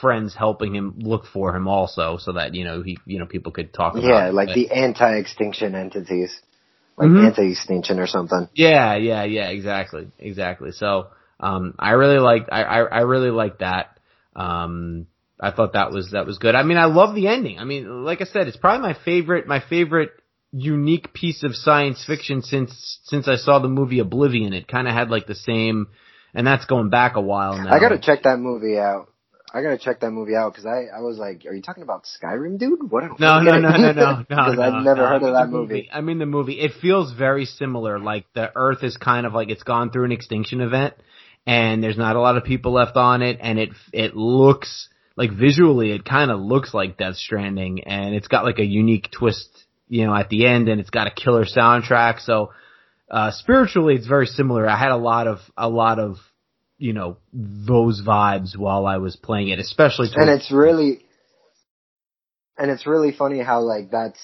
friends 0.00 0.34
helping 0.34 0.74
him 0.74 0.94
look 0.98 1.24
for 1.26 1.54
him 1.54 1.68
also, 1.68 2.18
so 2.18 2.32
that, 2.32 2.54
you 2.54 2.64
know, 2.64 2.82
he, 2.82 2.98
you 3.06 3.18
know, 3.18 3.26
people 3.26 3.52
could 3.52 3.72
talk 3.72 3.94
about 3.94 4.06
Yeah, 4.06 4.30
like 4.30 4.54
the 4.54 4.70
anti-extinction 4.70 5.74
entities. 5.74 6.40
Like 6.96 7.08
mm-hmm. 7.08 7.26
anti-extinction 7.26 7.98
or 7.98 8.06
something. 8.06 8.48
Yeah, 8.54 8.96
yeah, 8.96 9.24
yeah, 9.24 9.48
exactly, 9.50 10.08
exactly. 10.18 10.72
So, 10.72 11.08
um, 11.38 11.74
I 11.78 11.90
really 11.90 12.18
like, 12.18 12.48
I, 12.50 12.62
I, 12.62 12.78
I 12.80 13.00
really 13.00 13.30
like 13.30 13.58
that. 13.58 13.98
Um, 14.34 15.06
I 15.38 15.50
thought 15.50 15.74
that 15.74 15.90
was 15.90 16.12
that 16.12 16.26
was 16.26 16.38
good. 16.38 16.54
I 16.54 16.62
mean, 16.62 16.78
I 16.78 16.86
love 16.86 17.14
the 17.14 17.28
ending. 17.28 17.58
I 17.58 17.64
mean, 17.64 18.04
like 18.04 18.22
I 18.22 18.24
said, 18.24 18.48
it's 18.48 18.56
probably 18.56 18.88
my 18.88 18.96
favorite 19.04 19.46
my 19.46 19.60
favorite 19.60 20.10
unique 20.52 21.12
piece 21.12 21.42
of 21.42 21.54
science 21.54 22.04
fiction 22.04 22.42
since 22.42 23.00
since 23.04 23.28
I 23.28 23.36
saw 23.36 23.58
the 23.58 23.68
movie 23.68 23.98
Oblivion. 23.98 24.52
It 24.52 24.68
kind 24.68 24.88
of 24.88 24.94
had 24.94 25.10
like 25.10 25.26
the 25.26 25.34
same, 25.34 25.88
and 26.34 26.46
that's 26.46 26.66
going 26.66 26.90
back 26.90 27.16
a 27.16 27.20
while 27.20 27.56
now. 27.58 27.72
I 27.72 27.80
gotta 27.80 27.98
check 27.98 28.22
that 28.24 28.38
movie 28.38 28.78
out. 28.78 29.08
I 29.52 29.62
gotta 29.62 29.78
check 29.78 30.00
that 30.00 30.10
movie 30.10 30.34
out 30.34 30.52
because 30.52 30.66
I, 30.66 30.86
I 30.94 31.00
was 31.00 31.18
like, 31.18 31.46
are 31.46 31.54
you 31.54 31.62
talking 31.62 31.82
about 31.82 32.04
Skyrim, 32.04 32.58
dude? 32.58 32.90
What? 32.90 33.18
No, 33.18 33.40
no, 33.40 33.58
no, 33.58 33.70
no, 33.70 33.92
no, 33.92 33.92
no. 33.92 34.24
Because 34.28 34.56
no, 34.56 34.62
I've 34.62 34.84
never 34.84 35.00
no. 35.00 35.06
heard 35.06 35.22
of 35.22 35.34
that 35.34 35.48
movie. 35.48 35.74
movie. 35.74 35.90
I 35.92 36.00
mean, 36.00 36.18
the 36.18 36.26
movie. 36.26 36.60
It 36.60 36.72
feels 36.82 37.12
very 37.12 37.44
similar. 37.44 37.98
Like 37.98 38.26
the 38.34 38.50
Earth 38.54 38.82
is 38.82 38.96
kind 38.96 39.24
of 39.24 39.32
like 39.32 39.48
it's 39.48 39.62
gone 39.62 39.90
through 39.90 40.04
an 40.04 40.12
extinction 40.12 40.60
event, 40.60 40.94
and 41.46 41.82
there's 41.82 41.96
not 41.96 42.16
a 42.16 42.20
lot 42.20 42.36
of 42.36 42.44
people 42.44 42.72
left 42.72 42.96
on 42.96 43.22
it, 43.22 43.38
and 43.40 43.58
it 43.58 43.70
it 43.92 44.16
looks 44.16 44.88
like 45.16 45.30
visually 45.30 45.92
it 45.92 46.04
kind 46.04 46.30
of 46.30 46.40
looks 46.40 46.74
like 46.74 46.98
Death 46.98 47.16
Stranding, 47.16 47.84
and 47.84 48.14
it's 48.14 48.28
got 48.28 48.44
like 48.44 48.58
a 48.58 48.64
unique 48.64 49.10
twist, 49.10 49.48
you 49.88 50.06
know, 50.06 50.14
at 50.14 50.28
the 50.28 50.46
end, 50.46 50.68
and 50.68 50.80
it's 50.80 50.90
got 50.90 51.06
a 51.06 51.10
killer 51.10 51.44
soundtrack. 51.44 52.20
So 52.20 52.52
uh, 53.10 53.30
spiritually, 53.32 53.94
it's 53.94 54.06
very 54.06 54.26
similar. 54.26 54.68
I 54.68 54.78
had 54.78 54.90
a 54.90 54.96
lot 54.96 55.26
of 55.26 55.38
a 55.56 55.68
lot 55.68 55.98
of 55.98 56.16
you 56.78 56.92
know 56.92 57.18
those 57.32 58.02
vibes 58.02 58.56
while 58.56 58.86
I 58.86 58.98
was 58.98 59.16
playing 59.16 59.48
it, 59.48 59.58
especially. 59.58 60.08
And 60.14 60.30
it's 60.30 60.50
really, 60.50 61.04
and 62.58 62.70
it's 62.70 62.86
really 62.86 63.12
funny 63.12 63.42
how 63.42 63.60
like 63.60 63.90
that's 63.90 64.20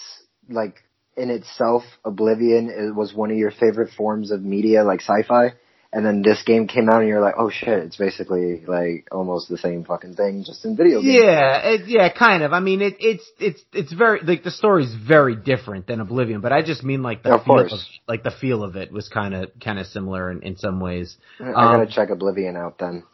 like 0.48 0.76
in 1.16 1.30
itself, 1.30 1.84
Oblivion 2.04 2.68
it 2.70 2.94
was 2.94 3.14
one 3.14 3.30
of 3.30 3.36
your 3.36 3.50
favorite 3.50 3.90
forms 3.96 4.30
of 4.30 4.42
media, 4.42 4.84
like 4.84 5.00
sci-fi 5.00 5.54
and 5.92 6.06
then 6.06 6.22
this 6.22 6.42
game 6.42 6.66
came 6.66 6.88
out 6.88 7.00
and 7.00 7.08
you're 7.08 7.20
like, 7.20 7.34
oh 7.36 7.50
shit, 7.50 7.80
it's 7.80 7.96
basically 7.96 8.64
like 8.66 9.08
almost 9.12 9.50
the 9.50 9.58
same 9.58 9.84
fucking 9.84 10.14
thing, 10.14 10.42
just 10.42 10.64
in 10.64 10.74
video 10.74 11.02
games. 11.02 11.14
Yeah, 11.14 11.58
it, 11.64 11.86
yeah, 11.86 12.10
kind 12.10 12.42
of. 12.42 12.54
I 12.54 12.60
mean, 12.60 12.80
it, 12.80 12.96
it's 12.98 13.30
it's 13.38 13.62
it's 13.74 13.92
very 13.92 14.20
like 14.22 14.42
the 14.42 14.50
story's 14.50 14.94
very 14.94 15.36
different 15.36 15.86
than 15.86 16.00
Oblivion, 16.00 16.40
but 16.40 16.50
I 16.50 16.62
just 16.62 16.82
mean 16.82 17.02
like 17.02 17.22
the 17.22 17.34
of 17.34 17.44
feel 17.44 17.56
course. 17.56 17.72
of 17.72 17.78
like 18.08 18.22
the 18.22 18.30
feel 18.30 18.64
of 18.64 18.76
it 18.76 18.90
was 18.90 19.08
kind 19.08 19.34
of 19.34 19.50
kind 19.62 19.78
of 19.78 19.86
similar 19.86 20.30
in, 20.30 20.42
in 20.42 20.56
some 20.56 20.80
ways. 20.80 21.16
I 21.38 21.52
gotta 21.52 21.82
um, 21.82 21.88
check 21.88 22.08
Oblivion 22.08 22.56
out 22.56 22.78
then. 22.78 23.04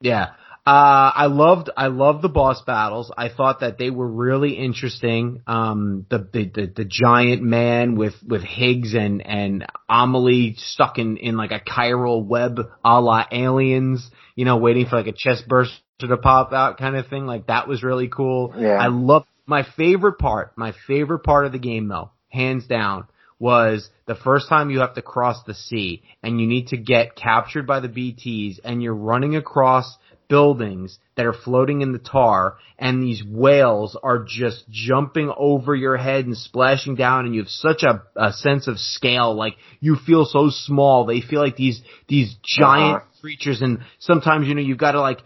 Yeah, 0.00 0.30
uh, 0.66 1.12
I 1.14 1.26
loved, 1.26 1.70
I 1.76 1.86
loved 1.86 2.22
the 2.22 2.28
boss 2.28 2.62
battles. 2.62 3.10
I 3.16 3.30
thought 3.30 3.60
that 3.60 3.78
they 3.78 3.90
were 3.90 4.06
really 4.06 4.52
interesting. 4.52 5.42
Um, 5.46 6.06
the, 6.10 6.18
the, 6.18 6.44
the, 6.44 6.72
the, 6.76 6.84
giant 6.84 7.42
man 7.42 7.96
with, 7.96 8.14
with 8.26 8.42
Higgs 8.42 8.94
and, 8.94 9.24
and 9.26 9.66
Amelie 9.88 10.54
stuck 10.58 10.98
in, 10.98 11.16
in 11.16 11.36
like 11.36 11.52
a 11.52 11.60
chiral 11.60 12.24
web 12.24 12.60
a 12.84 13.00
la 13.00 13.24
aliens, 13.32 14.10
you 14.34 14.44
know, 14.44 14.58
waiting 14.58 14.86
for 14.86 14.96
like 14.96 15.06
a 15.06 15.14
chest 15.16 15.48
burst 15.48 15.72
to 16.00 16.16
pop 16.16 16.52
out 16.52 16.78
kind 16.78 16.96
of 16.96 17.08
thing. 17.08 17.26
Like 17.26 17.46
that 17.46 17.66
was 17.66 17.82
really 17.82 18.08
cool. 18.08 18.54
Yeah. 18.56 18.76
I 18.76 18.88
love 18.88 19.24
my 19.46 19.66
favorite 19.76 20.18
part, 20.18 20.52
my 20.56 20.74
favorite 20.86 21.20
part 21.20 21.46
of 21.46 21.52
the 21.52 21.58
game 21.58 21.88
though, 21.88 22.10
hands 22.28 22.66
down, 22.66 23.06
was 23.38 23.88
the 24.06 24.14
first 24.14 24.48
time 24.48 24.70
you 24.70 24.80
have 24.80 24.94
to 24.94 25.02
cross 25.02 25.42
the 25.46 25.54
sea 25.54 26.02
and 26.22 26.40
you 26.40 26.46
need 26.46 26.68
to 26.68 26.76
get 26.76 27.16
captured 27.16 27.66
by 27.66 27.80
the 27.80 27.88
BTs 27.88 28.58
and 28.64 28.82
you're 28.82 28.94
running 28.94 29.36
across 29.36 29.96
buildings 30.28 30.98
that 31.16 31.26
are 31.26 31.32
floating 31.32 31.80
in 31.80 31.92
the 31.92 31.98
tar 31.98 32.58
and 32.78 33.02
these 33.02 33.22
whales 33.24 33.96
are 34.02 34.24
just 34.28 34.64
jumping 34.70 35.32
over 35.36 35.74
your 35.74 35.96
head 35.96 36.26
and 36.26 36.36
splashing 36.36 36.94
down 36.94 37.24
and 37.24 37.34
you 37.34 37.40
have 37.40 37.48
such 37.48 37.82
a, 37.82 38.02
a 38.16 38.32
sense 38.32 38.68
of 38.68 38.78
scale 38.78 39.34
like 39.34 39.56
you 39.80 39.96
feel 39.96 40.24
so 40.24 40.50
small 40.50 41.06
they 41.06 41.20
feel 41.20 41.40
like 41.40 41.56
these 41.56 41.80
these 42.08 42.36
giant 42.44 42.98
uh-huh. 42.98 43.20
creatures 43.20 43.62
and 43.62 43.80
sometimes 43.98 44.46
you 44.46 44.54
know 44.54 44.60
you've 44.60 44.78
got 44.78 44.92
to 44.92 45.00
like 45.00 45.20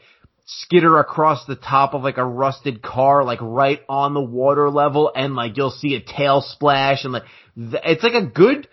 skitter 0.44 0.98
across 0.98 1.44
the 1.46 1.56
top 1.56 1.94
of 1.94 2.02
like 2.02 2.18
a 2.18 2.24
rusted 2.24 2.82
car, 2.82 3.24
like 3.24 3.38
right 3.40 3.80
on 3.88 4.14
the 4.14 4.20
water 4.20 4.70
level, 4.70 5.10
and 5.14 5.34
like 5.34 5.56
you'll 5.56 5.70
see 5.70 5.94
a 5.94 6.00
tail 6.00 6.42
splash, 6.42 7.04
and 7.04 7.12
like 7.12 7.24
th- 7.56 7.82
it's 7.84 8.02
like 8.02 8.14
a 8.14 8.26
good 8.26 8.68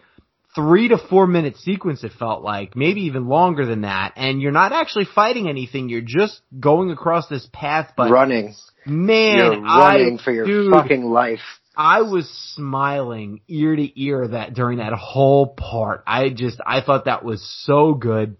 three 0.55 0.87
to 0.89 0.97
four 0.97 1.27
minute 1.27 1.57
sequence. 1.57 2.03
It 2.03 2.11
felt 2.17 2.43
like 2.43 2.75
maybe 2.75 3.01
even 3.01 3.27
longer 3.27 3.65
than 3.65 3.81
that, 3.81 4.13
and 4.15 4.41
you're 4.41 4.51
not 4.51 4.71
actually 4.71 5.05
fighting 5.05 5.47
anything. 5.47 5.89
You're 5.89 6.01
just 6.01 6.41
going 6.59 6.91
across 6.91 7.27
this 7.27 7.47
path, 7.51 7.93
but 7.95 8.11
running. 8.11 8.55
Man, 8.85 9.37
you're 9.37 9.61
running 9.61 10.17
I, 10.19 10.23
for 10.23 10.31
your 10.31 10.45
dude, 10.45 10.71
fucking 10.71 11.03
life. 11.03 11.39
I 11.75 12.01
was 12.01 12.29
smiling 12.55 13.41
ear 13.47 13.75
to 13.75 14.01
ear 14.01 14.27
that 14.29 14.53
during 14.53 14.79
that 14.79 14.93
whole 14.93 15.47
part. 15.47 16.03
I 16.05 16.29
just 16.29 16.59
I 16.65 16.81
thought 16.81 17.05
that 17.05 17.23
was 17.23 17.41
so 17.65 17.93
good. 17.93 18.37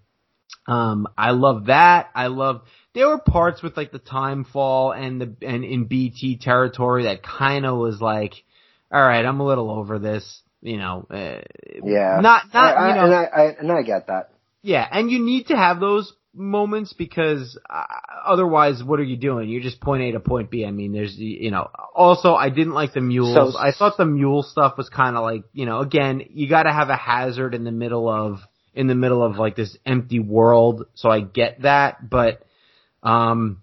Um, 0.67 1.07
I 1.17 1.31
love 1.31 1.65
that. 1.65 2.09
I 2.13 2.27
love 2.27 2.61
there 2.93 3.07
were 3.07 3.19
parts 3.19 3.63
with 3.63 3.77
like 3.77 3.91
the 3.91 3.99
time 3.99 4.43
fall 4.43 4.91
and 4.91 5.21
the 5.21 5.35
and 5.41 5.63
in 5.63 5.85
BT 5.85 6.37
territory 6.37 7.03
that 7.03 7.23
kind 7.23 7.65
of 7.65 7.77
was 7.77 8.01
like, 8.01 8.33
all 8.91 9.01
right, 9.01 9.25
I'm 9.25 9.39
a 9.39 9.45
little 9.45 9.71
over 9.71 9.99
this, 9.99 10.41
you 10.61 10.77
know. 10.77 11.05
Uh, 11.09 11.41
yeah. 11.83 12.19
Not 12.21 12.53
not 12.53 12.55
I, 12.55 12.71
I, 12.73 12.89
you 12.89 12.95
know. 12.95 13.05
And 13.05 13.13
I, 13.13 13.23
I 13.23 13.43
and 13.59 13.71
I 13.71 13.81
get 13.83 14.07
that. 14.07 14.31
Yeah, 14.61 14.85
and 14.89 15.09
you 15.09 15.23
need 15.23 15.47
to 15.47 15.55
have 15.55 15.79
those 15.79 16.13
moments 16.33 16.93
because 16.93 17.57
uh, 17.69 17.83
otherwise, 18.25 18.83
what 18.83 18.99
are 18.99 19.03
you 19.03 19.17
doing? 19.17 19.49
You're 19.49 19.61
just 19.61 19.79
point 19.79 20.03
A 20.03 20.11
to 20.13 20.19
point 20.19 20.51
B. 20.51 20.65
I 20.65 20.71
mean, 20.71 20.91
there's 20.91 21.15
you 21.17 21.51
know. 21.51 21.69
Also, 21.95 22.33
I 22.33 22.49
didn't 22.49 22.73
like 22.73 22.93
the 22.93 23.01
mules. 23.01 23.53
So, 23.53 23.59
I 23.59 23.71
thought 23.71 23.97
the 23.97 24.05
mule 24.05 24.43
stuff 24.43 24.77
was 24.77 24.89
kind 24.89 25.15
of 25.15 25.23
like 25.23 25.43
you 25.53 25.65
know. 25.65 25.79
Again, 25.79 26.23
you 26.31 26.49
got 26.49 26.63
to 26.63 26.73
have 26.73 26.89
a 26.89 26.97
hazard 26.97 27.55
in 27.55 27.63
the 27.63 27.71
middle 27.71 28.09
of 28.09 28.39
in 28.73 28.87
the 28.87 28.95
middle 28.95 29.23
of 29.23 29.37
like 29.37 29.55
this 29.55 29.77
empty 29.85 30.19
world. 30.19 30.85
So 30.93 31.09
I 31.09 31.21
get 31.21 31.61
that, 31.61 32.09
but 32.09 32.43
um, 33.01 33.61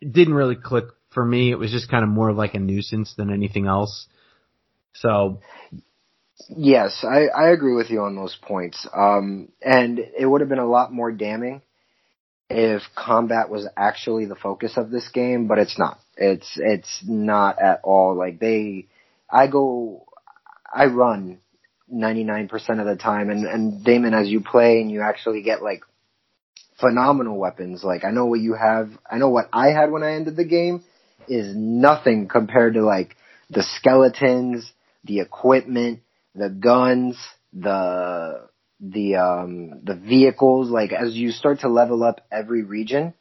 it 0.00 0.12
didn't 0.12 0.34
really 0.34 0.56
click 0.56 0.86
for 1.10 1.24
me. 1.24 1.50
It 1.50 1.58
was 1.58 1.70
just 1.70 1.90
kind 1.90 2.04
of 2.04 2.10
more 2.10 2.32
like 2.32 2.54
a 2.54 2.58
nuisance 2.58 3.14
than 3.16 3.32
anything 3.32 3.66
else. 3.66 4.06
So. 5.00 5.40
Yes, 6.48 7.04
I, 7.04 7.26
I 7.26 7.50
agree 7.50 7.74
with 7.74 7.90
you 7.90 8.02
on 8.02 8.14
those 8.14 8.36
points. 8.40 8.86
Um, 8.94 9.48
and 9.62 9.98
it 9.98 10.26
would 10.26 10.42
have 10.42 10.50
been 10.50 10.58
a 10.58 10.68
lot 10.68 10.92
more 10.92 11.10
damning 11.10 11.62
if 12.48 12.82
combat 12.94 13.48
was 13.48 13.66
actually 13.76 14.26
the 14.26 14.36
focus 14.36 14.74
of 14.76 14.90
this 14.90 15.08
game, 15.08 15.48
but 15.48 15.58
it's 15.58 15.78
not. 15.78 15.98
It's, 16.16 16.52
it's 16.56 17.02
not 17.06 17.60
at 17.60 17.80
all. 17.82 18.14
Like 18.14 18.38
they, 18.38 18.86
I 19.30 19.46
go, 19.46 20.06
I 20.72 20.86
run 20.86 21.38
99% 21.92 22.52
of 22.80 22.86
the 22.86 22.96
time 22.96 23.30
and, 23.30 23.46
and 23.46 23.84
Damon, 23.84 24.14
as 24.14 24.28
you 24.28 24.40
play 24.40 24.80
and 24.80 24.90
you 24.90 25.00
actually 25.00 25.42
get 25.42 25.62
like 25.62 25.82
phenomenal 26.80 27.38
weapons. 27.38 27.82
Like 27.82 28.04
I 28.04 28.10
know 28.10 28.26
what 28.26 28.40
you 28.40 28.54
have. 28.54 28.90
I 29.10 29.18
know 29.18 29.28
what 29.28 29.48
I 29.52 29.68
had 29.68 29.90
when 29.90 30.02
I 30.02 30.12
ended 30.12 30.36
the 30.36 30.44
game 30.44 30.84
is 31.28 31.54
nothing 31.56 32.28
compared 32.28 32.74
to 32.74 32.84
like 32.84 33.16
the 33.50 33.62
skeletons, 33.62 34.70
the 35.06 35.20
equipment, 35.20 36.00
the 36.34 36.48
guns, 36.50 37.16
the 37.52 38.48
the 38.80 39.16
um 39.16 39.80
the 39.84 39.94
vehicles. 39.94 40.70
Like 40.70 40.92
as 40.92 41.14
you 41.14 41.30
start 41.30 41.60
to 41.60 41.68
level 41.68 42.02
up 42.02 42.26
every 42.30 42.62
region, 42.62 43.14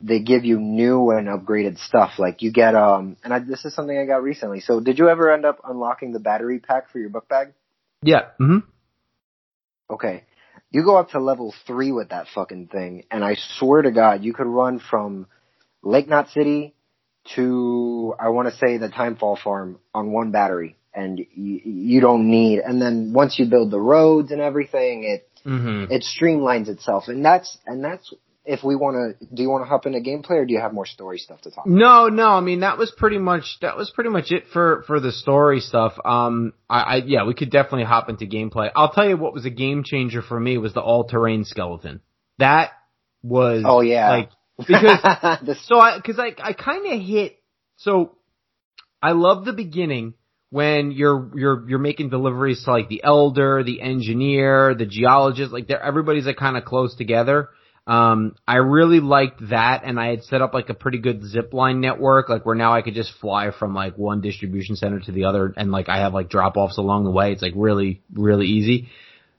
they 0.00 0.20
give 0.20 0.44
you 0.44 0.58
new 0.58 1.10
and 1.10 1.28
upgraded 1.28 1.78
stuff. 1.78 2.12
Like 2.18 2.42
you 2.42 2.52
get 2.52 2.74
um 2.74 3.16
and 3.24 3.32
I, 3.32 3.38
this 3.38 3.64
is 3.64 3.74
something 3.74 3.96
I 3.96 4.06
got 4.06 4.22
recently. 4.22 4.60
So 4.60 4.80
did 4.80 4.98
you 4.98 5.08
ever 5.08 5.32
end 5.32 5.44
up 5.44 5.60
unlocking 5.64 6.12
the 6.12 6.20
battery 6.20 6.58
pack 6.58 6.90
for 6.90 6.98
your 6.98 7.10
book 7.10 7.28
bag? 7.28 7.54
Yeah. 8.02 8.28
hmm 8.38 8.58
Okay. 9.90 10.24
You 10.70 10.84
go 10.84 10.96
up 10.96 11.10
to 11.10 11.20
level 11.20 11.52
three 11.66 11.90
with 11.90 12.10
that 12.10 12.28
fucking 12.32 12.68
thing, 12.68 13.04
and 13.10 13.24
I 13.24 13.36
swear 13.58 13.82
to 13.82 13.90
God, 13.90 14.22
you 14.22 14.32
could 14.32 14.46
run 14.46 14.78
from 14.78 15.26
Lake 15.82 16.08
Knot 16.08 16.30
City 16.30 16.74
to 17.34 18.14
I 18.18 18.28
want 18.28 18.48
to 18.48 18.56
say 18.56 18.78
the 18.78 18.88
Timefall 18.88 19.38
Farm 19.38 19.78
on 19.92 20.12
one 20.12 20.30
battery, 20.30 20.76
and 20.94 21.18
you, 21.18 21.60
you 21.64 22.00
don't 22.00 22.30
need. 22.30 22.60
And 22.60 22.80
then 22.80 23.12
once 23.12 23.38
you 23.38 23.46
build 23.46 23.70
the 23.70 23.80
roads 23.80 24.30
and 24.32 24.40
everything, 24.40 25.04
it 25.04 25.28
mm-hmm. 25.44 25.92
it 25.92 26.04
streamlines 26.04 26.68
itself, 26.68 27.08
and 27.08 27.24
that's 27.24 27.58
and 27.66 27.84
that's 27.84 28.12
if 28.44 28.64
we 28.64 28.74
want 28.74 29.18
to, 29.20 29.26
do 29.34 29.42
you 29.42 29.50
want 29.50 29.62
to 29.64 29.68
hop 29.68 29.86
into 29.86 30.00
gameplay 30.00 30.32
or 30.32 30.46
do 30.46 30.52
you 30.52 30.60
have 30.60 30.72
more 30.72 30.86
story 30.86 31.18
stuff 31.18 31.40
to 31.42 31.50
talk? 31.50 31.66
About? 31.66 31.76
No, 31.76 32.08
no. 32.08 32.30
I 32.30 32.40
mean, 32.40 32.60
that 32.60 32.78
was 32.78 32.90
pretty 32.90 33.18
much 33.18 33.58
that 33.60 33.76
was 33.76 33.90
pretty 33.90 34.10
much 34.10 34.32
it 34.32 34.44
for 34.52 34.82
for 34.86 34.98
the 34.98 35.12
story 35.12 35.60
stuff. 35.60 35.92
Um, 36.04 36.54
I, 36.68 36.80
I 36.80 36.96
yeah, 37.04 37.24
we 37.24 37.34
could 37.34 37.50
definitely 37.50 37.84
hop 37.84 38.08
into 38.08 38.26
gameplay. 38.26 38.70
I'll 38.74 38.92
tell 38.92 39.08
you 39.08 39.16
what 39.16 39.34
was 39.34 39.44
a 39.44 39.50
game 39.50 39.84
changer 39.84 40.22
for 40.22 40.38
me 40.38 40.58
was 40.58 40.72
the 40.74 40.80
all 40.80 41.04
terrain 41.04 41.44
skeleton. 41.44 42.00
That 42.38 42.70
was 43.22 43.62
oh 43.66 43.82
yeah, 43.82 44.10
like 44.10 44.30
because 44.66 45.58
so 45.66 45.78
I 45.78 45.96
because 45.96 46.18
I 46.18 46.34
I 46.42 46.52
kind 46.52 46.86
of 46.86 47.00
hit 47.00 47.36
so 47.76 48.16
I 49.02 49.12
love 49.12 49.44
the 49.44 49.52
beginning 49.52 50.14
when 50.50 50.90
you're 50.90 51.30
you're 51.34 51.68
you're 51.68 51.78
making 51.78 52.10
deliveries 52.10 52.64
to 52.64 52.72
like 52.72 52.88
the 52.88 53.02
elder, 53.04 53.62
the 53.62 53.80
engineer, 53.80 54.74
the 54.74 54.86
geologist, 54.86 55.52
like 55.52 55.68
they're 55.68 55.82
everybody's 55.82 56.26
like 56.26 56.36
kind 56.36 56.56
of 56.56 56.64
close 56.64 56.94
together. 56.96 57.48
Um, 57.86 58.36
I 58.46 58.56
really 58.56 59.00
liked 59.00 59.48
that, 59.48 59.82
and 59.84 59.98
I 59.98 60.08
had 60.10 60.22
set 60.24 60.42
up 60.42 60.52
like 60.54 60.68
a 60.68 60.74
pretty 60.74 60.98
good 60.98 61.24
zip 61.24 61.52
line 61.54 61.80
network, 61.80 62.28
like 62.28 62.44
where 62.44 62.54
now 62.54 62.74
I 62.74 62.82
could 62.82 62.94
just 62.94 63.12
fly 63.20 63.50
from 63.56 63.74
like 63.74 63.96
one 63.96 64.20
distribution 64.20 64.76
center 64.76 65.00
to 65.00 65.12
the 65.12 65.24
other, 65.24 65.52
and 65.56 65.72
like 65.72 65.88
I 65.88 65.98
have 65.98 66.12
like 66.14 66.28
drop 66.28 66.56
offs 66.56 66.78
along 66.78 67.04
the 67.04 67.10
way. 67.10 67.32
It's 67.32 67.42
like 67.42 67.54
really, 67.56 68.02
really 68.12 68.46
easy. 68.46 68.88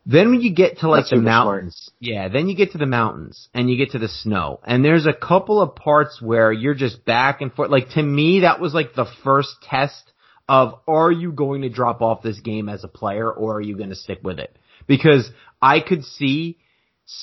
Then 0.06 0.32
when 0.32 0.42
you 0.42 0.54
get 0.56 0.80
to 0.80 0.90
like 0.90 1.02
That's 1.04 1.12
the 1.12 1.18
mountains, 1.18 1.76
smart. 1.76 1.96
yeah, 2.00 2.28
then 2.28 2.48
you 2.50 2.56
get 2.58 2.72
to 2.72 2.80
the 2.80 2.88
mountains 2.88 3.48
and 3.54 3.70
you 3.70 3.78
get 3.78 3.92
to 3.92 4.00
the 4.00 4.08
snow, 4.10 4.60
and 4.66 4.84
there's 4.84 5.06
a 5.06 5.14
couple 5.14 5.62
of 5.62 5.76
parts 5.76 6.20
where 6.22 6.52
you're 6.52 6.74
just 6.74 7.06
back 7.06 7.42
and 7.42 7.54
forth. 7.54 7.70
Like 7.70 7.90
to 7.92 8.02
me, 8.02 8.40
that 8.42 8.60
was 8.60 8.74
like 8.74 8.96
the 8.96 9.06
first 9.24 9.58
test 9.62 10.11
of 10.52 10.82
are 10.86 11.10
you 11.10 11.32
going 11.32 11.62
to 11.62 11.70
drop 11.70 12.02
off 12.02 12.22
this 12.22 12.42
game 12.42 12.68
as 12.68 12.84
a 12.84 12.90
player 12.90 13.32
or 13.32 13.56
are 13.56 13.62
you 13.62 13.78
going 13.78 13.90
to 13.90 13.96
stick 13.96 14.20
with 14.22 14.38
it? 14.38 14.54
Because 14.86 15.32
I 15.62 15.80
could 15.80 16.04
see 16.04 16.58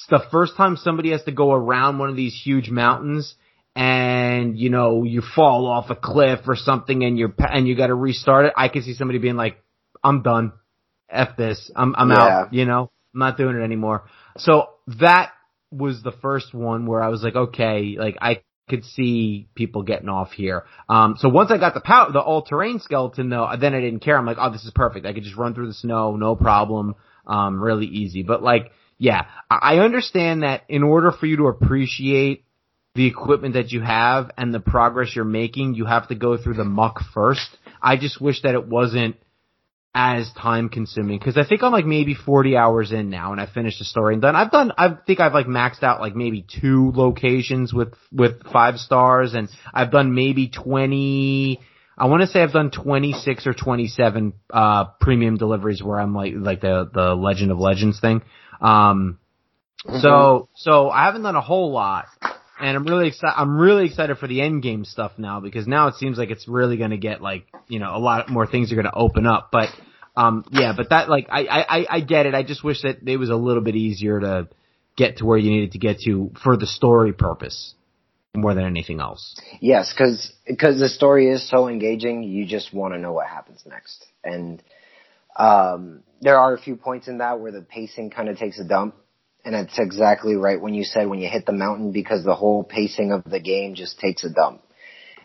the 0.09 0.23
first 0.31 0.57
time 0.57 0.79
somebody 0.79 1.11
has 1.11 1.23
to 1.25 1.33
go 1.33 1.53
around 1.53 1.99
one 1.99 2.09
of 2.09 2.17
these 2.17 2.35
huge 2.35 2.71
mountains 2.71 3.35
and 3.77 4.59
you 4.59 4.71
know 4.71 5.05
you 5.05 5.21
fall 5.37 5.67
off 5.67 5.91
a 5.91 5.95
cliff 5.95 6.41
or 6.47 6.57
something 6.57 7.05
and 7.05 7.19
you're 7.19 7.35
and 7.39 7.69
you 7.69 7.77
got 7.77 7.89
to 7.89 7.95
restart 7.95 8.47
it, 8.47 8.55
I 8.57 8.69
could 8.69 8.85
see 8.85 8.95
somebody 8.95 9.19
being 9.19 9.37
like, 9.37 9.63
"I'm 10.03 10.23
done, 10.23 10.53
f 11.11 11.37
this, 11.37 11.71
I'm 11.77 11.95
I'm 11.99 12.11
yeah. 12.11 12.17
out," 12.17 12.55
you 12.55 12.65
know, 12.65 12.91
I'm 13.13 13.21
not 13.21 13.37
doing 13.37 13.57
it 13.57 13.63
anymore. 13.63 14.05
So 14.39 14.71
that 15.01 15.33
was 15.71 16.03
the 16.03 16.13
first 16.13 16.55
one 16.55 16.87
where 16.87 17.03
I 17.03 17.09
was 17.09 17.23
like, 17.23 17.37
okay, 17.37 17.97
like 17.99 18.17
I 18.23 18.41
could 18.69 18.85
see 18.85 19.49
people 19.55 19.83
getting 19.83 20.09
off 20.09 20.33
here. 20.33 20.65
Um, 20.89 21.17
so 21.19 21.29
once 21.29 21.51
I 21.51 21.59
got 21.59 21.75
the 21.75 21.81
pow- 21.81 22.11
the 22.11 22.21
all 22.21 22.43
terrain 22.43 22.81
skeleton 22.81 23.29
though, 23.29 23.49
then 23.59 23.75
I 23.75 23.81
didn't 23.81 24.01
care. 24.01 24.17
I'm 24.17 24.27
like, 24.27 24.39
oh, 24.41 24.53
this 24.53 24.65
is 24.65 24.73
perfect. 24.75 25.07
I 25.07 25.13
could 25.13 25.25
just 25.25 25.37
run 25.37 25.55
through 25.55 25.69
the 25.69 25.75
snow, 25.75 26.17
no 26.17 26.37
problem. 26.37 26.95
Um, 27.27 27.61
really 27.61 27.87
easy. 27.87 28.23
But 28.23 28.43
like, 28.43 28.73
yeah, 28.99 29.27
I 29.51 29.79
understand 29.79 30.43
that 30.43 30.63
in 30.69 30.83
order 30.83 31.13
for 31.13 31.27
you 31.27 31.37
to 31.39 31.47
appreciate 31.47 32.45
the 32.95 33.07
equipment 33.07 33.55
that 33.55 33.71
you 33.71 33.81
have 33.81 34.31
and 34.37 34.53
the 34.53 34.61
progress 34.61 35.15
you're 35.15 35.25
making, 35.25 35.75
you 35.75 35.85
have 35.85 36.09
to 36.09 36.15
go 36.15 36.37
through 36.37 36.55
the 36.55 36.65
muck 36.65 37.01
first. 37.15 37.49
I 37.81 37.97
just 37.97 38.21
wish 38.21 38.43
that 38.43 38.55
it 38.55 38.67
wasn't 38.67 39.17
as 39.95 40.31
time 40.33 40.69
consuming 40.69 41.19
because 41.19 41.37
I 41.37 41.45
think 41.45 41.63
I'm 41.63 41.73
like 41.73 41.87
maybe 41.87 42.15
40 42.15 42.57
hours 42.57 42.93
in 42.93 43.11
now 43.11 43.33
and 43.33 43.41
I 43.41 43.47
finished 43.47 43.79
the 43.79 43.85
story 43.85 44.15
and 44.15 44.23
done. 44.23 44.37
I've 44.37 44.51
done, 44.51 44.73
I 44.77 44.97
think 45.07 45.19
I've 45.19 45.33
like 45.33 45.47
maxed 45.47 45.83
out 45.83 46.01
like 46.01 46.15
maybe 46.15 46.45
two 46.61 46.93
locations 46.95 47.73
with, 47.73 47.95
with 48.13 48.45
five 48.53 48.77
stars 48.77 49.35
and 49.35 49.49
I've 49.73 49.91
done 49.91 50.15
maybe 50.15 50.49
20, 50.49 51.61
I 51.97 52.07
want 52.07 52.21
to 52.21 52.29
say 52.29 52.43
I've 52.43 52.53
done 52.53 52.71
26 52.71 53.47
or 53.47 53.55
27, 53.55 54.35
uh, 54.53 54.85
premium 55.01 55.37
deliveries 55.37 55.83
where 55.83 55.99
I'm 55.99 56.15
like, 56.15 56.35
like 56.37 56.61
the, 56.61 56.89
the 56.93 57.15
Legend 57.15 57.51
of 57.51 57.59
Legends 57.59 57.99
thing. 57.99 58.23
Um, 58.61 59.19
mm-hmm. 59.85 60.01
so, 60.01 60.49
so 60.55 60.91
I 60.91 61.07
haven't 61.07 61.23
done 61.23 61.35
a 61.35 61.41
whole 61.41 61.73
lot 61.73 62.07
and 62.61 62.77
I'm 62.77 62.85
really 62.85 63.09
excited. 63.09 63.35
I'm 63.37 63.59
really 63.59 63.87
excited 63.87 64.19
for 64.19 64.27
the 64.27 64.41
end 64.41 64.63
game 64.63 64.85
stuff 64.85 65.13
now 65.19 65.41
because 65.41 65.67
now 65.67 65.89
it 65.89 65.95
seems 65.95 66.19
like 66.19 66.31
it's 66.31 66.49
really 66.49 66.77
going 66.77 66.91
to 66.91 66.99
get 66.99 67.21
like 67.21 67.47
you 67.69 67.79
know 67.79 67.95
a 67.95 67.99
lot 67.99 68.29
more 68.29 68.47
things 68.47 68.73
are 68.73 68.75
going 68.75 68.87
to 68.87 68.95
open 68.95 69.27
up. 69.27 69.51
But 69.53 69.69
um, 70.17 70.45
yeah, 70.51 70.73
but 70.77 70.91
that 70.91 71.09
like 71.09 71.29
I, 71.31 71.47
I 71.47 71.87
I 71.89 72.01
get 72.01 72.27
it. 72.27 72.35
I 72.35 72.43
just 72.43 72.65
wish 72.65 72.83
that 72.83 73.07
it 73.07 73.17
was 73.17 73.31
a 73.31 73.37
little 73.37 73.63
bit 73.63 73.77
easier 73.77 74.21
to 74.21 74.49
get 74.97 75.19
to 75.19 75.25
where 75.25 75.39
you 75.39 75.51
needed 75.51 75.73
to 75.73 75.79
get 75.79 76.01
to 76.01 76.33
for 76.43 76.57
the 76.57 76.67
story 76.67 77.13
purpose 77.13 77.75
more 78.35 78.55
than 78.55 78.65
anything 78.65 79.01
else. 79.01 79.41
Yes, 79.61 79.93
because 79.93 80.33
because 80.47 80.79
the 80.79 80.89
story 80.89 81.29
is 81.31 81.49
so 81.49 81.69
engaging, 81.69 82.23
you 82.25 82.47
just 82.47 82.75
want 82.75 82.95
to 82.95 83.01
know 83.01 83.13
what 83.13 83.27
happens 83.27 83.63
next, 83.67 84.05
and 84.25 84.63
um, 85.37 86.03
there 86.21 86.39
are 86.39 86.55
a 86.55 86.59
few 86.59 86.77
points 86.77 87.09
in 87.09 87.19
that 87.19 87.41
where 87.41 87.53
the 87.53 87.63
pacing 87.63 88.11
kind 88.11 88.29
of 88.29 88.37
takes 88.37 88.59
a 88.59 88.65
dump, 88.65 88.97
and 89.49 89.57
it's 89.57 89.79
exactly 89.79 90.37
right 90.37 90.61
when 90.61 90.75
you 90.75 90.85
said 90.85 91.09
when 91.09 91.21
you 91.21 91.29
hit 91.29 91.47
the 91.47 91.53
mountain 91.53 91.91
because 91.91 92.23
the 92.23 92.35
whole 92.35 92.63
pacing 92.63 93.13
of 93.13 93.25
the 93.25 93.41
game 93.41 93.75
just 93.75 93.99
takes 93.99 94.23
a 94.23 94.29
dump. 94.29 94.61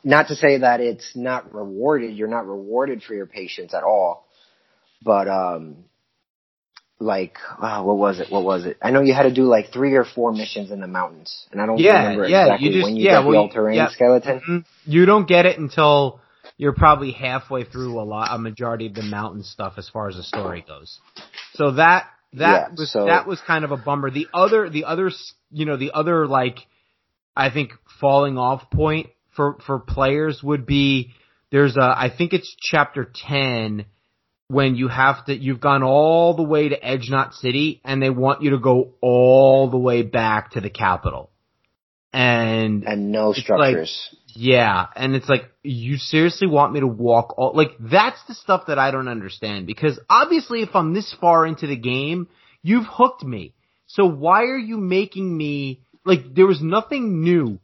Not 0.01 0.29
to 0.29 0.35
say 0.35 0.59
that 0.59 0.79
it's 0.79 1.11
not 1.13 1.53
rewarded, 1.53 2.15
you're 2.15 2.29
not 2.29 2.47
rewarded 2.47 3.03
for 3.03 3.13
your 3.13 3.25
patience 3.25 3.73
at 3.73 3.83
all, 3.83 4.25
but 5.03 5.27
um, 5.27 5.83
like 6.99 7.35
oh, 7.61 7.83
what 7.83 7.97
was 7.97 8.21
it? 8.21 8.31
What 8.31 8.43
was 8.45 8.65
it? 8.65 8.77
I 8.81 8.91
know 8.91 9.01
you 9.01 9.13
had 9.13 9.23
to 9.23 9.33
do 9.33 9.43
like 9.43 9.73
three 9.73 9.95
or 9.95 10.05
four 10.05 10.31
missions 10.31 10.71
in 10.71 10.79
the 10.79 10.87
mountains, 10.87 11.45
and 11.51 11.61
I 11.61 11.65
don't 11.65 11.77
Yeah, 11.79 11.97
remember 11.97 12.25
yeah, 12.29 12.43
exactly 12.45 12.67
you 12.69 12.73
just- 12.75 12.83
when 12.85 12.95
you 12.95 13.03
yeah, 13.03 13.17
get 13.17 13.25
well, 13.25 13.31
the 13.31 13.37
all-terrain 13.39 13.75
yeah. 13.75 13.89
skeleton. 13.89 14.39
Mhm. 14.39 14.65
You 14.85 15.05
don't 15.05 15.27
get 15.27 15.45
it 15.45 15.59
until 15.59 16.21
you're 16.55 16.73
probably 16.73 17.11
halfway 17.11 17.65
through 17.65 17.99
a 17.99 18.03
lot, 18.03 18.29
a 18.31 18.37
majority 18.37 18.87
of 18.87 18.93
the 18.93 19.03
mountain 19.03 19.43
stuff 19.43 19.73
as 19.77 19.89
far 19.89 20.07
as 20.07 20.15
the 20.15 20.23
story 20.23 20.63
goes. 20.65 20.99
So 21.55 21.71
that 21.71 22.07
that 22.33 22.69
Yeah, 22.69 22.75
was 22.77 22.91
so- 22.91 23.05
that 23.05 23.27
was 23.27 23.39
kind 23.41 23.63
of 23.65 23.71
a 23.71 23.77
bummer. 23.77 24.09
The 24.09 24.27
other 24.33 24.69
the 24.69 24.85
other 24.85 25.07
s- 25.07 25.33
you 25.51 25.65
know 25.65 25.77
the 25.77 25.91
other 25.93 26.27
like 26.27 26.59
I 27.35 27.49
think 27.49 27.71
falling 27.99 28.37
off 28.37 28.69
point 28.71 29.07
for 29.35 29.57
for 29.65 29.79
players 29.79 30.41
would 30.43 30.65
be 30.65 31.11
there's 31.51 31.77
a 31.77 31.81
I 31.97 32.09
think 32.15 32.33
it's 32.33 32.55
chapter 32.59 33.05
10 33.05 33.85
when 34.47 34.75
you 34.75 34.87
have 34.87 35.25
to 35.25 35.35
you've 35.35 35.59
gone 35.61 35.83
all 35.83 36.35
the 36.35 36.43
way 36.43 36.69
to 36.69 36.85
Edge 36.85 37.09
Knot 37.09 37.33
City 37.33 37.81
and 37.83 38.01
they 38.01 38.09
want 38.09 38.41
you 38.43 38.51
to 38.51 38.59
go 38.59 38.93
all 39.01 39.69
the 39.69 39.77
way 39.77 40.01
back 40.03 40.51
to 40.51 40.61
the 40.61 40.69
capital. 40.69 41.29
And 42.13 42.83
And 42.85 43.11
no 43.11 43.31
It's 43.31 43.39
like- 43.39 43.45
structures. 43.71 44.15
yeah, 44.27 44.85
and 44.95 45.15
it's 45.15 45.27
like, 45.27 45.51
you 45.63 45.97
seriously 45.97 46.47
want 46.47 46.71
me 46.73 46.79
to 46.81 46.87
walk 46.87 47.37
all, 47.37 47.53
like, 47.55 47.75
that's 47.79 48.21
the 48.27 48.35
stuff 48.35 48.67
that 48.67 48.77
I 48.77 48.91
don't 48.91 49.07
understand, 49.07 49.65
because 49.65 49.99
obviously 50.09 50.61
if 50.61 50.75
I'm 50.75 50.93
this 50.93 51.11
far 51.19 51.45
into 51.45 51.65
the 51.67 51.75
game, 51.75 52.27
you've 52.61 52.85
hooked 52.85 53.23
me. 53.23 53.53
So 53.87 54.05
why 54.05 54.43
are 54.43 54.57
you 54.57 54.77
making 54.77 55.35
me, 55.35 55.81
like, 56.05 56.33
there 56.35 56.47
was 56.47 56.61
nothing 56.61 57.21
new 57.21 57.59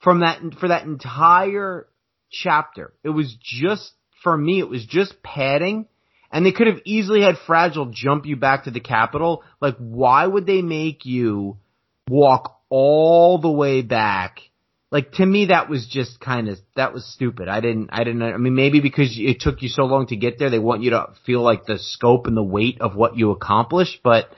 from 0.00 0.20
that, 0.20 0.40
for 0.58 0.68
that 0.68 0.84
entire 0.84 1.86
chapter. 2.30 2.92
It 3.02 3.10
was 3.10 3.34
just, 3.40 3.92
for 4.22 4.36
me, 4.36 4.58
it 4.60 4.68
was 4.68 4.84
just 4.86 5.22
padding, 5.22 5.86
and 6.32 6.44
they 6.44 6.52
could 6.52 6.66
have 6.66 6.80
easily 6.84 7.20
had 7.22 7.36
Fragile 7.46 7.86
jump 7.92 8.26
you 8.26 8.36
back 8.36 8.64
to 8.64 8.70
the 8.70 8.80
capital. 8.80 9.42
Like, 9.60 9.76
why 9.76 10.26
would 10.26 10.46
they 10.46 10.62
make 10.62 11.04
you 11.06 11.58
walk 12.08 12.53
all 12.68 13.38
the 13.38 13.50
way 13.50 13.82
back? 13.82 14.40
like 14.94 15.10
to 15.10 15.26
me 15.26 15.46
that 15.46 15.68
was 15.68 15.88
just 15.90 16.20
kind 16.20 16.48
of 16.48 16.56
that 16.76 16.94
was 16.94 17.04
stupid. 17.04 17.48
I 17.48 17.60
didn't 17.60 17.90
I 17.92 18.04
didn't 18.04 18.22
I 18.22 18.36
mean 18.36 18.54
maybe 18.54 18.78
because 18.78 19.16
it 19.18 19.40
took 19.40 19.60
you 19.60 19.68
so 19.68 19.86
long 19.86 20.06
to 20.06 20.16
get 20.16 20.38
there 20.38 20.50
they 20.50 20.60
want 20.60 20.84
you 20.84 20.90
to 20.90 21.14
feel 21.26 21.42
like 21.42 21.66
the 21.66 21.80
scope 21.80 22.28
and 22.28 22.36
the 22.36 22.44
weight 22.44 22.80
of 22.80 22.94
what 22.94 23.16
you 23.16 23.32
accomplished, 23.32 24.00
but 24.04 24.30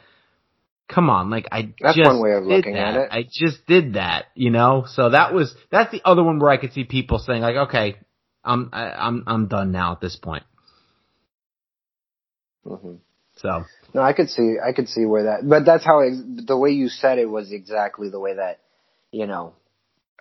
come 0.88 1.10
on, 1.10 1.28
like 1.28 1.46
I 1.52 1.74
That's 1.78 1.96
just 1.98 2.06
one 2.08 2.22
way 2.22 2.32
of 2.32 2.44
looking 2.44 2.72
that. 2.72 2.96
at 2.96 3.02
it. 3.02 3.08
I 3.12 3.28
just 3.30 3.66
did 3.66 3.94
that, 3.94 4.26
you 4.34 4.48
know? 4.48 4.86
So 4.88 5.10
that 5.10 5.34
was 5.34 5.54
that's 5.70 5.92
the 5.92 6.00
other 6.06 6.24
one 6.24 6.38
where 6.38 6.50
I 6.50 6.56
could 6.56 6.72
see 6.72 6.84
people 6.84 7.18
saying 7.18 7.42
like, 7.42 7.68
"Okay, 7.68 7.96
I'm 8.42 8.70
I, 8.72 8.92
I'm 8.92 9.24
I'm 9.26 9.48
done 9.48 9.72
now 9.72 9.92
at 9.92 10.00
this 10.00 10.16
point." 10.16 10.44
hmm 12.66 12.94
So, 13.36 13.64
No, 13.96 14.02
I 14.02 14.12
could 14.12 14.28
see, 14.28 14.56
I 14.62 14.72
could 14.74 14.90
see 14.90 15.06
where 15.06 15.22
that, 15.24 15.48
but 15.48 15.64
that's 15.64 15.82
how 15.82 16.00
it, 16.00 16.46
the 16.46 16.54
way 16.54 16.68
you 16.72 16.90
said 16.90 17.18
it 17.18 17.30
was 17.30 17.50
exactly 17.50 18.10
the 18.10 18.20
way 18.20 18.34
that, 18.34 18.60
you 19.10 19.26
know, 19.26 19.54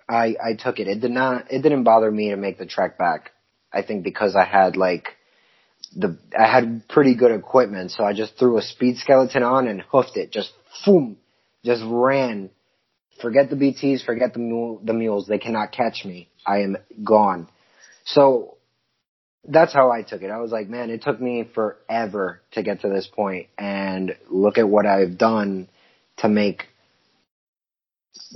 I 0.08 0.34
I 0.42 0.54
took 0.58 0.78
it. 0.78 0.88
It 0.88 1.00
did 1.00 1.10
not, 1.10 1.52
it 1.52 1.60
didn't 1.60 1.84
bother 1.84 2.10
me 2.10 2.30
to 2.30 2.38
make 2.38 2.56
the 2.56 2.64
trek 2.64 2.96
back. 2.96 3.32
I 3.70 3.82
think 3.82 4.02
because 4.02 4.34
I 4.34 4.44
had 4.46 4.78
like 4.78 5.08
the, 5.94 6.16
I 6.38 6.50
had 6.50 6.88
pretty 6.88 7.16
good 7.16 7.32
equipment, 7.32 7.90
so 7.90 8.02
I 8.02 8.14
just 8.14 8.38
threw 8.38 8.56
a 8.56 8.62
speed 8.62 8.96
skeleton 8.96 9.42
on 9.42 9.68
and 9.68 9.82
hoofed 9.82 10.16
it, 10.16 10.32
just 10.32 10.52
boom, 10.86 11.18
just 11.62 11.82
ran. 11.84 12.48
Forget 13.20 13.50
the 13.50 13.56
BTs, 13.56 14.06
forget 14.06 14.32
the 14.32 14.38
mule, 14.38 14.80
the 14.82 14.94
mules. 14.94 15.26
They 15.26 15.38
cannot 15.38 15.72
catch 15.72 16.02
me. 16.06 16.30
I 16.46 16.60
am 16.60 16.78
gone. 17.04 17.46
So 18.06 18.55
that's 19.48 19.72
how 19.72 19.90
I 19.90 20.02
took 20.02 20.22
it. 20.22 20.30
I 20.30 20.38
was 20.38 20.50
like, 20.50 20.68
man, 20.68 20.90
it 20.90 21.02
took 21.02 21.20
me 21.20 21.48
forever 21.54 22.40
to 22.52 22.62
get 22.62 22.80
to 22.80 22.88
this 22.88 23.06
point, 23.06 23.46
and 23.58 24.16
look 24.28 24.58
at 24.58 24.68
what 24.68 24.86
I've 24.86 25.18
done 25.18 25.68
to 26.18 26.28
make 26.28 26.64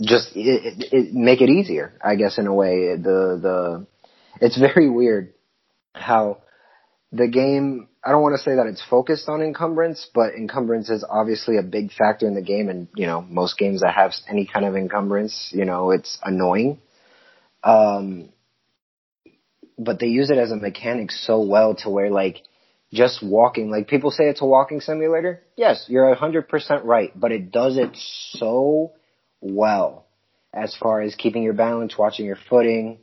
just 0.01 0.37
it, 0.37 0.65
it, 0.65 0.93
it 0.93 1.15
make 1.15 1.41
it 1.41 1.49
easier. 1.49 1.93
I 2.03 2.15
guess 2.17 2.39
in 2.39 2.47
a 2.47 2.55
way, 2.55 2.97
the 2.97 3.39
the 3.41 3.87
it's 4.41 4.59
very 4.59 4.89
weird 4.89 5.35
how 5.95 6.39
the 7.13 7.29
game. 7.29 7.89
I 8.03 8.13
don't 8.13 8.23
want 8.23 8.35
to 8.35 8.43
say 8.43 8.55
that 8.57 8.67
it's 8.67 8.83
focused 8.89 9.29
on 9.29 9.43
encumbrance, 9.43 10.09
but 10.15 10.35
encumbrance 10.35 10.89
is 10.89 11.05
obviously 11.07 11.59
a 11.59 11.63
big 11.63 11.93
factor 11.93 12.27
in 12.27 12.35
the 12.35 12.43
game, 12.43 12.69
and 12.69 12.89
you 12.95 13.07
know 13.07 13.21
most 13.21 13.59
games 13.59 13.83
that 13.83 13.95
have 13.95 14.13
any 14.29 14.47
kind 14.47 14.65
of 14.65 14.77
encumbrance, 14.77 15.51
you 15.53 15.65
know, 15.65 15.91
it's 15.91 16.19
annoying. 16.23 16.79
Um, 17.63 18.31
but 19.81 19.99
they 19.99 20.07
use 20.09 20.31
it 20.31 20.37
as 20.39 20.53
a 20.53 20.57
mechanic 20.57 21.11
so 21.11 21.41
well 21.41 21.75
to 21.77 21.89
where 21.91 22.11
like 22.11 22.43
just 22.93 23.23
walking, 23.23 23.71
like 23.71 23.89
people 23.89 24.11
say 24.11 24.25
it's 24.25 24.43
a 24.43 24.47
walking 24.47 24.81
simulator. 24.81 25.43
Yes, 25.57 25.87
you're 25.89 26.11
a 26.11 26.15
hundred 26.15 26.49
percent 26.49 26.85
right, 26.85 27.11
but 27.19 27.33
it 27.33 27.51
does 27.51 27.79
it 27.79 27.97
so 28.33 28.93
well 29.41 30.07
as 30.53 30.77
far 30.77 31.01
as 31.01 31.15
keeping 31.15 31.43
your 31.43 31.55
balance, 31.55 31.97
watching 31.97 32.27
your 32.27 32.39
footing. 32.49 32.99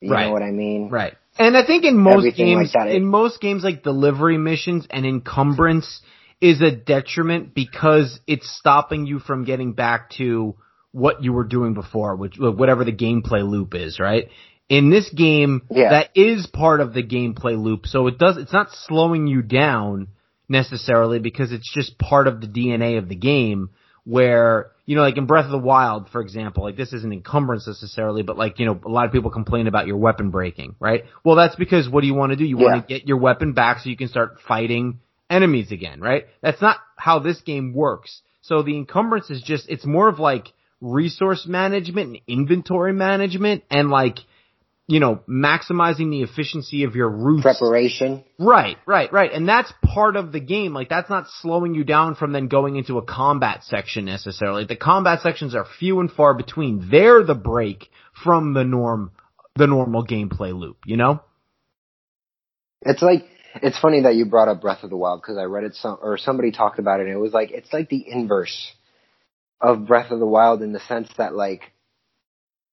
You 0.00 0.10
Right. 0.10 0.26
know 0.26 0.32
what 0.32 0.42
I 0.42 0.50
mean? 0.50 0.90
Right. 0.90 1.14
And 1.38 1.56
I 1.56 1.64
think 1.64 1.84
in 1.84 1.96
most 1.96 2.18
Everything 2.18 2.46
games, 2.46 2.56
like 2.56 2.72
that, 2.72 2.88
it- 2.88 2.96
in 2.96 3.04
most 3.06 3.40
games 3.40 3.62
like 3.62 3.82
delivery 3.82 4.38
missions 4.38 4.86
and 4.90 5.06
encumbrance 5.06 6.00
is 6.40 6.60
a 6.60 6.70
detriment 6.70 7.54
because 7.54 8.20
it's 8.26 8.50
stopping 8.50 9.06
you 9.06 9.18
from 9.20 9.44
getting 9.44 9.72
back 9.74 10.10
to 10.10 10.56
what 10.92 11.22
you 11.22 11.32
were 11.32 11.44
doing 11.44 11.74
before, 11.74 12.16
which 12.16 12.38
whatever 12.38 12.84
the 12.84 12.92
gameplay 12.92 13.46
loop 13.46 13.74
is, 13.74 14.00
right? 14.00 14.28
In 14.68 14.90
this 14.90 15.08
game, 15.10 15.62
Yeah. 15.70 15.90
that 15.90 16.10
is 16.14 16.46
part 16.46 16.80
of 16.80 16.92
the 16.92 17.02
gameplay 17.02 17.56
loop, 17.60 17.86
so 17.86 18.06
it 18.08 18.18
does, 18.18 18.36
it's 18.36 18.52
not 18.52 18.72
slowing 18.72 19.26
you 19.26 19.42
down 19.42 20.08
necessarily 20.48 21.18
because 21.18 21.52
it's 21.52 21.72
just 21.72 21.98
part 21.98 22.26
of 22.26 22.40
the 22.40 22.46
DNA 22.48 22.98
of 22.98 23.08
the 23.08 23.14
game 23.14 23.70
where, 24.04 24.70
you 24.84 24.94
know, 24.94 25.02
like 25.02 25.16
in 25.16 25.26
Breath 25.26 25.44
of 25.46 25.50
the 25.50 25.58
Wild, 25.58 26.08
for 26.10 26.20
example, 26.20 26.62
like 26.64 26.76
this 26.76 26.92
isn't 26.92 27.12
encumbrance 27.12 27.66
necessarily, 27.66 28.22
but 28.22 28.36
like, 28.38 28.58
you 28.58 28.66
know, 28.66 28.78
a 28.84 28.88
lot 28.88 29.06
of 29.06 29.12
people 29.12 29.30
complain 29.30 29.66
about 29.66 29.86
your 29.88 29.96
weapon 29.96 30.30
breaking, 30.30 30.76
right? 30.78 31.04
Well, 31.24 31.34
that's 31.36 31.56
because 31.56 31.88
what 31.88 32.00
do 32.02 32.06
you 32.06 32.14
want 32.14 32.30
to 32.30 32.36
do? 32.36 32.44
You 32.44 32.58
Yeah. 32.58 32.64
want 32.66 32.88
to 32.88 32.94
get 32.94 33.06
your 33.08 33.16
weapon 33.18 33.52
back 33.52 33.80
so 33.80 33.90
you 33.90 33.96
can 33.96 34.08
start 34.08 34.40
fighting 34.46 35.00
enemies 35.28 35.72
again, 35.72 36.00
right? 36.00 36.26
That's 36.40 36.62
not 36.62 36.78
how 36.96 37.18
this 37.18 37.40
game 37.40 37.72
works. 37.74 38.22
So 38.42 38.62
the 38.62 38.76
encumbrance 38.76 39.28
is 39.30 39.42
just, 39.42 39.68
it's 39.68 39.84
more 39.84 40.08
of 40.08 40.20
like 40.20 40.52
resource 40.80 41.46
management 41.46 42.08
and 42.10 42.20
inventory 42.28 42.92
management 42.92 43.64
and 43.70 43.90
like, 43.90 44.18
you 44.88 45.00
know, 45.00 45.20
maximizing 45.28 46.10
the 46.10 46.22
efficiency 46.22 46.84
of 46.84 46.94
your 46.94 47.08
routes. 47.08 47.42
Preparation. 47.42 48.24
Right, 48.38 48.76
right, 48.86 49.12
right. 49.12 49.32
And 49.32 49.48
that's 49.48 49.72
part 49.82 50.14
of 50.14 50.30
the 50.30 50.38
game. 50.38 50.74
Like 50.74 50.88
that's 50.88 51.10
not 51.10 51.26
slowing 51.40 51.74
you 51.74 51.82
down 51.82 52.14
from 52.14 52.32
then 52.32 52.46
going 52.46 52.76
into 52.76 52.98
a 52.98 53.02
combat 53.02 53.64
section 53.64 54.04
necessarily. 54.04 54.64
The 54.64 54.76
combat 54.76 55.22
sections 55.22 55.56
are 55.56 55.66
few 55.78 55.98
and 55.98 56.10
far 56.10 56.34
between. 56.34 56.88
They're 56.90 57.24
the 57.24 57.34
break 57.34 57.88
from 58.22 58.54
the 58.54 58.62
norm, 58.62 59.10
the 59.56 59.66
normal 59.66 60.06
gameplay 60.06 60.56
loop, 60.56 60.78
you 60.86 60.96
know? 60.96 61.20
It's 62.82 63.02
like 63.02 63.24
it's 63.62 63.78
funny 63.78 64.02
that 64.02 64.14
you 64.14 64.26
brought 64.26 64.48
up 64.48 64.60
Breath 64.60 64.84
of 64.84 64.90
the 64.90 64.96
Wild 64.96 65.20
because 65.20 65.38
I 65.38 65.44
read 65.44 65.64
it 65.64 65.74
some 65.74 65.98
or 66.00 66.16
somebody 66.18 66.52
talked 66.52 66.78
about 66.78 67.00
it 67.00 67.06
and 67.06 67.12
it 67.12 67.18
was 67.18 67.32
like 67.32 67.50
it's 67.50 67.72
like 67.72 67.88
the 67.88 68.04
inverse 68.08 68.72
of 69.60 69.86
Breath 69.86 70.12
of 70.12 70.20
the 70.20 70.26
Wild 70.26 70.62
in 70.62 70.72
the 70.72 70.80
sense 70.80 71.08
that 71.18 71.34
like 71.34 71.72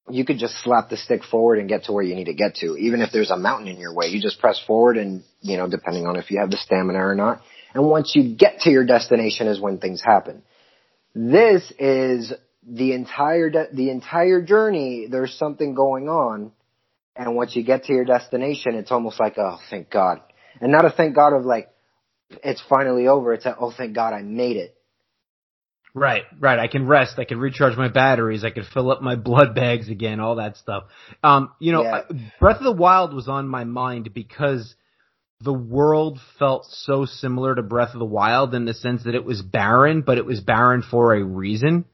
you 0.09 0.25
could 0.25 0.37
just 0.37 0.61
slap 0.63 0.89
the 0.89 0.97
stick 0.97 1.23
forward 1.23 1.59
and 1.59 1.69
get 1.69 1.85
to 1.85 1.93
where 1.93 2.03
you 2.03 2.15
need 2.15 2.25
to 2.25 2.33
get 2.33 2.55
to 2.55 2.75
even 2.77 3.01
if 3.01 3.11
there's 3.11 3.31
a 3.31 3.37
mountain 3.37 3.67
in 3.67 3.77
your 3.77 3.93
way 3.93 4.07
you 4.07 4.21
just 4.21 4.39
press 4.39 4.61
forward 4.65 4.97
and 4.97 5.23
you 5.41 5.57
know 5.57 5.69
depending 5.69 6.05
on 6.05 6.15
if 6.15 6.29
you 6.29 6.39
have 6.39 6.51
the 6.51 6.57
stamina 6.57 6.99
or 6.99 7.15
not 7.15 7.41
and 7.73 7.87
once 7.87 8.13
you 8.15 8.35
get 8.35 8.59
to 8.59 8.69
your 8.69 8.85
destination 8.85 9.47
is 9.47 9.59
when 9.59 9.77
things 9.77 10.01
happen 10.01 10.43
this 11.15 11.71
is 11.79 12.33
the 12.67 12.93
entire 12.93 13.49
de- 13.49 13.69
the 13.73 13.89
entire 13.89 14.41
journey 14.41 15.07
there's 15.09 15.33
something 15.37 15.73
going 15.73 16.09
on 16.09 16.51
and 17.15 17.35
once 17.35 17.55
you 17.55 17.63
get 17.63 17.85
to 17.85 17.93
your 17.93 18.05
destination, 18.05 18.75
it's 18.75 18.91
almost 18.91 19.19
like, 19.19 19.37
oh, 19.37 19.59
thank 19.69 19.89
God. 19.89 20.21
And 20.59 20.71
not 20.71 20.85
a 20.85 20.89
thank 20.89 21.15
God 21.15 21.33
of 21.33 21.45
like, 21.45 21.69
it's 22.43 22.63
finally 22.67 23.07
over. 23.07 23.33
It's 23.33 23.45
a, 23.45 23.55
oh, 23.57 23.71
thank 23.75 23.93
God 23.93 24.13
I 24.13 24.21
made 24.21 24.57
it. 24.57 24.75
Right, 25.95 26.23
right. 26.39 26.57
I 26.57 26.67
can 26.67 26.87
rest. 26.87 27.19
I 27.19 27.23
can 27.23 27.39
recharge 27.39 27.77
my 27.77 27.87
batteries. 27.87 28.43
I 28.43 28.49
can 28.49 28.63
fill 28.63 28.91
up 28.91 29.01
my 29.01 29.15
blood 29.29 29.53
bags 29.53 29.89
again. 29.89 30.19
All 30.19 30.35
that 30.37 30.57
stuff. 30.57 30.85
Um, 31.23 31.51
you 31.59 31.71
know, 31.71 31.83
Yeah. 31.83 32.01
Breath 32.39 32.57
of 32.57 32.63
the 32.63 32.71
Wild 32.71 33.13
was 33.13 33.27
on 33.27 33.47
my 33.47 33.63
mind 33.63 34.13
because 34.13 34.75
the 35.41 35.53
world 35.53 36.19
felt 36.39 36.65
so 36.65 37.05
similar 37.05 37.53
to 37.53 37.61
Breath 37.61 37.93
of 37.93 37.99
the 37.99 38.05
Wild 38.05 38.55
in 38.55 38.65
the 38.65 38.73
sense 38.73 39.03
that 39.03 39.13
it 39.13 39.25
was 39.25 39.41
barren, 39.41 40.01
but 40.01 40.17
it 40.17 40.25
was 40.25 40.39
barren 40.39 40.81
for 40.81 41.13
a 41.13 41.23
reason. 41.23 41.85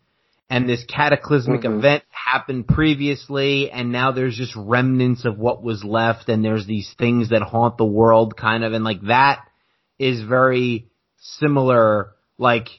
And 0.51 0.67
this 0.67 0.83
cataclysmic 0.85 1.61
Mhm. 1.61 1.77
event 1.77 2.03
happened 2.09 2.67
previously, 2.67 3.69
and 3.69 3.91
now 3.91 4.11
there's 4.11 4.35
just 4.35 4.55
remnants 4.55 5.25
of 5.25 5.37
what 5.37 5.61
was 5.61 5.83
left, 5.83 6.29
and 6.29 6.43
there's 6.43 6.65
these 6.65 6.91
things 6.97 7.29
that 7.29 7.41
haunt 7.41 7.77
the 7.77 7.85
world, 7.85 8.35
kind 8.37 8.63
of, 8.63 8.73
and 8.73 8.83
like 8.83 9.01
that 9.03 9.41
is 9.99 10.21
very 10.21 10.87
similar, 11.17 12.11
like 12.37 12.69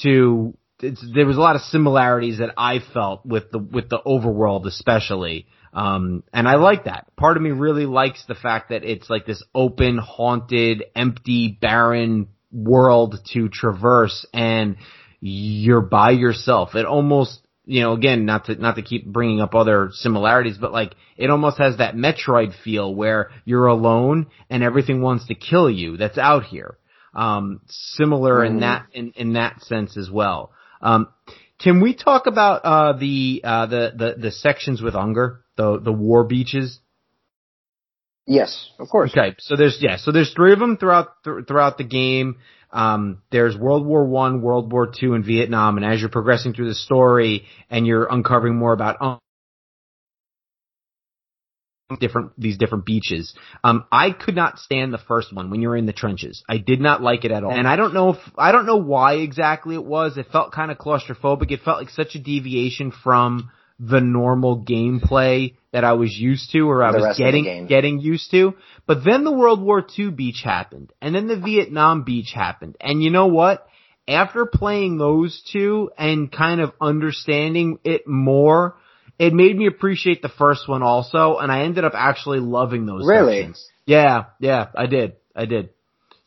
to 0.00 0.56
there 0.82 1.26
was 1.26 1.36
a 1.36 1.40
lot 1.40 1.56
of 1.56 1.62
similarities 1.62 2.38
that 2.38 2.54
I 2.56 2.80
felt 2.92 3.24
with 3.24 3.50
the 3.50 3.58
with 3.58 3.88
the 3.88 4.00
overworld, 4.04 4.66
especially. 4.66 5.46
Um, 5.72 6.22
and 6.34 6.46
I 6.46 6.56
like 6.56 6.84
that. 6.84 7.06
Part 7.16 7.38
of 7.38 7.42
me 7.42 7.50
really 7.50 7.86
likes 7.86 8.24
the 8.26 8.34
fact 8.34 8.68
that 8.68 8.84
it's 8.84 9.08
like 9.08 9.24
this 9.24 9.42
open, 9.54 9.96
haunted, 9.96 10.84
empty, 10.94 11.56
barren 11.58 12.28
world 12.52 13.16
to 13.32 13.48
traverse, 13.48 14.26
and 14.34 14.76
you're 15.20 15.80
by 15.80 16.10
yourself. 16.10 16.74
It 16.74 16.84
almost 16.84 17.40
you 17.64 17.80
know, 17.80 17.92
again, 17.92 18.26
not 18.26 18.46
to, 18.46 18.56
not 18.56 18.76
to 18.76 18.82
keep 18.82 19.06
bringing 19.06 19.40
up 19.40 19.54
other 19.54 19.90
similarities, 19.92 20.58
but 20.58 20.72
like, 20.72 20.94
it 21.16 21.30
almost 21.30 21.58
has 21.58 21.78
that 21.78 21.94
Metroid 21.94 22.52
feel 22.64 22.92
where 22.92 23.30
you're 23.44 23.68
alone 23.68 24.26
and 24.50 24.62
everything 24.62 25.00
wants 25.00 25.26
to 25.28 25.34
kill 25.34 25.70
you 25.70 25.96
that's 25.96 26.18
out 26.18 26.44
here. 26.44 26.76
Um, 27.14 27.60
similar 27.68 28.38
mm. 28.38 28.48
in 28.48 28.60
that, 28.60 28.86
in, 28.92 29.12
in 29.12 29.32
that 29.34 29.62
sense 29.62 29.96
as 29.96 30.10
well. 30.10 30.52
Um, 30.82 31.08
can 31.58 31.80
we 31.80 31.94
talk 31.94 32.26
about, 32.26 32.62
uh, 32.64 32.98
the, 32.98 33.40
uh, 33.44 33.66
the, 33.66 33.92
the, 33.96 34.14
the 34.18 34.30
sections 34.32 34.82
with 34.82 34.94
Unger, 34.94 35.44
the, 35.56 35.80
the 35.80 35.92
war 35.92 36.24
beaches? 36.24 36.80
Yes, 38.26 38.70
of 38.78 38.88
course. 38.88 39.10
Okay, 39.10 39.34
so 39.40 39.56
there's 39.56 39.78
yeah, 39.80 39.96
so 39.96 40.12
there's 40.12 40.32
three 40.32 40.52
of 40.52 40.60
them 40.60 40.76
throughout 40.76 41.08
th- 41.24 41.46
throughout 41.48 41.76
the 41.76 41.84
game. 41.84 42.36
Um, 42.70 43.22
there's 43.32 43.56
World 43.56 43.84
War 43.84 44.06
One, 44.06 44.42
World 44.42 44.72
War 44.72 44.86
Two, 44.86 45.14
and 45.14 45.24
Vietnam. 45.24 45.76
And 45.76 45.84
as 45.84 46.00
you're 46.00 46.08
progressing 46.08 46.54
through 46.54 46.68
the 46.68 46.74
story 46.74 47.46
and 47.68 47.86
you're 47.86 48.06
uncovering 48.06 48.56
more 48.56 48.72
about 48.72 49.20
different 52.00 52.32
these 52.38 52.58
different 52.58 52.84
beaches, 52.84 53.34
um, 53.64 53.84
I 53.90 54.10
could 54.10 54.34
not 54.34 54.58
stand 54.58 54.92
the 54.92 54.98
first 54.98 55.32
one 55.32 55.50
when 55.50 55.62
you 55.62 55.68
were 55.68 55.76
in 55.76 55.86
the 55.86 55.92
trenches. 55.92 56.42
I 56.48 56.58
did 56.58 56.80
not 56.80 57.02
like 57.02 57.24
it 57.24 57.30
at 57.30 57.44
all, 57.44 57.52
and 57.52 57.66
I 57.66 57.76
don't 57.76 57.94
know 57.94 58.10
if 58.10 58.18
I 58.36 58.52
don't 58.52 58.66
know 58.66 58.76
why 58.76 59.14
exactly 59.14 59.74
it 59.74 59.84
was. 59.84 60.16
It 60.16 60.26
felt 60.30 60.52
kind 60.52 60.70
of 60.70 60.78
claustrophobic. 60.78 61.50
It 61.50 61.62
felt 61.62 61.78
like 61.78 61.90
such 61.90 62.14
a 62.14 62.18
deviation 62.18 62.92
from 62.92 63.50
the 63.78 64.00
normal 64.00 64.64
gameplay 64.64 65.56
that 65.72 65.84
I 65.84 65.94
was 65.94 66.16
used 66.16 66.52
to 66.52 66.68
or 66.68 66.84
I 66.84 66.92
was 66.92 67.18
getting 67.18 67.66
getting 67.66 67.98
used 68.00 68.30
to. 68.30 68.54
But 68.86 69.04
then 69.04 69.24
the 69.24 69.32
World 69.32 69.60
War 69.60 69.84
II 69.98 70.10
beach 70.10 70.42
happened 70.44 70.92
and 71.00 71.14
then 71.14 71.26
the 71.26 71.38
Vietnam 71.38 72.04
beach 72.04 72.32
happened. 72.32 72.76
And 72.80 73.02
you 73.02 73.10
know 73.10 73.26
what? 73.26 73.66
After 74.06 74.46
playing 74.46 74.98
those 74.98 75.42
two 75.52 75.90
and 75.96 76.30
kind 76.30 76.60
of 76.60 76.72
understanding 76.80 77.78
it 77.84 78.06
more, 78.06 78.76
it 79.18 79.32
made 79.32 79.56
me 79.56 79.66
appreciate 79.66 80.22
the 80.22 80.28
first 80.28 80.68
one 80.68 80.82
also 80.82 81.36
and 81.38 81.50
I 81.50 81.62
ended 81.62 81.84
up 81.84 81.92
actually 81.94 82.40
loving 82.40 82.86
those 82.86 83.06
Really? 83.06 83.40
Sections. 83.40 83.68
Yeah, 83.86 84.24
yeah, 84.38 84.68
I 84.76 84.86
did. 84.86 85.16
I 85.34 85.46
did. 85.46 85.70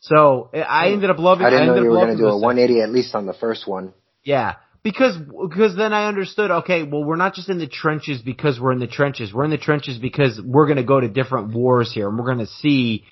So 0.00 0.50
eh, 0.52 0.60
I 0.60 0.88
oh, 0.88 0.92
ended 0.92 1.10
up 1.10 1.18
loving. 1.18 1.46
I 1.46 1.50
didn't 1.50 1.70
I 1.70 1.74
know 1.74 1.82
you 1.82 1.90
were 1.90 1.96
going 1.96 2.16
to 2.16 2.16
do 2.16 2.26
a 2.26 2.38
180 2.38 2.80
at 2.80 2.90
least 2.90 3.14
on 3.14 3.26
the 3.26 3.32
first 3.34 3.66
one. 3.66 3.92
Yeah, 4.22 4.54
because 4.82 5.16
because 5.16 5.76
then 5.76 5.92
I 5.92 6.06
understood. 6.06 6.50
Okay, 6.50 6.84
well, 6.84 7.02
we're 7.02 7.16
not 7.16 7.34
just 7.34 7.48
in 7.48 7.58
the 7.58 7.66
trenches 7.66 8.22
because 8.22 8.60
we're 8.60 8.72
in 8.72 8.78
the 8.78 8.86
trenches. 8.86 9.32
We're 9.32 9.44
in 9.44 9.50
the 9.50 9.58
trenches 9.58 9.98
because 9.98 10.40
we're 10.40 10.66
going 10.66 10.76
to 10.76 10.84
go 10.84 11.00
to 11.00 11.08
different 11.08 11.54
wars 11.54 11.92
here, 11.92 12.08
and 12.08 12.18
we're 12.18 12.26
going 12.26 12.38
to 12.38 12.46
see 12.46 13.04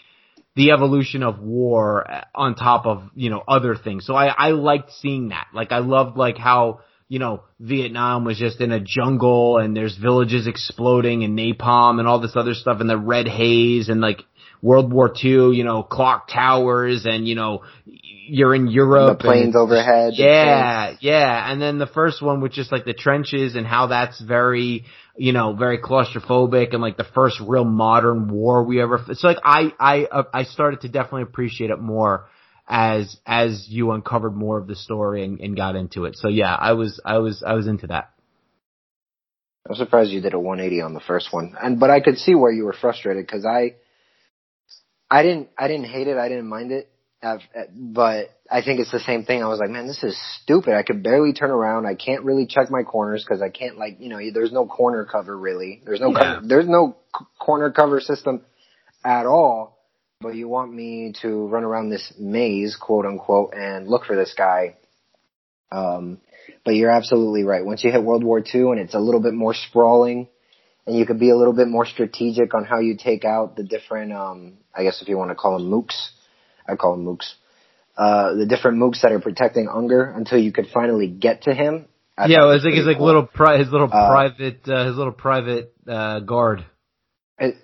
the 0.55 0.71
evolution 0.71 1.25
of 1.25 1.41
war 1.41 2.09
eh, 2.09 2.23
on 2.33 2.55
top 2.55 2.87
of 2.87 3.11
you 3.15 3.31
know 3.31 3.43
other 3.47 3.75
things. 3.75 4.07
So 4.07 4.15
I 4.15 4.27
I 4.27 4.51
liked 4.51 4.93
seeing 4.93 5.31
that. 5.31 5.49
Like 5.53 5.73
I 5.73 5.79
loved 5.79 6.17
like 6.17 6.39
how 6.39 6.81
you 7.09 7.19
know 7.19 7.43
Vietnam 7.61 8.25
was 8.25 8.39
just 8.39 8.61
in 8.61 8.73
a 8.73 8.81
jungle 8.81 9.59
and 9.59 9.77
there's 9.77 9.97
villages 9.97 10.47
exploding 10.47 11.25
and 11.25 11.39
napalm 11.39 11.99
and 11.99 12.09
all 12.09 12.21
this 12.21 12.37
other 12.37 12.55
stuff 12.55 12.81
and 12.81 12.89
the 12.89 12.99
red 12.99 13.29
haze 13.29 13.89
and 13.89 14.01
like 14.01 14.23
World 14.65 14.91
War 14.91 15.13
II, 15.23 15.55
you 15.55 15.63
know, 15.63 15.83
clock 15.83 16.27
towers 16.33 17.05
and, 17.05 17.29
you 17.29 17.35
know, 17.35 17.65
you're 17.85 18.55
in 18.55 18.69
Europe. 18.69 19.19
The 19.19 19.25
planes 19.25 19.55
overhead. 19.55 20.15
Yeah, 20.15 20.95
yeah. 21.01 21.53
And 21.53 21.61
then 21.61 21.77
the 21.77 21.87
first 21.87 22.23
one 22.23 22.41
with 22.41 22.53
just 22.53 22.73
like 22.73 22.87
the 22.87 22.95
trenches 22.95 23.57
and 23.57 23.67
how 23.67 23.89
that's 23.89 24.19
very, 24.23 24.87
you 25.19 25.35
know, 25.35 25.53
very 25.53 25.77
claustrophobic 25.77 26.73
and 26.73 26.81
like 26.81 26.97
the 26.97 27.05
first 27.05 27.43
real 27.47 27.67
modern 27.67 28.29
war 28.29 28.65
we 28.65 28.81
ever, 28.81 29.05
so 29.13 29.29
like 29.29 29.37
I, 29.45 29.75
I, 29.79 30.05
uh, 30.11 30.23
I 30.33 30.45
started 30.45 30.81
to 30.81 30.89
definitely 30.89 31.25
appreciate 31.25 31.69
it 31.69 31.79
more 31.79 32.25
as, 32.67 33.17
as 33.27 33.67
you 33.69 33.93
uncovered 33.93 34.35
more 34.35 34.59
of 34.59 34.67
the 34.67 34.77
story 34.77 35.25
and, 35.25 35.41
and 35.41 35.57
got 35.57 35.77
into 35.77 36.05
it. 36.05 36.17
So 36.17 36.29
yeah, 36.29 36.55
I 36.55 36.73
was, 36.73 37.01
I 37.05 37.19
was, 37.19 37.43
I 37.47 37.55
was 37.55 37.67
into 37.67 37.89
that. 37.89 38.11
I'm 39.69 39.77
surprised 39.77 40.11
you 40.11 40.21
did 40.21 40.35
a 40.35 40.39
180 40.39 40.83
on 40.83 40.95
the 40.95 41.01
first 41.01 41.33
one. 41.33 41.55
And, 41.61 41.81
but 41.81 41.91
I 41.91 42.01
could 42.01 42.19
see 42.19 42.35
where 42.35 42.53
you 42.53 42.65
were 42.65 42.75
frustrated 42.79 43.27
because 43.27 43.47
I, 43.47 43.77
I 45.11 45.23
didn't, 45.23 45.49
I 45.57 45.69
didn't 45.69 45.87
hate 45.87 46.07
it. 46.07 46.19
I 46.19 46.29
didn't 46.29 46.49
mind 46.49 46.73
it 46.73 46.91
but 47.75 48.31
I 48.51 48.63
think 48.63 48.81
it's 48.81 48.93
the 48.93 49.01
same 49.01 49.25
thing. 49.25 49.43
I 49.43 49.49
was 49.49 49.59
like, 49.59 49.71
man, 49.71 49.87
this 49.87 50.03
is 50.03 50.19
stupid. 50.43 50.75
I 50.75 50.83
could 50.83 51.03
barely 51.03 51.33
turn 51.33 51.51
around. 51.51 51.87
I 51.87 51.95
can't 51.95 52.25
really 52.25 52.47
check 52.47 52.71
my 52.71 52.83
corners 52.83 53.25
because 53.25 53.41
I 53.43 53.49
can't 53.49 53.79
like, 53.79 53.97
you 54.01 54.09
know, 54.09 54.19
there's 54.33 54.53
no 54.53 54.67
corner 54.67 55.05
cover 55.05 55.37
really. 55.37 55.83
There's 55.85 56.01
no, 56.01 56.11
yeah. 56.11 56.35
cover, 56.35 56.47
there's 56.47 56.69
no 56.69 56.97
c- 57.19 57.25
corner 57.39 57.71
cover 57.71 58.01
system 58.01 58.43
at 59.05 59.27
all. 59.27 59.74
But 60.25 60.35
you 60.35 60.49
want 60.49 60.73
me 60.73 61.13
to 61.23 61.47
run 61.49 61.65
around 61.65 61.91
this 61.91 62.13
maze, 62.19 62.77
quote 62.77 63.07
unquote, 63.07 63.53
and 63.55 63.87
look 63.87 64.07
for 64.07 64.17
this 64.17 64.35
guy. 64.37 64.77
Um, 65.71 66.19
but 66.65 66.75
you're 66.75 66.91
absolutely 66.91 67.45
right. 67.45 67.65
Once 67.65 67.85
you 67.85 67.93
hit 67.93 68.03
World 68.03 68.25
War 68.25 68.41
II 68.41 68.71
and 68.71 68.81
it's 68.81 68.95
a 68.95 68.99
little 68.99 69.21
bit 69.21 69.35
more 69.35 69.55
sprawling, 69.55 70.29
and 70.87 70.97
you 70.97 71.05
could 71.05 71.21
be 71.21 71.31
a 71.31 71.37
little 71.37 71.53
bit 71.53 71.69
more 71.69 71.85
strategic 71.87 72.55
on 72.55 72.65
how 72.65 72.81
you 72.81 72.97
take 72.97 73.25
out 73.25 73.55
the 73.55 73.65
different, 73.65 74.13
um, 74.13 74.55
I 74.75 74.83
guess 74.83 75.03
if 75.03 75.09
you 75.09 75.19
want 75.19 75.31
to 75.31 75.35
call 75.35 75.59
them 75.59 75.71
mooks 75.71 76.11
I 76.67 76.77
call 76.77 76.97
them 76.97 77.05
mooks. 77.05 77.33
Uh, 77.97 78.35
the 78.35 78.47
different 78.47 78.79
mooks 78.79 79.03
that 79.03 79.13
are 79.13 79.21
protecting 79.21 79.69
Unger 79.69 80.05
until 80.05 80.39
you 80.39 80.53
could 80.53 80.67
finally 80.73 81.07
get 81.07 81.43
to 81.43 81.55
him. 81.55 81.87
I 82.17 82.27
yeah, 82.27 82.43
it 82.43 82.47
was 82.47 82.65
like 82.65 82.75
his 82.75 82.87
like 82.87 82.97
cool. 82.97 83.07
little 83.07 83.27
pri- 83.27 83.59
his 83.59 83.71
little 83.71 83.89
uh, 83.93 84.09
private 84.09 84.69
uh, 84.69 84.87
his 84.87 84.97
little 84.97 85.13
private 85.13 85.75
uh, 85.87 86.21
guard. 86.21 86.65
It, 87.39 87.57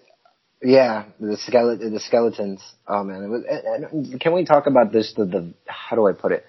yeah, 0.62 1.04
the 1.18 1.36
skeleton 1.36 1.92
the 1.92 2.00
skeletons. 2.00 2.62
Oh 2.86 3.02
man, 3.02 3.22
it 3.22 3.28
was. 3.28 4.14
can 4.20 4.34
we 4.34 4.44
talk 4.44 4.66
about 4.66 4.92
this? 4.92 5.14
The 5.16 5.24
the 5.24 5.54
how 5.66 5.96
do 5.96 6.06
I 6.06 6.12
put 6.12 6.32
it? 6.32 6.44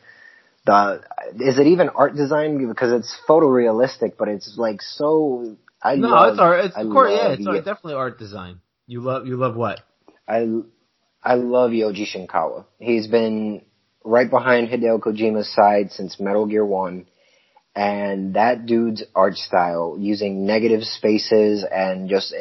The 0.65 1.01
is 1.39 1.57
it 1.57 1.67
even 1.67 1.89
art 1.89 2.15
design 2.15 2.67
because 2.67 2.91
it's 2.91 3.15
photorealistic, 3.27 4.13
but 4.17 4.27
it's 4.27 4.57
like 4.57 4.81
so. 4.81 5.55
I 5.81 5.95
no, 5.95 6.09
love, 6.09 6.33
it's 6.33 6.39
art. 6.39 6.65
It's 6.65 6.77
of 6.77 6.89
course, 6.89 7.11
yeah, 7.13 7.31
it's 7.31 7.47
art, 7.47 7.57
definitely 7.65 7.93
art 7.93 8.19
design. 8.19 8.59
You 8.85 9.01
love 9.01 9.25
you 9.25 9.37
love 9.37 9.55
what? 9.55 9.81
I 10.27 10.45
I 11.23 11.35
love 11.35 11.71
Yoji 11.71 12.05
Shinkawa. 12.05 12.65
He's 12.79 13.07
been 13.07 13.61
right 14.03 14.29
behind 14.29 14.67
Hideo 14.67 14.99
Kojima's 14.99 15.53
side 15.53 15.91
since 15.91 16.19
Metal 16.19 16.45
Gear 16.45 16.65
1. 16.65 17.05
And 17.73 18.33
that 18.33 18.65
dude's 18.65 19.01
art 19.15 19.35
style, 19.37 19.95
using 19.97 20.45
negative 20.45 20.83
spaces 20.83 21.65
and 21.69 22.09
just, 22.09 22.35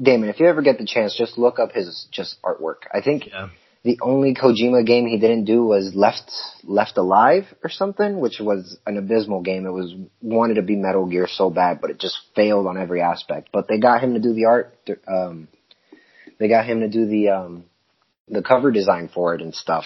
Damon, 0.00 0.28
if 0.28 0.38
you 0.38 0.46
ever 0.46 0.62
get 0.62 0.78
the 0.78 0.86
chance, 0.86 1.16
just 1.16 1.36
look 1.36 1.58
up 1.58 1.72
his 1.72 2.06
just 2.12 2.40
artwork. 2.44 2.86
I 2.94 3.00
think 3.00 3.26
yeah. 3.26 3.48
the 3.82 3.98
only 4.00 4.32
Kojima 4.32 4.86
game 4.86 5.06
he 5.06 5.18
didn't 5.18 5.44
do 5.44 5.64
was 5.64 5.92
Left, 5.96 6.30
Left 6.62 6.96
Alive 6.98 7.46
or 7.64 7.70
something, 7.70 8.20
which 8.20 8.38
was 8.38 8.78
an 8.86 8.96
abysmal 8.96 9.42
game. 9.42 9.66
It 9.66 9.72
was, 9.72 9.92
wanted 10.22 10.54
to 10.54 10.62
be 10.62 10.76
Metal 10.76 11.06
Gear 11.06 11.26
so 11.28 11.50
bad, 11.50 11.80
but 11.80 11.90
it 11.90 11.98
just 11.98 12.20
failed 12.36 12.68
on 12.68 12.78
every 12.78 13.02
aspect. 13.02 13.48
But 13.52 13.66
they 13.66 13.80
got 13.80 14.04
him 14.04 14.14
to 14.14 14.20
do 14.20 14.34
the 14.34 14.44
art, 14.44 14.78
um, 15.08 15.48
they 16.38 16.46
got 16.46 16.64
him 16.64 16.78
to 16.78 16.88
do 16.88 17.06
the, 17.06 17.30
um, 17.30 17.64
the 18.28 18.42
cover 18.42 18.70
design 18.70 19.10
for 19.12 19.34
it 19.34 19.42
and 19.42 19.52
stuff. 19.52 19.84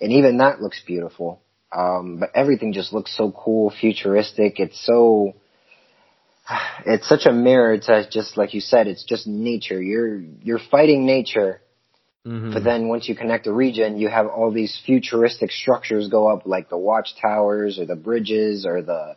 And 0.00 0.10
even 0.12 0.38
that 0.38 0.62
looks 0.62 0.80
beautiful. 0.86 1.41
Um, 1.74 2.18
but 2.20 2.30
everything 2.34 2.72
just 2.72 2.92
looks 2.92 3.16
so 3.16 3.32
cool, 3.32 3.70
futuristic. 3.70 4.60
It's 4.60 4.84
so, 4.84 5.34
it's 6.86 7.08
such 7.08 7.24
a 7.24 7.32
mirror 7.32 7.78
to 7.78 8.08
just 8.10 8.36
like 8.36 8.52
you 8.54 8.60
said, 8.60 8.86
it's 8.86 9.04
just 9.04 9.26
nature. 9.26 9.80
You're, 9.80 10.18
you're 10.18 10.60
fighting 10.70 11.06
nature. 11.06 11.60
Mm-hmm. 12.26 12.52
But 12.52 12.62
then 12.62 12.88
once 12.88 13.08
you 13.08 13.16
connect 13.16 13.46
a 13.46 13.52
region, 13.52 13.98
you 13.98 14.08
have 14.08 14.26
all 14.26 14.52
these 14.52 14.80
futuristic 14.84 15.50
structures 15.50 16.08
go 16.08 16.28
up 16.28 16.46
like 16.46 16.68
the 16.68 16.78
watchtowers 16.78 17.78
or 17.78 17.86
the 17.86 17.96
bridges 17.96 18.66
or 18.66 18.82
the, 18.82 19.16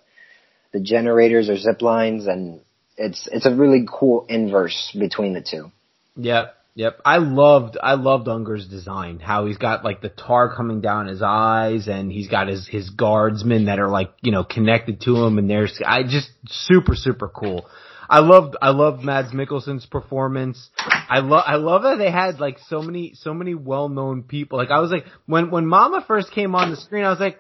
the 0.72 0.80
generators 0.80 1.50
or 1.50 1.58
zip 1.58 1.82
lines 1.82 2.26
and 2.26 2.62
it's, 2.98 3.28
it's 3.32 3.46
a 3.46 3.54
really 3.54 3.86
cool 3.92 4.26
inverse 4.30 4.96
between 4.98 5.34
the 5.34 5.42
two. 5.42 5.72
Yeah. 6.16 6.48
Yep, 6.78 7.02
I 7.06 7.18
loved 7.20 7.78
I 7.82 7.94
loved 7.94 8.28
Unger's 8.28 8.68
design. 8.68 9.20
How 9.20 9.46
he's 9.46 9.58
got 9.58 9.86
like 9.86 10.02
the 10.02 10.10
tar 10.10 10.54
coming 10.54 10.82
down 10.82 11.08
his 11.08 11.22
eyes, 11.22 11.88
and 11.88 12.12
he's 12.12 12.28
got 12.28 12.50
his 12.50 12.68
his 12.68 12.90
guardsmen 12.90 13.66
that 13.66 13.80
are 13.80 13.88
like 13.88 14.12
you 14.22 14.34
know 14.34 14.44
connected 14.44 15.00
to 15.02 15.16
him, 15.16 15.38
and 15.38 15.50
there's 15.50 15.80
I 15.86 16.04
just 16.04 16.30
super 16.48 16.94
super 16.96 17.30
cool. 17.30 17.66
I 18.10 18.20
loved 18.20 18.58
I 18.62 18.72
loved 18.72 19.04
Mads 19.06 19.32
Mikkelsen's 19.32 19.86
performance. 19.86 20.70
I 20.78 21.20
love 21.20 21.44
I 21.48 21.56
love 21.56 21.84
that 21.84 21.98
they 21.98 22.12
had 22.12 22.42
like 22.42 22.60
so 22.68 22.82
many 22.82 23.14
so 23.16 23.34
many 23.34 23.56
well 23.56 23.88
known 23.88 24.24
people. 24.24 24.58
Like 24.58 24.70
I 24.70 24.82
was 24.82 24.92
like 24.92 25.06
when 25.26 25.52
when 25.52 25.66
Mama 25.66 26.04
first 26.06 26.32
came 26.32 26.56
on 26.56 26.72
the 26.72 26.78
screen, 26.78 27.06
I 27.06 27.10
was 27.10 27.22
like, 27.22 27.40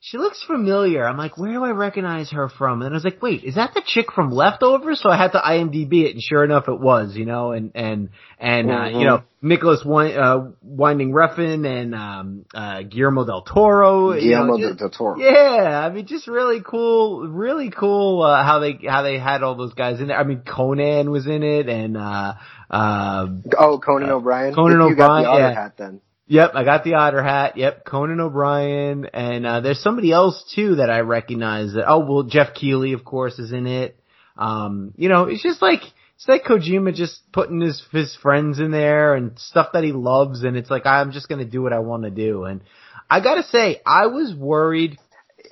she 0.00 0.16
looks 0.16 0.42
familiar. 0.44 1.04
I'm 1.04 1.16
like, 1.16 1.36
where 1.36 1.52
do 1.52 1.64
I 1.64 1.70
recognize 1.72 2.30
her 2.30 2.48
from? 2.48 2.82
And 2.82 2.92
I 2.92 2.96
was 2.96 3.02
like, 3.04 3.20
wait, 3.20 3.42
is 3.42 3.56
that 3.56 3.74
the 3.74 3.82
chick 3.84 4.12
from 4.12 4.30
Leftovers? 4.30 5.00
So 5.02 5.10
I 5.10 5.16
had 5.16 5.32
to 5.32 5.38
IMDb 5.40 6.04
it, 6.04 6.12
and 6.12 6.22
sure 6.22 6.44
enough, 6.44 6.68
it 6.68 6.78
was. 6.78 7.16
You 7.16 7.26
know, 7.26 7.50
and 7.50 7.72
and 7.74 8.10
and 8.38 8.70
uh, 8.70 8.84
you 8.96 9.04
know, 9.04 9.22
Nicholas 9.42 9.82
Wind, 9.84 10.16
uh, 10.16 10.44
Winding 10.62 11.10
Refn 11.10 11.66
and 11.66 11.94
um, 11.96 12.44
uh, 12.54 12.82
Guillermo 12.82 13.24
del 13.26 13.42
Toro. 13.42 14.12
you 14.12 14.30
know, 14.30 14.44
Guillermo 14.46 14.58
just- 14.68 14.78
del 14.78 14.90
Toro. 14.90 15.18
yeah, 15.18 15.80
I 15.84 15.90
mean, 15.92 16.06
just 16.06 16.28
really 16.28 16.60
cool, 16.64 17.26
really 17.26 17.70
cool 17.70 18.22
uh, 18.22 18.44
how 18.44 18.60
they 18.60 18.78
how 18.86 19.02
they 19.02 19.18
had 19.18 19.42
all 19.42 19.56
those 19.56 19.74
guys 19.74 19.98
in 20.00 20.06
there. 20.08 20.16
I 20.18 20.22
mean, 20.22 20.42
Conan 20.46 21.10
was 21.10 21.26
in 21.26 21.42
it, 21.42 21.68
and 21.68 21.96
uh, 21.96 22.34
um, 22.70 23.42
Oh, 23.58 23.78
Conan 23.78 24.10
O'Brien. 24.10 24.54
Conan 24.54 24.80
you 24.90 24.94
got 24.94 25.24
O'Brien, 25.24 25.38
yeah. 25.40 25.54
hat 25.54 25.74
then. 25.76 26.00
Yep, 26.30 26.50
I 26.54 26.64
got 26.64 26.84
the 26.84 26.94
otter 26.94 27.22
hat. 27.22 27.56
Yep, 27.56 27.86
Conan 27.86 28.20
O'Brien, 28.20 29.06
and 29.14 29.46
uh, 29.46 29.60
there's 29.60 29.82
somebody 29.82 30.12
else 30.12 30.44
too 30.54 30.76
that 30.76 30.90
I 30.90 31.00
recognize. 31.00 31.72
That 31.72 31.88
oh 31.88 32.00
well, 32.00 32.22
Geoff 32.24 32.52
Keighley 32.54 32.92
of 32.92 33.02
course 33.02 33.38
is 33.38 33.50
in 33.50 33.66
it. 33.66 33.98
Um, 34.36 34.92
you 34.96 35.08
know, 35.08 35.24
it's 35.24 35.42
just 35.42 35.62
like 35.62 35.80
it's 36.16 36.28
like 36.28 36.44
Kojima 36.44 36.94
just 36.94 37.20
putting 37.32 37.62
his 37.62 37.82
his 37.92 38.14
friends 38.16 38.60
in 38.60 38.70
there 38.70 39.14
and 39.14 39.38
stuff 39.38 39.68
that 39.72 39.84
he 39.84 39.92
loves, 39.92 40.44
and 40.44 40.54
it's 40.54 40.70
like 40.70 40.84
I'm 40.84 41.12
just 41.12 41.30
gonna 41.30 41.46
do 41.46 41.62
what 41.62 41.72
I 41.72 41.78
want 41.78 42.02
to 42.02 42.10
do. 42.10 42.44
And 42.44 42.60
I 43.08 43.20
gotta 43.20 43.44
say, 43.44 43.80
I 43.86 44.06
was 44.06 44.34
worried. 44.34 44.98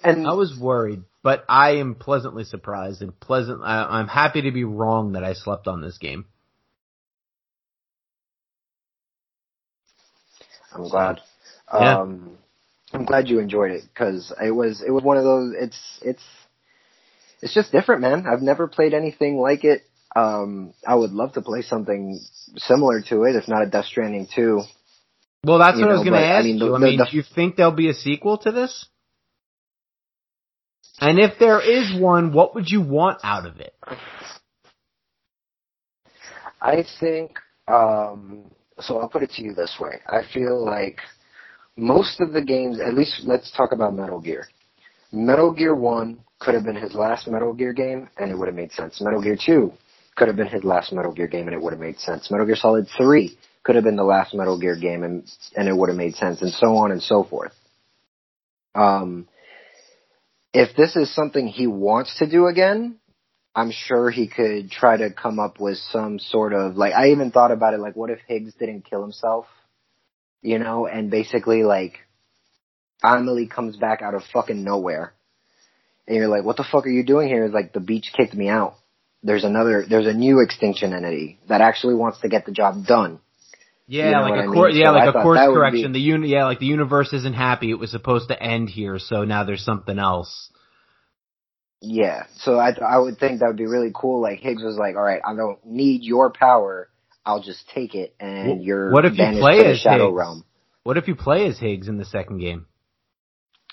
And 0.05 0.27
I 0.27 0.35
was 0.35 0.57
worried, 0.61 1.05
but 1.22 1.45
I 1.49 1.77
am 1.77 1.95
pleasantly 1.95 2.45
surprised 2.45 3.01
and 3.01 3.18
pleasant. 3.18 3.62
I, 3.64 3.85
I'm 3.85 4.09
happy 4.09 4.43
to 4.43 4.53
be 4.53 4.64
wrong 4.64 5.12
that 5.12 5.24
I 5.24 5.33
slept 5.33 5.66
on 5.68 5.81
this 5.81 5.97
game. 5.97 6.27
I'm 10.77 10.89
glad. 10.89 11.20
Yeah. 11.72 11.99
Um, 11.99 12.39
I'm 12.93 13.05
glad 13.05 13.29
you 13.29 13.41
enjoyed 13.41 13.72
it 13.72 13.83
because 13.93 14.33
it 14.43 14.51
was 14.53 14.83
it 14.87 14.91
was 14.91 15.03
one 15.03 15.16
of 15.16 15.24
those. 15.24 15.55
It's 15.59 15.99
it's 16.03 16.22
it's 17.43 17.55
just 17.55 17.72
different, 17.72 18.01
man. 18.01 18.27
I've 18.27 18.43
never 18.43 18.68
played 18.68 18.95
anything 18.95 19.37
like 19.39 19.64
it. 19.64 19.83
Um, 20.14 20.72
I 20.87 20.95
would 20.95 21.11
love 21.12 21.35
to 21.35 21.43
play 21.43 21.62
something 21.62 22.20
similar 22.57 23.03
to 23.09 23.24
it, 23.24 23.37
if 23.37 23.49
not 23.49 23.62
a 23.62 23.66
Death 23.66 23.85
Stranding 23.87 24.29
two. 24.35 24.62
Well, 25.45 25.59
that's 25.59 25.79
You 25.79 25.85
what 25.85 25.91
I 25.91 25.99
was 25.99 26.03
going 26.05 26.14
to 26.14 26.18
but, 26.20 26.24
I 26.24 26.37
ask 26.39 26.45
mean, 26.45 26.59
the- 26.59 26.64
you. 26.66 26.74
I 26.74 26.79
the- 26.79 26.87
mean, 26.87 26.99
the- 26.99 27.05
do 27.11 27.16
you 27.16 27.22
think 27.22 27.57
there'll 27.57 27.72
be 27.72 27.91
a 27.91 27.95
sequel 27.95 28.39
to 28.39 28.53
this? 28.53 28.87
And 31.01 31.18
if 31.18 31.39
there 31.39 31.61
is 31.61 31.93
one, 31.95 32.33
what 32.33 32.55
would 32.55 32.70
you 32.70 32.81
want 32.81 33.18
out 33.22 33.45
of 33.45 33.61
it? 33.61 33.74
I 36.61 36.85
think. 37.01 37.39
Um, 37.68 38.51
so 38.81 38.99
I'll 38.99 39.09
put 39.09 39.22
it 39.22 39.31
to 39.33 39.43
you 39.43 39.55
this 39.55 39.77
way. 39.81 40.01
I 40.07 40.22
feel 40.33 40.64
like 40.64 40.99
most 41.77 42.20
of 42.20 42.33
the 42.33 42.43
games, 42.43 42.79
at 42.81 42.95
least 42.95 43.22
let's 43.24 43.51
talk 43.53 43.72
about 43.72 43.95
Metal 43.95 44.20
Gear. 44.20 44.47
Metal 45.12 45.53
Gear 45.53 45.74
1 45.74 46.18
could 46.39 46.55
have 46.55 46.64
been 46.64 46.77
his 46.77 46.95
last 46.95 47.27
Metal 47.27 47.53
Gear 47.53 47.72
game 47.72 48.09
and 48.18 48.31
it 48.31 48.37
would 48.37 48.49
have 48.49 48.55
made 48.55 48.72
sense. 48.72 49.01
Metal 49.01 49.22
Gear 49.22 49.37
2 49.43 49.72
could 50.16 50.29
have 50.29 50.37
been 50.37 50.49
his 50.49 50.64
last 50.64 50.93
Metal 50.93 51.12
Gear 51.12 51.27
game 51.27 51.47
and 51.47 51.55
it 51.55 51.62
would 51.62 51.72
have 51.72 51.81
made 51.81 51.99
sense. 51.99 52.31
Metal 52.31 52.47
Gear 52.47 52.57
Solid 52.57 52.87
3 52.97 53.37
could 53.62 53.74
have 53.74 53.85
been 53.85 53.97
the 53.97 54.05
last 54.05 54.35
Metal 54.35 54.59
Gear 54.59 54.77
game 54.77 55.03
and, 55.03 55.29
and 55.55 55.68
it 55.68 55.77
would 55.77 55.89
have 55.89 55.97
made 55.97 56.14
sense 56.14 56.43
and 56.43 56.53
so 56.53 56.77
on 56.77 56.93
and 56.93 57.03
so 57.03 57.24
forth. 57.24 57.53
Um, 58.74 59.27
if 60.53 60.77
this 60.77 60.97
is 60.97 61.14
something 61.14 61.47
he 61.47 61.66
wants 61.66 62.18
to 62.18 62.29
do 62.29 62.47
again, 62.47 62.97
I'm 63.57 63.71
sure 63.73 64.11
he 64.11 64.29
could 64.29 64.71
try 64.71 64.99
to 64.99 65.11
come 65.11 65.39
up 65.39 65.59
with 65.59 65.79
some 65.79 66.19
sort 66.19 66.53
of 66.53 66.77
like 66.77 66.93
I 66.93 67.09
even 67.13 67.31
thought 67.31 67.51
about 67.53 67.73
it 67.73 67.81
like 67.81 67.97
what 67.97 68.11
if 68.11 68.19
Higgs 68.29 68.53
didn't 68.55 68.83
kill 68.89 69.01
himself? 69.01 69.47
You 70.43 70.59
know, 70.59 70.87
and 70.87 71.11
basically 71.11 71.63
like 71.63 71.95
Amelie 73.03 73.47
comes 73.49 73.77
back 73.79 74.03
out 74.03 74.15
of 74.15 74.23
fucking 74.33 74.63
nowhere. 74.63 75.15
And 76.07 76.17
you're 76.17 76.29
like, 76.29 76.45
what 76.45 76.57
the 76.59 76.65
fuck 76.71 76.87
are 76.87 76.91
you 76.91 77.03
doing 77.03 77.29
here? 77.29 77.45
It's 77.47 77.55
like 77.55 77.73
the 77.73 77.81
beach 77.81 78.13
kicked 78.17 78.35
me 78.35 78.49
out. 78.49 78.75
There's 79.23 79.43
another 79.43 79.85
there's 79.89 80.07
a 80.07 80.13
new 80.13 80.41
extinction 80.41 80.93
entity 80.93 81.41
that 81.49 81.63
actually 81.63 81.95
wants 81.95 82.21
to 82.21 82.29
get 82.29 82.45
the 82.45 82.53
job 82.53 82.85
done. 82.87 83.21
Yeah, 83.89 84.07
You 84.07 84.11
know 84.17 84.21
like 84.23 84.33
a 84.33 84.35
a 84.35 84.43
I 84.43 84.47
mean? 84.49 84.77
yeah, 84.77 84.87
So 84.87 84.93
like 84.93 85.15
a 85.15 85.23
course 85.23 85.39
correction. 85.41 85.93
be- 85.93 85.99
The 85.99 86.05
uni- 86.05 86.29
yeah, 86.29 86.45
like 86.45 86.59
the 86.59 86.67
universe 86.67 87.13
isn't 87.15 87.35
happy. 87.35 87.71
It 87.71 87.79
was 87.79 87.91
supposed 87.91 88.29
to 88.29 88.41
end 88.41 88.69
here, 88.69 88.99
so 88.99 89.25
now 89.25 89.45
there's 89.45 89.65
something 89.65 89.99
else. 89.99 90.51
Yeah. 91.87 92.24
So 92.39 92.59
I 92.59 92.72
I 92.84 92.99
would 92.99 93.18
think 93.18 93.41
that 93.41 93.47
would 93.47 93.57
be 93.57 93.66
really 93.66 93.93
cool. 93.95 94.20
Like 94.20 94.41
Higgs 94.41 94.62
was 94.62 94.76
like, 94.76 94.97
all 94.97 95.03
right, 95.03 95.20
I 95.24 95.34
don't 95.34 95.64
need 95.64 96.03
your 96.03 96.30
power. 96.30 96.89
I'll 97.24 97.43
just 97.43 97.68
take 97.70 97.95
it, 97.95 98.14
and 98.20 98.61
Wh- 98.61 98.64
you're 98.64 98.91
what 98.93 99.05
if 99.05 99.16
you 99.18 99.26
play 99.39 99.64
as 99.66 99.80
Shadow 99.80 100.07
Higgs? 100.07 100.16
Realm. 100.16 100.45
What 100.82 100.97
if 100.97 101.09
you 101.09 101.16
play 101.16 101.47
as 101.47 101.59
Higgs 101.59 101.89
in 101.89 101.99
the 101.99 102.05
second 102.05 102.39
game? 102.39 102.66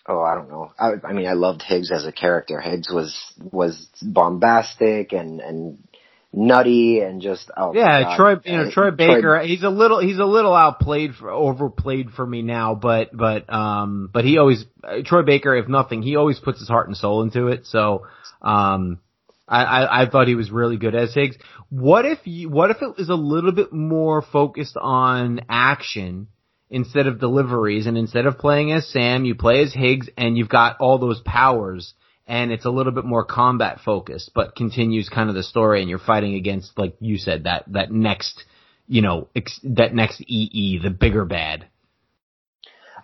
Oh, 0.07 0.19
I 0.19 0.35
don't 0.35 0.49
know. 0.49 0.71
I, 0.77 0.93
I 1.07 1.13
mean, 1.13 1.27
I 1.27 1.33
loved 1.33 1.61
Higgs 1.61 1.91
as 1.91 2.05
a 2.05 2.11
character. 2.11 2.59
Higgs 2.59 2.91
was 2.91 3.15
was 3.51 3.87
bombastic 4.01 5.13
and 5.13 5.39
and 5.39 5.87
nutty 6.33 6.99
and 6.99 7.21
just 7.21 7.49
oh 7.55 7.73
Yeah, 7.73 8.03
God. 8.03 8.17
Troy, 8.17 8.35
you 8.43 8.57
know, 8.57 8.71
Troy 8.71 8.91
Baker, 8.91 9.39
he's 9.41 9.63
a 9.63 9.69
little, 9.69 9.99
he's 9.99 10.17
a 10.17 10.25
little 10.25 10.53
outplayed 10.53 11.13
for, 11.13 11.29
overplayed 11.29 12.09
for 12.09 12.25
me 12.25 12.41
now, 12.41 12.73
but, 12.75 13.15
but, 13.15 13.51
um, 13.53 14.09
but 14.11 14.25
he 14.25 14.39
always, 14.39 14.65
uh, 14.83 14.97
Troy 15.05 15.21
Baker, 15.21 15.55
if 15.55 15.67
nothing, 15.67 16.01
he 16.01 16.15
always 16.15 16.39
puts 16.39 16.59
his 16.59 16.67
heart 16.67 16.87
and 16.87 16.97
soul 16.97 17.21
into 17.21 17.47
it, 17.47 17.67
so, 17.67 18.07
um, 18.41 18.99
I, 19.47 19.63
I, 19.63 20.01
I 20.03 20.09
thought 20.09 20.27
he 20.27 20.35
was 20.35 20.49
really 20.49 20.77
good 20.77 20.95
as 20.95 21.13
Higgs. 21.13 21.37
What 21.69 22.05
if 22.05 22.19
you, 22.25 22.49
what 22.49 22.71
if 22.71 22.81
it 22.81 22.97
was 22.97 23.09
a 23.09 23.15
little 23.15 23.51
bit 23.51 23.71
more 23.71 24.21
focused 24.21 24.77
on 24.79 25.41
action 25.49 26.27
instead 26.69 27.07
of 27.07 27.19
deliveries 27.19 27.85
and 27.85 27.97
instead 27.97 28.25
of 28.25 28.39
playing 28.39 28.71
as 28.71 28.89
Sam, 28.89 29.25
you 29.25 29.35
play 29.35 29.61
as 29.61 29.73
Higgs 29.73 30.09
and 30.17 30.37
you've 30.37 30.49
got 30.49 30.77
all 30.79 30.97
those 30.97 31.21
powers 31.21 31.93
and 32.27 32.51
it's 32.51 32.65
a 32.65 32.69
little 32.69 32.91
bit 32.93 33.05
more 33.05 33.25
combat 33.25 33.79
focused, 33.83 34.31
but 34.33 34.55
continues 34.55 35.09
kind 35.09 35.29
of 35.29 35.35
the 35.35 35.43
story 35.43 35.81
and 35.81 35.89
you're 35.89 35.99
fighting 35.99 36.35
against, 36.35 36.77
like 36.77 36.95
you 36.99 37.17
said, 37.17 37.43
that, 37.43 37.65
that 37.67 37.91
next, 37.91 38.43
you 38.87 39.01
know, 39.01 39.27
ex- 39.35 39.59
that 39.63 39.93
next 39.93 40.21
EE, 40.27 40.79
the 40.81 40.89
bigger 40.89 41.25
bad. 41.25 41.67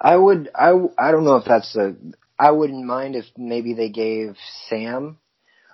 I 0.02 0.16
would 0.16 0.50
I 0.56 0.72
I 0.98 1.12
don't 1.12 1.26
know 1.26 1.36
if 1.36 1.46
that's 1.46 1.76
a 1.76 1.96
I 2.38 2.52
wouldn't 2.52 2.86
mind 2.86 3.16
if 3.16 3.26
maybe 3.38 3.74
they 3.74 3.90
gave 3.90 4.38
Sam 4.70 5.18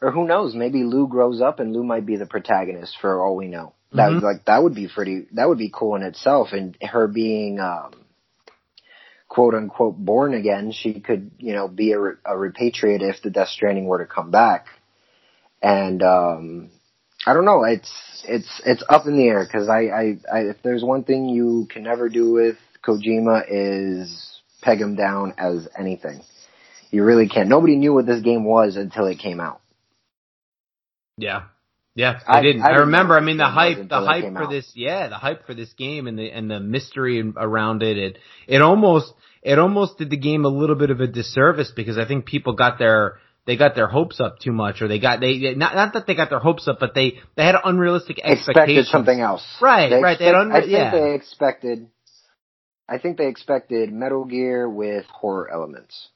or 0.01 0.11
who 0.11 0.25
knows 0.25 0.55
maybe 0.55 0.83
Lou 0.83 1.07
grows 1.07 1.41
up 1.41 1.59
and 1.59 1.73
Lou 1.73 1.83
might 1.83 2.05
be 2.05 2.15
the 2.17 2.25
protagonist 2.25 2.97
for 2.99 3.23
all 3.23 3.35
we 3.35 3.47
know. 3.47 3.73
That 3.93 4.11
Mhm. 4.11 4.21
like 4.23 4.45
that 4.45 4.63
would 4.63 4.73
be 4.73 4.87
pretty 4.87 5.27
that 5.33 5.47
would 5.47 5.59
be 5.59 5.69
cool 5.73 5.95
in 5.95 6.01
itself 6.01 6.53
and 6.53 6.75
her 6.81 7.07
being 7.07 7.59
um 7.59 7.91
quote 9.35 9.53
unquote 9.53 9.97
born 9.97 10.33
again 10.33 10.71
she 10.71 11.01
could 11.01 11.29
you 11.39 11.51
know 11.51 11.67
be 11.67 11.91
a, 11.91 11.99
a 11.99 12.35
repatriate 12.35 13.01
if 13.01 13.21
the 13.21 13.29
Death 13.29 13.49
Stranding 13.49 13.85
were 13.85 13.99
to 13.99 14.05
come 14.05 14.31
back 14.31 14.67
and 15.61 16.01
um 16.01 16.69
I 17.27 17.33
don't 17.33 17.43
know 17.43 17.65
it's 17.65 17.91
it's 18.25 18.61
it's 18.65 18.83
up 18.87 19.07
in 19.07 19.17
the 19.17 19.27
air 19.27 19.45
because 19.45 19.67
I, 19.67 19.87
I 19.87 20.17
I 20.33 20.39
if 20.51 20.63
there's 20.63 20.85
one 20.85 21.03
thing 21.03 21.27
you 21.27 21.67
can 21.69 21.83
never 21.83 22.07
do 22.07 22.31
with 22.31 22.55
Kojima 22.81 23.43
is 23.49 24.39
peg 24.61 24.79
him 24.79 24.95
down 24.95 25.33
as 25.37 25.67
anything. 25.77 26.21
You 26.89 27.03
really 27.03 27.27
can't. 27.27 27.49
Nobody 27.49 27.75
knew 27.75 27.93
what 27.93 28.05
this 28.05 28.21
game 28.21 28.45
was 28.45 28.77
until 28.77 29.05
it 29.07 29.19
came 29.19 29.41
out. 29.41 29.59
Yeah. 31.17 31.43
Yeah, 31.95 32.19
I, 32.27 32.41
didn't. 32.41 32.61
I 32.61 32.71
I, 32.71 32.77
remember. 32.79 33.15
I 33.17 33.21
mean, 33.21 33.37
the 33.37 33.45
hype, 33.45 33.87
the 33.87 34.01
hype 34.01 34.33
for 34.33 34.43
out. 34.43 34.49
this, 34.49 34.69
yeah, 34.75 35.07
the 35.07 35.15
hype 35.15 35.45
for 35.45 35.53
this 35.53 35.71
game 35.73 36.07
and 36.07 36.19
the 36.19 36.29
and 36.29 36.51
the 36.51 36.59
mystery 36.59 37.23
around 37.37 37.83
it. 37.83 37.97
It 37.97 38.17
it 38.47 38.61
almost 38.61 39.13
it 39.41 39.57
almost 39.57 39.97
did 39.97 40.09
the 40.09 40.17
game 40.17 40.43
a 40.43 40.49
little 40.49 40.75
bit 40.75 40.89
of 40.89 40.99
a 40.99 41.07
disservice 41.07 41.71
because 41.73 41.97
I 41.97 42.05
think 42.05 42.25
people 42.25 42.51
got 42.53 42.79
their 42.79 43.19
they 43.47 43.55
got 43.55 43.75
their 43.75 43.87
hopes 43.87 44.19
up 44.19 44.39
too 44.39 44.51
much, 44.51 44.81
or 44.81 44.89
they 44.89 44.99
got 44.99 45.21
they 45.21 45.55
not 45.55 45.73
not 45.73 45.93
that 45.93 46.05
they 46.05 46.15
got 46.15 46.29
their 46.29 46.39
hopes 46.39 46.67
up, 46.67 46.79
but 46.81 46.93
they 46.93 47.19
they 47.37 47.45
had 47.45 47.55
unrealistic 47.63 48.17
expectations. 48.19 48.49
Expected 48.49 48.85
something 48.87 49.19
else. 49.21 49.45
Right, 49.61 49.89
They 49.89 50.01
right, 50.01 50.19
they 50.19 50.25
had 50.25 50.35
expect- 50.35 50.51
unre- 50.51 50.55
I 50.57 50.61
think 50.61 50.71
yeah. 50.73 50.91
they 50.91 51.13
expected. 51.15 51.87
I 52.89 52.97
think 52.97 53.17
they 53.17 53.27
expected 53.27 53.93
Metal 53.93 54.25
Gear 54.25 54.69
with 54.69 55.05
horror 55.05 55.49
elements. 55.49 56.09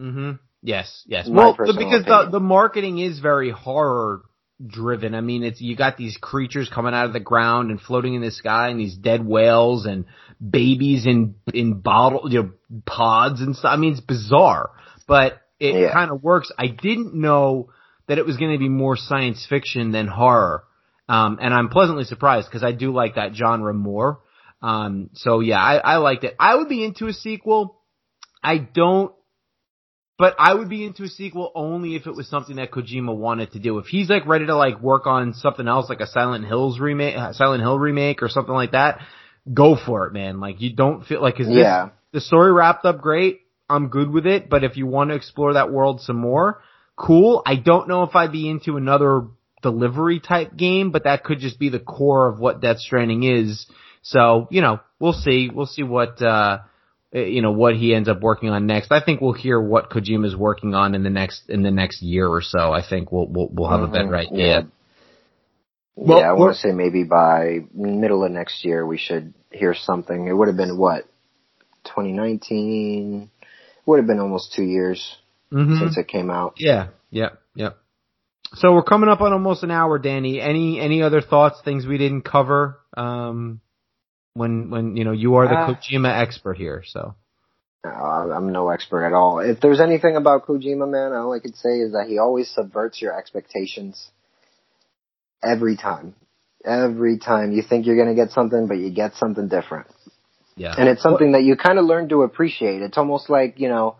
Mm-hmm. 0.00 0.32
Yes, 0.62 1.02
yes. 1.06 1.26
My 1.28 1.34
well, 1.34 1.56
because 1.56 2.04
the 2.04 2.28
the 2.30 2.40
marketing 2.40 2.98
is 2.98 3.18
very 3.18 3.50
horror 3.50 4.22
driven. 4.64 5.14
I 5.14 5.20
mean, 5.20 5.42
it's 5.42 5.60
you 5.60 5.76
got 5.76 5.96
these 5.96 6.16
creatures 6.16 6.70
coming 6.72 6.94
out 6.94 7.06
of 7.06 7.12
the 7.12 7.20
ground 7.20 7.70
and 7.70 7.80
floating 7.80 8.14
in 8.14 8.22
the 8.22 8.30
sky, 8.30 8.68
and 8.68 8.78
these 8.78 8.96
dead 8.96 9.24
whales 9.24 9.86
and 9.86 10.04
babies 10.40 11.06
in 11.06 11.34
in 11.52 11.80
bottle, 11.80 12.30
you 12.30 12.42
know, 12.42 12.50
pods 12.86 13.40
and 13.40 13.56
stuff. 13.56 13.70
I 13.72 13.76
mean, 13.76 13.92
it's 13.92 14.00
bizarre, 14.00 14.70
but 15.06 15.40
it 15.58 15.74
Yeah. 15.74 15.92
kind 15.92 16.10
of 16.10 16.22
works. 16.22 16.50
I 16.58 16.68
didn't 16.68 17.14
know 17.14 17.70
that 18.06 18.18
it 18.18 18.26
was 18.26 18.36
going 18.36 18.52
to 18.52 18.58
be 18.58 18.68
more 18.68 18.96
science 18.96 19.46
fiction 19.48 19.90
than 19.92 20.06
horror, 20.06 20.64
um, 21.08 21.38
and 21.40 21.52
I'm 21.52 21.68
pleasantly 21.68 22.04
surprised 22.04 22.48
because 22.48 22.62
I 22.64 22.72
do 22.72 22.92
like 22.92 23.16
that 23.16 23.34
genre 23.34 23.74
more. 23.74 24.20
Um, 24.62 25.10
so 25.14 25.40
yeah, 25.40 25.58
I, 25.58 25.76
I 25.76 25.96
liked 25.96 26.24
it. 26.24 26.34
I 26.38 26.54
would 26.56 26.68
be 26.68 26.84
into 26.84 27.06
a 27.06 27.12
sequel. 27.12 27.80
I 28.42 28.58
don't 28.58 29.12
but 30.18 30.34
I 30.38 30.54
would 30.54 30.68
be 30.68 30.84
into 30.84 31.04
a 31.04 31.08
sequel 31.08 31.50
only 31.54 31.96
if 31.96 32.06
it 32.06 32.14
was 32.14 32.28
something 32.28 32.56
that 32.56 32.70
Kojima 32.70 33.14
wanted 33.14 33.52
to 33.52 33.58
do. 33.58 33.78
If 33.78 33.86
he's 33.86 34.08
like 34.08 34.26
ready 34.26 34.46
to 34.46 34.56
like 34.56 34.80
work 34.80 35.06
on 35.06 35.34
something 35.34 35.66
else, 35.66 35.88
like 35.88 36.00
a 36.00 36.06
Silent 36.06 36.44
Hills 36.46 36.78
remake, 36.78 37.16
uh, 37.16 37.32
Silent 37.32 37.62
Hill 37.62 37.78
remake 37.78 38.22
or 38.22 38.28
something 38.28 38.54
like 38.54 38.72
that, 38.72 39.00
go 39.52 39.76
for 39.76 40.06
it, 40.06 40.12
man. 40.12 40.40
Like 40.40 40.60
you 40.60 40.74
don't 40.74 41.04
feel 41.04 41.20
like, 41.20 41.36
cause 41.36 41.46
this- 41.46 41.56
Yeah. 41.56 41.88
the 42.12 42.20
story 42.20 42.52
wrapped 42.52 42.84
up 42.84 43.00
great. 43.00 43.40
I'm 43.68 43.88
good 43.88 44.10
with 44.10 44.26
it. 44.26 44.48
But 44.48 44.62
if 44.62 44.76
you 44.76 44.86
want 44.86 45.10
to 45.10 45.16
explore 45.16 45.54
that 45.54 45.72
world 45.72 46.00
some 46.02 46.16
more, 46.20 46.62
cool. 46.96 47.42
I 47.44 47.56
don't 47.56 47.88
know 47.88 48.04
if 48.04 48.14
I'd 48.14 48.30
be 48.30 48.48
into 48.48 48.76
another 48.76 49.26
delivery 49.62 50.20
type 50.20 50.54
game, 50.56 50.90
but 50.90 51.04
that 51.04 51.24
could 51.24 51.40
just 51.40 51.58
be 51.58 51.70
the 51.70 51.80
core 51.80 52.28
of 52.28 52.38
what 52.38 52.60
Death 52.60 52.78
Stranding 52.78 53.22
is. 53.24 53.66
So, 54.02 54.46
you 54.50 54.60
know, 54.60 54.80
we'll 55.00 55.14
see. 55.14 55.50
We'll 55.52 55.66
see 55.66 55.82
what, 55.82 56.20
uh, 56.22 56.58
you 57.14 57.42
know, 57.42 57.52
what 57.52 57.76
he 57.76 57.94
ends 57.94 58.08
up 58.08 58.20
working 58.20 58.50
on 58.50 58.66
next. 58.66 58.90
I 58.90 59.00
think 59.02 59.20
we'll 59.20 59.32
hear 59.32 59.60
what 59.60 59.88
Kojima 59.88 60.26
is 60.26 60.36
working 60.36 60.74
on 60.74 60.94
in 60.94 61.04
the 61.04 61.10
next, 61.10 61.48
in 61.48 61.62
the 61.62 61.70
next 61.70 62.02
year 62.02 62.26
or 62.26 62.42
so. 62.42 62.72
I 62.72 62.82
think 62.86 63.12
we'll, 63.12 63.28
we'll, 63.28 63.48
we'll 63.50 63.70
have 63.70 63.80
mm-hmm. 63.80 63.94
a 63.94 63.96
better 63.96 64.16
idea. 64.16 64.46
Yeah. 64.46 64.62
Well, 65.96 66.18
yeah, 66.18 66.30
I 66.30 66.32
want 66.32 66.56
to 66.56 66.60
say 66.60 66.72
maybe 66.72 67.04
by 67.04 67.60
middle 67.72 68.24
of 68.24 68.32
next 68.32 68.64
year 68.64 68.84
we 68.84 68.98
should 68.98 69.32
hear 69.52 69.74
something. 69.74 70.26
It 70.26 70.32
would 70.32 70.48
have 70.48 70.56
been 70.56 70.76
what 70.76 71.04
2019. 71.84 73.30
Would 73.86 73.98
have 73.98 74.06
been 74.06 74.18
almost 74.18 74.54
two 74.54 74.64
years 74.64 75.16
mm-hmm. 75.52 75.78
since 75.78 75.98
it 75.98 76.08
came 76.08 76.30
out. 76.30 76.54
Yeah, 76.56 76.88
yeah, 77.10 77.30
yeah. 77.54 77.70
So 78.54 78.72
we're 78.72 78.82
coming 78.82 79.08
up 79.08 79.20
on 79.20 79.32
almost 79.32 79.62
an 79.62 79.70
hour, 79.70 79.98
Danny. 79.98 80.40
Any 80.40 80.80
any 80.80 81.02
other 81.02 81.20
thoughts? 81.20 81.60
Things 81.64 81.86
we 81.86 81.98
didn't 81.98 82.22
cover? 82.22 82.78
Um, 82.96 83.60
when 84.34 84.70
when 84.70 84.96
you 84.96 85.04
know 85.04 85.12
you 85.12 85.36
are 85.36 85.48
the 85.48 85.54
uh, 85.54 85.74
Kojima 85.74 86.20
expert 86.20 86.56
here, 86.56 86.82
so. 86.86 87.14
I'm 87.86 88.50
no 88.50 88.70
expert 88.70 89.04
at 89.04 89.12
all. 89.12 89.40
If 89.40 89.60
there's 89.60 89.80
anything 89.80 90.16
about 90.16 90.46
Kojima, 90.46 90.90
man, 90.90 91.12
all 91.12 91.34
I 91.34 91.38
could 91.38 91.54
say 91.54 91.80
is 91.80 91.92
that 91.92 92.06
he 92.08 92.18
always 92.18 92.48
subverts 92.48 93.02
your 93.02 93.16
expectations 93.16 94.10
every 95.42 95.76
time. 95.76 96.14
Every 96.64 97.18
time 97.18 97.52
you 97.52 97.62
think 97.62 97.84
you're 97.84 97.96
going 97.96 98.08
to 98.08 98.14
get 98.14 98.30
something, 98.32 98.68
but 98.68 98.78
you 98.78 98.90
get 98.90 99.16
something 99.16 99.48
different. 99.48 99.88
Yeah. 100.56 100.74
And 100.76 100.88
it's 100.88 101.02
something 101.02 101.32
that 101.32 101.42
you 101.42 101.56
kind 101.56 101.78
of 101.78 101.84
learn 101.84 102.08
to 102.08 102.22
appreciate. 102.22 102.80
It's 102.80 102.96
almost 102.96 103.28
like, 103.28 103.60
you 103.60 103.68
know, 103.68 103.96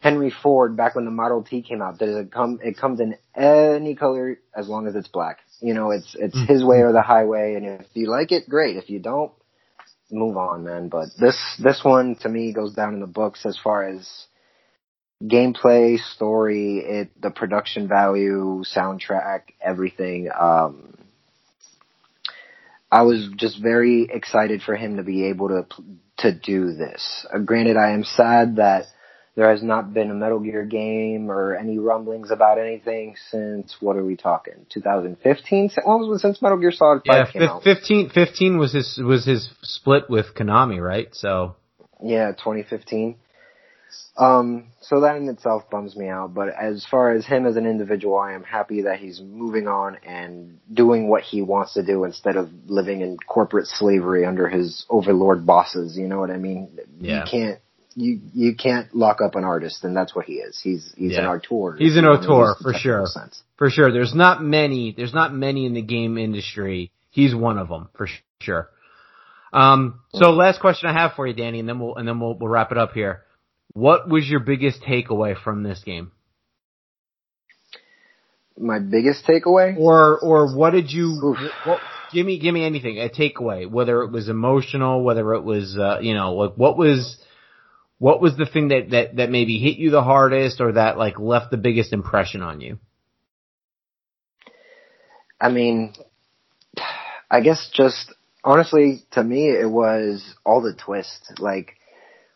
Henry 0.00 0.32
Ford 0.42 0.76
back 0.76 0.96
when 0.96 1.04
the 1.04 1.12
Model 1.12 1.44
T 1.44 1.62
came 1.62 1.80
out. 1.80 1.98
Does 1.98 2.16
it 2.16 2.32
come, 2.32 2.58
it 2.60 2.76
comes 2.76 2.98
in 2.98 3.16
any 3.36 3.94
color 3.94 4.40
as 4.52 4.68
long 4.68 4.88
as 4.88 4.96
it's 4.96 5.06
black. 5.06 5.38
You 5.60 5.74
know, 5.74 5.92
it's, 5.92 6.16
it's 6.18 6.36
mm-hmm. 6.36 6.52
his 6.52 6.64
way 6.64 6.78
or 6.78 6.92
the 6.92 7.02
highway. 7.02 7.54
And 7.54 7.64
if 7.80 7.86
you 7.94 8.10
like 8.10 8.32
it, 8.32 8.48
great. 8.48 8.76
If 8.76 8.90
you 8.90 8.98
don't, 8.98 9.30
move 10.10 10.36
on, 10.36 10.64
man. 10.64 10.88
But 10.88 11.08
this, 11.18 11.36
this 11.62 11.80
one 11.82 12.16
to 12.22 12.28
me 12.28 12.52
goes 12.52 12.74
down 12.74 12.94
in 12.94 13.00
the 13.00 13.06
books 13.06 13.44
as 13.44 13.58
far 13.62 13.84
as 13.84 14.08
gameplay, 15.22 15.98
story, 16.14 16.78
it, 16.78 17.20
the 17.20 17.30
production 17.30 17.88
value, 17.88 18.62
soundtrack, 18.64 19.42
everything. 19.60 20.28
Um, 20.38 20.94
I 22.90 23.02
was 23.02 23.28
just 23.36 23.60
very 23.60 24.08
excited 24.10 24.62
for 24.62 24.74
him 24.74 24.96
to 24.96 25.02
be 25.02 25.26
able 25.26 25.48
to 25.48 25.66
to 26.18 26.32
do 26.34 26.72
this. 26.72 27.26
Uh, 27.32 27.38
granted, 27.38 27.76
I 27.76 27.90
am 27.90 28.02
sad 28.02 28.56
that 28.56 28.86
there 29.38 29.52
has 29.52 29.62
not 29.62 29.94
been 29.94 30.10
a 30.10 30.14
Metal 30.14 30.40
Gear 30.40 30.64
game 30.64 31.30
or 31.30 31.54
any 31.54 31.78
rumblings 31.78 32.32
about 32.32 32.58
anything 32.58 33.14
since 33.30 33.76
what 33.78 33.96
are 33.96 34.04
we 34.04 34.16
talking? 34.16 34.66
2015? 34.68 35.70
When 35.84 36.08
was 36.08 36.20
since 36.22 36.42
Metal 36.42 36.58
Gear 36.58 36.72
Solid 36.72 37.02
5 37.06 37.28
yeah, 37.36 37.54
f- 37.58 37.62
15, 37.62 38.10
15 38.10 38.58
was 38.58 38.72
his 38.72 39.00
was 39.00 39.24
his 39.24 39.48
split 39.62 40.10
with 40.10 40.34
Konami, 40.34 40.82
right? 40.84 41.14
So 41.14 41.54
yeah, 42.02 42.32
2015. 42.32 43.14
Um, 44.16 44.72
so 44.80 45.02
that 45.02 45.14
in 45.14 45.28
itself 45.28 45.70
bums 45.70 45.94
me 45.94 46.08
out. 46.08 46.34
But 46.34 46.48
as 46.48 46.84
far 46.90 47.12
as 47.12 47.24
him 47.24 47.46
as 47.46 47.54
an 47.54 47.64
individual, 47.64 48.18
I 48.18 48.32
am 48.32 48.42
happy 48.42 48.82
that 48.82 48.98
he's 48.98 49.20
moving 49.20 49.68
on 49.68 49.98
and 50.04 50.58
doing 50.74 51.08
what 51.08 51.22
he 51.22 51.42
wants 51.42 51.74
to 51.74 51.84
do 51.84 52.02
instead 52.02 52.34
of 52.34 52.50
living 52.66 53.02
in 53.02 53.16
corporate 53.18 53.68
slavery 53.68 54.26
under 54.26 54.48
his 54.48 54.84
overlord 54.90 55.46
bosses. 55.46 55.96
You 55.96 56.08
know 56.08 56.18
what 56.18 56.32
I 56.32 56.38
mean? 56.38 56.76
Yeah. 56.98 57.20
You 57.20 57.30
can't. 57.30 57.60
You 58.00 58.20
you 58.32 58.54
can't 58.54 58.94
lock 58.94 59.20
up 59.20 59.34
an 59.34 59.42
artist, 59.42 59.82
and 59.82 59.96
that's 59.96 60.14
what 60.14 60.24
he 60.24 60.34
is. 60.34 60.60
He's 60.62 60.94
he's 60.96 61.12
yeah. 61.12 61.22
an 61.22 61.26
auteur. 61.26 61.76
He's 61.76 61.96
an 61.96 62.04
auteur 62.04 62.54
for 62.62 62.72
sure. 62.72 63.06
Sense. 63.06 63.42
For 63.56 63.70
sure. 63.70 63.90
There's 63.90 64.14
not 64.14 64.40
many. 64.40 64.94
There's 64.96 65.12
not 65.12 65.34
many 65.34 65.66
in 65.66 65.74
the 65.74 65.82
game 65.82 66.16
industry. 66.16 66.92
He's 67.10 67.34
one 67.34 67.58
of 67.58 67.68
them 67.68 67.88
for 67.96 68.06
sure. 68.40 68.70
Um, 69.52 70.00
so 70.14 70.30
last 70.30 70.60
question 70.60 70.88
I 70.88 70.92
have 70.92 71.14
for 71.16 71.26
you, 71.26 71.34
Danny, 71.34 71.58
and 71.58 71.68
then 71.68 71.80
we'll 71.80 71.96
and 71.96 72.06
then 72.06 72.20
we'll 72.20 72.34
we'll 72.34 72.48
wrap 72.48 72.70
it 72.70 72.78
up 72.78 72.92
here. 72.92 73.24
What 73.72 74.08
was 74.08 74.28
your 74.28 74.40
biggest 74.40 74.80
takeaway 74.82 75.36
from 75.36 75.64
this 75.64 75.82
game? 75.84 76.12
My 78.56 78.78
biggest 78.78 79.26
takeaway? 79.26 79.76
Or 79.76 80.20
or 80.20 80.56
what 80.56 80.70
did 80.70 80.92
you 80.92 81.34
what, 81.64 81.80
give 82.12 82.24
me 82.24 82.38
give 82.38 82.54
me 82.54 82.64
anything, 82.64 82.98
a 82.98 83.08
takeaway, 83.08 83.68
whether 83.68 84.02
it 84.02 84.12
was 84.12 84.28
emotional, 84.28 85.02
whether 85.02 85.34
it 85.34 85.42
was 85.42 85.76
uh, 85.76 85.98
you 86.00 86.14
know, 86.14 86.34
like 86.34 86.54
what 86.54 86.76
was 86.76 87.16
what 87.98 88.20
was 88.20 88.36
the 88.36 88.46
thing 88.46 88.68
that, 88.68 88.90
that, 88.90 89.16
that 89.16 89.30
maybe 89.30 89.58
hit 89.58 89.76
you 89.76 89.90
the 89.90 90.02
hardest 90.02 90.60
or 90.60 90.72
that 90.72 90.98
like 90.98 91.18
left 91.18 91.50
the 91.50 91.56
biggest 91.56 91.92
impression 91.92 92.42
on 92.42 92.60
you? 92.60 92.78
I 95.40 95.50
mean, 95.50 95.94
I 97.30 97.40
guess 97.40 97.70
just 97.72 98.12
honestly 98.42 99.02
to 99.12 99.22
me 99.22 99.48
it 99.50 99.68
was 99.70 100.34
all 100.44 100.60
the 100.60 100.74
twists. 100.74 101.32
Like 101.38 101.76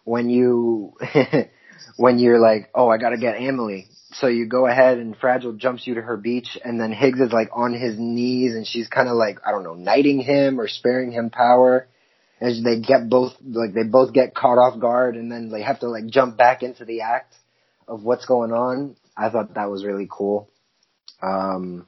when 0.04 0.30
you 0.30 0.94
when 1.96 2.18
you're 2.18 2.40
like, 2.40 2.70
oh, 2.74 2.88
I 2.88 2.98
gotta 2.98 3.18
get 3.18 3.34
Emily. 3.34 3.88
So 4.14 4.26
you 4.26 4.46
go 4.46 4.66
ahead 4.66 4.98
and 4.98 5.16
Fragile 5.16 5.54
jumps 5.54 5.86
you 5.86 5.94
to 5.94 6.02
her 6.02 6.18
beach, 6.18 6.58
and 6.62 6.78
then 6.78 6.92
Higgs 6.92 7.18
is 7.18 7.32
like 7.32 7.48
on 7.52 7.72
his 7.72 7.98
knees, 7.98 8.54
and 8.54 8.66
she's 8.66 8.88
kind 8.88 9.08
of 9.08 9.14
like 9.14 9.38
I 9.46 9.52
don't 9.52 9.64
know, 9.64 9.74
knighting 9.74 10.20
him 10.20 10.60
or 10.60 10.68
sparing 10.68 11.12
him 11.12 11.30
power. 11.30 11.88
As 12.42 12.60
they 12.62 12.80
get 12.80 13.08
both 13.08 13.34
like 13.44 13.72
they 13.72 13.84
both 13.84 14.12
get 14.12 14.34
caught 14.34 14.58
off 14.58 14.80
guard, 14.80 15.16
and 15.16 15.30
then 15.30 15.48
they 15.48 15.62
have 15.62 15.78
to 15.80 15.88
like 15.88 16.06
jump 16.06 16.36
back 16.36 16.64
into 16.64 16.84
the 16.84 17.02
act 17.02 17.36
of 17.86 18.02
what's 18.02 18.26
going 18.26 18.50
on. 18.50 18.96
I 19.16 19.30
thought 19.30 19.54
that 19.54 19.70
was 19.70 19.84
really 19.84 20.08
cool. 20.10 20.50
Um, 21.22 21.86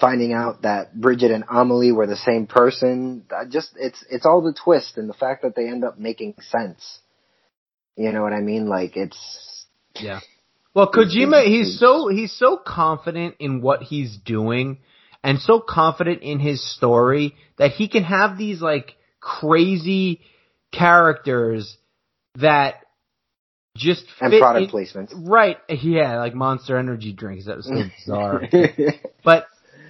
finding 0.00 0.32
out 0.32 0.62
that 0.62 0.98
Bridget 0.98 1.30
and 1.30 1.44
Amelie 1.50 1.92
were 1.92 2.06
the 2.06 2.16
same 2.16 2.46
person. 2.46 3.24
just 3.50 3.72
it's 3.76 4.02
it's 4.10 4.24
all 4.24 4.40
the 4.40 4.54
twist 4.54 4.96
and 4.96 5.08
the 5.08 5.14
fact 5.14 5.42
that 5.42 5.54
they 5.54 5.68
end 5.68 5.84
up 5.84 5.98
making 5.98 6.34
sense. 6.40 7.00
You 7.96 8.12
know 8.12 8.22
what 8.22 8.32
I 8.32 8.40
mean? 8.40 8.68
Like 8.68 8.96
it's 8.96 9.66
yeah. 9.96 10.20
Well, 10.74 10.92
Kojima, 10.92 11.46
he's 11.46 11.78
so 11.78 12.08
he's 12.08 12.32
so 12.32 12.58
confident 12.58 13.36
in 13.38 13.62
what 13.62 13.82
he's 13.82 14.16
doing 14.16 14.78
and 15.22 15.40
so 15.40 15.58
confident 15.58 16.22
in 16.22 16.38
his 16.38 16.62
story 16.76 17.34
that 17.56 17.72
he 17.72 17.88
can 17.88 18.04
have 18.04 18.36
these 18.36 18.60
like 18.60 18.94
crazy 19.26 20.20
characters 20.72 21.76
that 22.36 22.76
just 23.76 24.04
and 24.20 24.32
product 24.38 24.64
in, 24.64 24.70
placement. 24.70 25.12
Right. 25.14 25.58
Yeah, 25.68 26.18
like 26.18 26.34
Monster 26.34 26.78
Energy 26.78 27.12
drinks. 27.12 27.46
That 27.46 27.56
was 27.56 27.66
so 27.66 27.74
bizarre. 28.06 28.42
but 29.24 29.46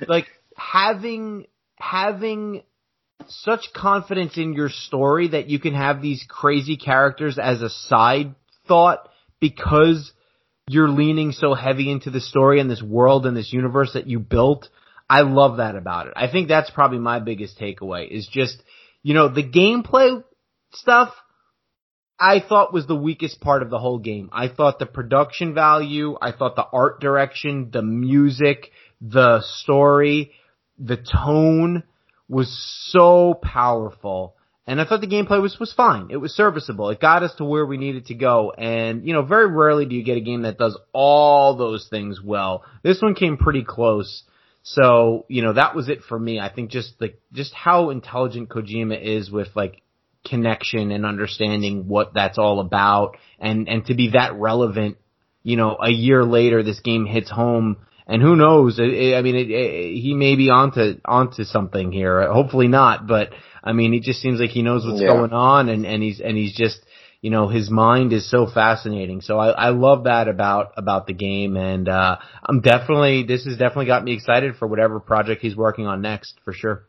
like 0.09 0.27
having 0.57 1.47
having 1.79 2.63
such 3.29 3.73
confidence 3.75 4.37
in 4.37 4.55
your 4.55 4.71
story 4.71 5.29
that 5.29 5.49
you 5.49 5.59
can 5.59 5.75
have 5.75 6.01
these 6.01 6.25
crazy 6.29 6.77
characters 6.77 7.39
as 7.39 7.61
a 7.61 7.71
side 7.71 8.35
thought 8.67 9.09
because 9.41 10.13
you're 10.69 10.89
leaning 10.89 11.33
so 11.33 11.55
heavy 11.55 11.91
into 11.91 12.11
the 12.11 12.21
story 12.21 12.61
and 12.61 12.71
this 12.71 12.83
world 12.83 13.27
and 13.27 13.37
this 13.37 13.53
universe 13.53 13.93
that 13.93 14.07
you 14.07 14.19
built. 14.19 14.69
I 15.09 15.21
love 15.21 15.59
that 15.59 15.77
about 15.77 16.09
it. 16.09 16.15
I 16.17 16.29
think 16.31 16.49
that's 16.49 16.71
probably 16.71 16.99
my 16.99 17.21
biggest 17.21 17.59
takeaway 17.59 18.09
is 18.09 18.27
just, 18.27 18.61
you 19.07 19.15
know, 19.15 19.29
the 19.29 19.45
gameplay 19.45 20.25
stuff 20.73 21.15
I 22.19 22.41
thought 22.41 22.73
was 22.73 22.89
the 22.89 22.97
weakest 22.97 23.41
part 23.41 23.63
of 23.63 23.71
the 23.71 23.79
whole 23.79 24.01
game. 24.01 24.31
I 24.33 24.49
thought 24.49 24.81
the 24.81 24.87
production 24.87 25.55
value, 25.55 26.19
I 26.21 26.33
thought 26.33 26.57
the 26.57 26.67
art 26.73 26.99
direction, 26.99 27.71
the 27.73 27.83
music, 27.83 28.73
the 29.01 29.43
story, 29.43 30.33
the 30.77 30.97
tone 30.97 31.85
was 32.29 32.49
so 32.91 33.35
powerful. 33.35 34.35
And 34.67 34.81
I 34.81 34.85
thought 34.85 35.03
the 35.03 35.07
gameplay 35.07 35.41
was, 35.41 35.57
was 35.61 35.73
fine. 35.73 36.09
It 36.11 36.17
was 36.17 36.35
serviceable. 36.35 36.91
It 36.91 37.01
got 37.01 37.23
us 37.23 37.33
to 37.37 37.45
where 37.45 37.65
we 37.65 37.77
needed 37.77 38.07
to 38.07 38.15
go. 38.15 38.51
And, 38.51 39.07
you 39.07 39.13
know, 39.13 39.23
very 39.23 39.47
rarely 39.47 39.87
do 39.87 39.95
you 39.95 40.03
get 40.03 40.17
a 40.17 40.21
game 40.21 40.43
that 40.43 40.59
does 40.59 40.77
all 40.93 41.57
those 41.57 41.87
things 41.89 42.21
well. 42.21 42.65
This 42.83 43.01
one 43.01 43.15
came 43.15 43.37
pretty 43.37 43.63
close. 43.63 44.25
So, 44.69 45.27
you 45.29 45.43
know, 45.43 45.53
that 45.53 45.77
was 45.77 45.89
it 45.89 46.03
for 46.03 46.19
me. 46.19 46.41
I 46.41 46.53
think 46.53 46.73
just 46.73 47.01
like, 47.01 47.21
just 47.33 47.55
how 47.55 47.91
intelligent 47.91 48.49
Kojima 48.49 49.01
is 49.01 49.31
with 49.31 49.47
like 49.55 49.81
connection 50.25 50.91
and 50.91 51.07
understanding 51.07 51.87
what 51.87 52.15
that's 52.15 52.37
all 52.37 52.59
about 52.59 53.17
and, 53.39 53.69
and 53.69 53.87
to 53.87 53.95
be 53.95 54.11
that 54.15 54.35
relevant, 54.35 54.97
you 55.45 55.57
know, 55.57 55.77
a 55.81 55.91
year 55.91 56.25
later 56.25 56.65
this 56.65 56.81
game 56.81 57.07
hits 57.07 57.31
home 57.31 57.77
and 58.09 58.21
who 58.21 58.35
knows? 58.35 58.81
It, 58.81 58.89
it, 58.93 59.17
I 59.17 59.23
mean, 59.23 59.37
it, 59.37 60.01
he 60.01 60.15
may 60.15 60.35
be 60.35 60.51
onto 60.51 61.01
onto 61.05 61.45
something 61.45 61.93
here. 61.93 62.33
Hopefully 62.33 62.69
not, 62.69 63.07
but 63.07 63.31
I 63.63 63.73
mean, 63.73 63.95
it 63.95 64.03
just 64.03 64.21
seems 64.21 64.41
like 64.41 64.51
he 64.51 64.63
knows 64.63 64.85
what's 64.85 65.01
yeah. 65.01 65.09
going 65.09 65.33
on, 65.33 65.69
and 65.69 65.85
and 65.85 66.03
he's 66.03 66.21
and 66.21 66.37
he's 66.37 66.55
just 66.55 66.81
you 67.21 67.31
know 67.31 67.49
his 67.49 67.71
mind 67.71 68.13
is 68.13 68.31
so 68.31 68.47
fascinating. 68.47 69.21
So 69.21 69.39
I, 69.39 69.49
I 69.51 69.69
love 69.71 70.05
that 70.05 70.29
about 70.29 70.73
about 70.77 71.07
the 71.07 71.15
game, 71.15 71.57
and 71.57 71.89
uh, 71.89 72.17
I'm 72.45 72.61
definitely 72.61 73.25
this 73.25 73.45
has 73.45 73.57
definitely 73.57 73.87
got 73.87 74.05
me 74.05 74.15
excited 74.15 74.57
for 74.57 74.69
whatever 74.69 75.01
project 75.01 75.43
he's 75.43 75.57
working 75.57 75.87
on 75.87 76.03
next 76.03 76.35
for 76.45 76.53
sure. 76.53 76.85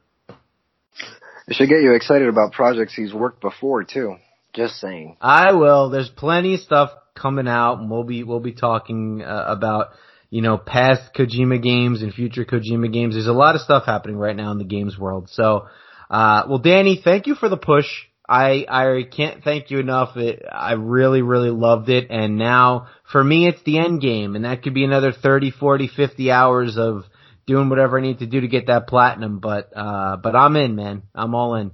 It 1.47 1.55
should 1.55 1.69
get 1.69 1.81
you 1.81 1.93
excited 1.93 2.27
about 2.27 2.51
projects 2.51 2.93
he's 2.93 3.13
worked 3.13 3.41
before 3.41 3.83
too. 3.83 4.17
Just 4.53 4.75
saying. 4.79 5.17
I 5.21 5.53
will. 5.53 5.89
There's 5.89 6.09
plenty 6.09 6.55
of 6.55 6.61
stuff 6.61 6.89
coming 7.15 7.47
out, 7.47 7.79
and 7.79 7.89
we'll 7.89 8.03
be 8.03 8.23
we'll 8.23 8.39
be 8.39 8.53
talking 8.53 9.21
uh, 9.21 9.45
about 9.47 9.89
you 10.29 10.41
know 10.41 10.57
past 10.57 11.13
Kojima 11.15 11.61
games 11.61 12.01
and 12.01 12.13
future 12.13 12.43
Kojima 12.43 12.91
games. 12.91 13.15
There's 13.15 13.27
a 13.27 13.33
lot 13.33 13.55
of 13.55 13.61
stuff 13.61 13.83
happening 13.85 14.17
right 14.17 14.35
now 14.35 14.51
in 14.51 14.57
the 14.57 14.65
games 14.65 14.97
world. 14.97 15.29
So, 15.31 15.67
uh, 16.09 16.43
well, 16.49 16.59
Danny, 16.59 16.99
thank 17.01 17.27
you 17.27 17.35
for 17.35 17.49
the 17.49 17.57
push. 17.57 17.85
I 18.29 18.65
I 18.67 19.03
can't 19.03 19.43
thank 19.43 19.71
you 19.71 19.79
enough. 19.79 20.17
It, 20.17 20.43
I 20.51 20.73
really 20.73 21.21
really 21.21 21.49
loved 21.49 21.89
it, 21.89 22.07
and 22.09 22.37
now 22.37 22.87
for 23.11 23.23
me 23.23 23.47
it's 23.47 23.61
the 23.63 23.79
end 23.79 24.01
game, 24.01 24.35
and 24.35 24.43
that 24.45 24.63
could 24.63 24.73
be 24.73 24.83
another 24.83 25.13
30, 25.13 25.51
40, 25.51 25.87
50 25.87 26.31
hours 26.31 26.77
of 26.77 27.05
doing 27.45 27.69
whatever 27.69 27.97
I 27.97 28.01
need 28.01 28.19
to 28.19 28.27
do 28.27 28.41
to 28.41 28.47
get 28.47 28.67
that 28.67 28.87
platinum. 28.87 29.39
But 29.39 29.71
uh, 29.75 30.17
but 30.17 30.35
I'm 30.35 30.55
in, 30.57 30.75
man. 30.75 31.03
I'm 31.15 31.35
all 31.35 31.55
in. 31.55 31.71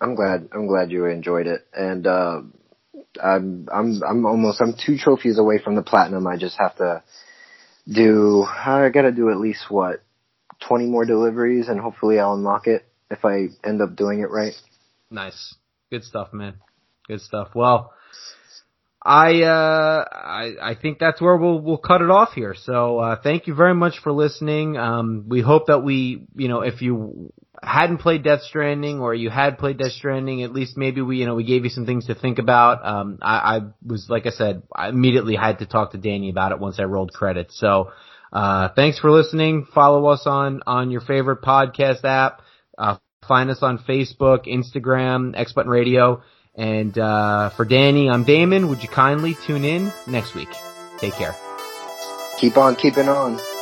I'm 0.00 0.16
glad. 0.16 0.48
I'm 0.52 0.66
glad 0.66 0.90
you 0.90 1.06
enjoyed 1.06 1.46
it, 1.46 1.64
and 1.72 2.06
uh, 2.06 2.40
I'm 3.22 3.68
I'm 3.72 4.02
I'm 4.02 4.26
almost 4.26 4.60
I'm 4.60 4.74
two 4.74 4.98
trophies 4.98 5.38
away 5.38 5.60
from 5.62 5.76
the 5.76 5.82
platinum. 5.82 6.26
I 6.26 6.36
just 6.36 6.58
have 6.58 6.76
to 6.76 7.02
do. 7.88 8.44
I 8.44 8.88
got 8.92 9.02
to 9.02 9.12
do 9.12 9.30
at 9.30 9.38
least 9.38 9.70
what 9.70 10.02
20 10.66 10.86
more 10.86 11.04
deliveries, 11.04 11.68
and 11.68 11.80
hopefully 11.80 12.18
I'll 12.18 12.34
unlock 12.34 12.66
it 12.66 12.84
if 13.10 13.24
I 13.24 13.48
end 13.64 13.80
up 13.80 13.94
doing 13.96 14.20
it 14.20 14.30
right. 14.30 14.54
Nice. 15.14 15.54
Good 15.90 16.04
stuff, 16.04 16.32
man. 16.32 16.54
Good 17.06 17.20
stuff. 17.20 17.50
Well, 17.54 17.92
I 19.02 19.42
uh 19.42 20.04
I 20.12 20.52
I 20.70 20.74
think 20.74 20.98
that's 20.98 21.20
where 21.20 21.36
we'll 21.36 21.60
we'll 21.60 21.76
cut 21.78 22.00
it 22.02 22.10
off 22.10 22.32
here. 22.32 22.54
So 22.54 22.98
uh 22.98 23.16
thank 23.22 23.46
you 23.46 23.54
very 23.54 23.74
much 23.74 23.98
for 24.02 24.12
listening. 24.12 24.76
Um 24.78 25.26
we 25.28 25.40
hope 25.42 25.66
that 25.66 25.84
we, 25.84 26.26
you 26.34 26.48
know, 26.48 26.62
if 26.62 26.80
you 26.82 27.32
hadn't 27.62 27.98
played 27.98 28.24
Death 28.24 28.42
Stranding 28.42 29.00
or 29.00 29.14
you 29.14 29.30
had 29.30 29.58
played 29.58 29.78
Death 29.78 29.92
Stranding, 29.92 30.42
at 30.42 30.52
least 30.52 30.76
maybe 30.78 31.00
we, 31.02 31.18
you 31.18 31.26
know, 31.26 31.34
we 31.36 31.44
gave 31.44 31.64
you 31.64 31.70
some 31.70 31.86
things 31.86 32.06
to 32.06 32.14
think 32.14 32.38
about. 32.38 32.84
Um 32.84 33.18
I, 33.22 33.56
I 33.56 33.60
was 33.86 34.06
like 34.08 34.26
I 34.26 34.30
said, 34.30 34.62
I 34.74 34.88
immediately 34.88 35.36
had 35.36 35.58
to 35.58 35.66
talk 35.66 35.92
to 35.92 35.98
Danny 35.98 36.30
about 36.30 36.52
it 36.52 36.58
once 36.58 36.80
I 36.80 36.84
rolled 36.84 37.12
credits. 37.12 37.58
So 37.60 37.92
uh 38.32 38.70
thanks 38.74 38.98
for 38.98 39.10
listening. 39.12 39.66
Follow 39.74 40.06
us 40.06 40.26
on 40.26 40.62
on 40.66 40.90
your 40.90 41.02
favorite 41.02 41.42
podcast 41.42 42.04
app. 42.04 42.40
Uh 42.78 42.96
find 43.26 43.50
us 43.50 43.62
on 43.62 43.78
Facebook, 43.78 44.46
Instagram, 44.46 45.36
X 45.36 45.52
Button 45.52 45.70
Radio. 45.70 46.22
And 46.54 46.96
uh, 46.96 47.50
for 47.50 47.64
Danny, 47.64 48.08
I'm 48.08 48.24
Damon. 48.24 48.68
Would 48.68 48.82
you 48.82 48.88
kindly 48.88 49.36
tune 49.46 49.64
in 49.64 49.92
next 50.06 50.34
week? 50.34 50.50
Take 50.98 51.14
care. 51.14 51.34
Keep 52.38 52.56
on 52.56 52.76
keeping 52.76 53.08
on. 53.08 53.53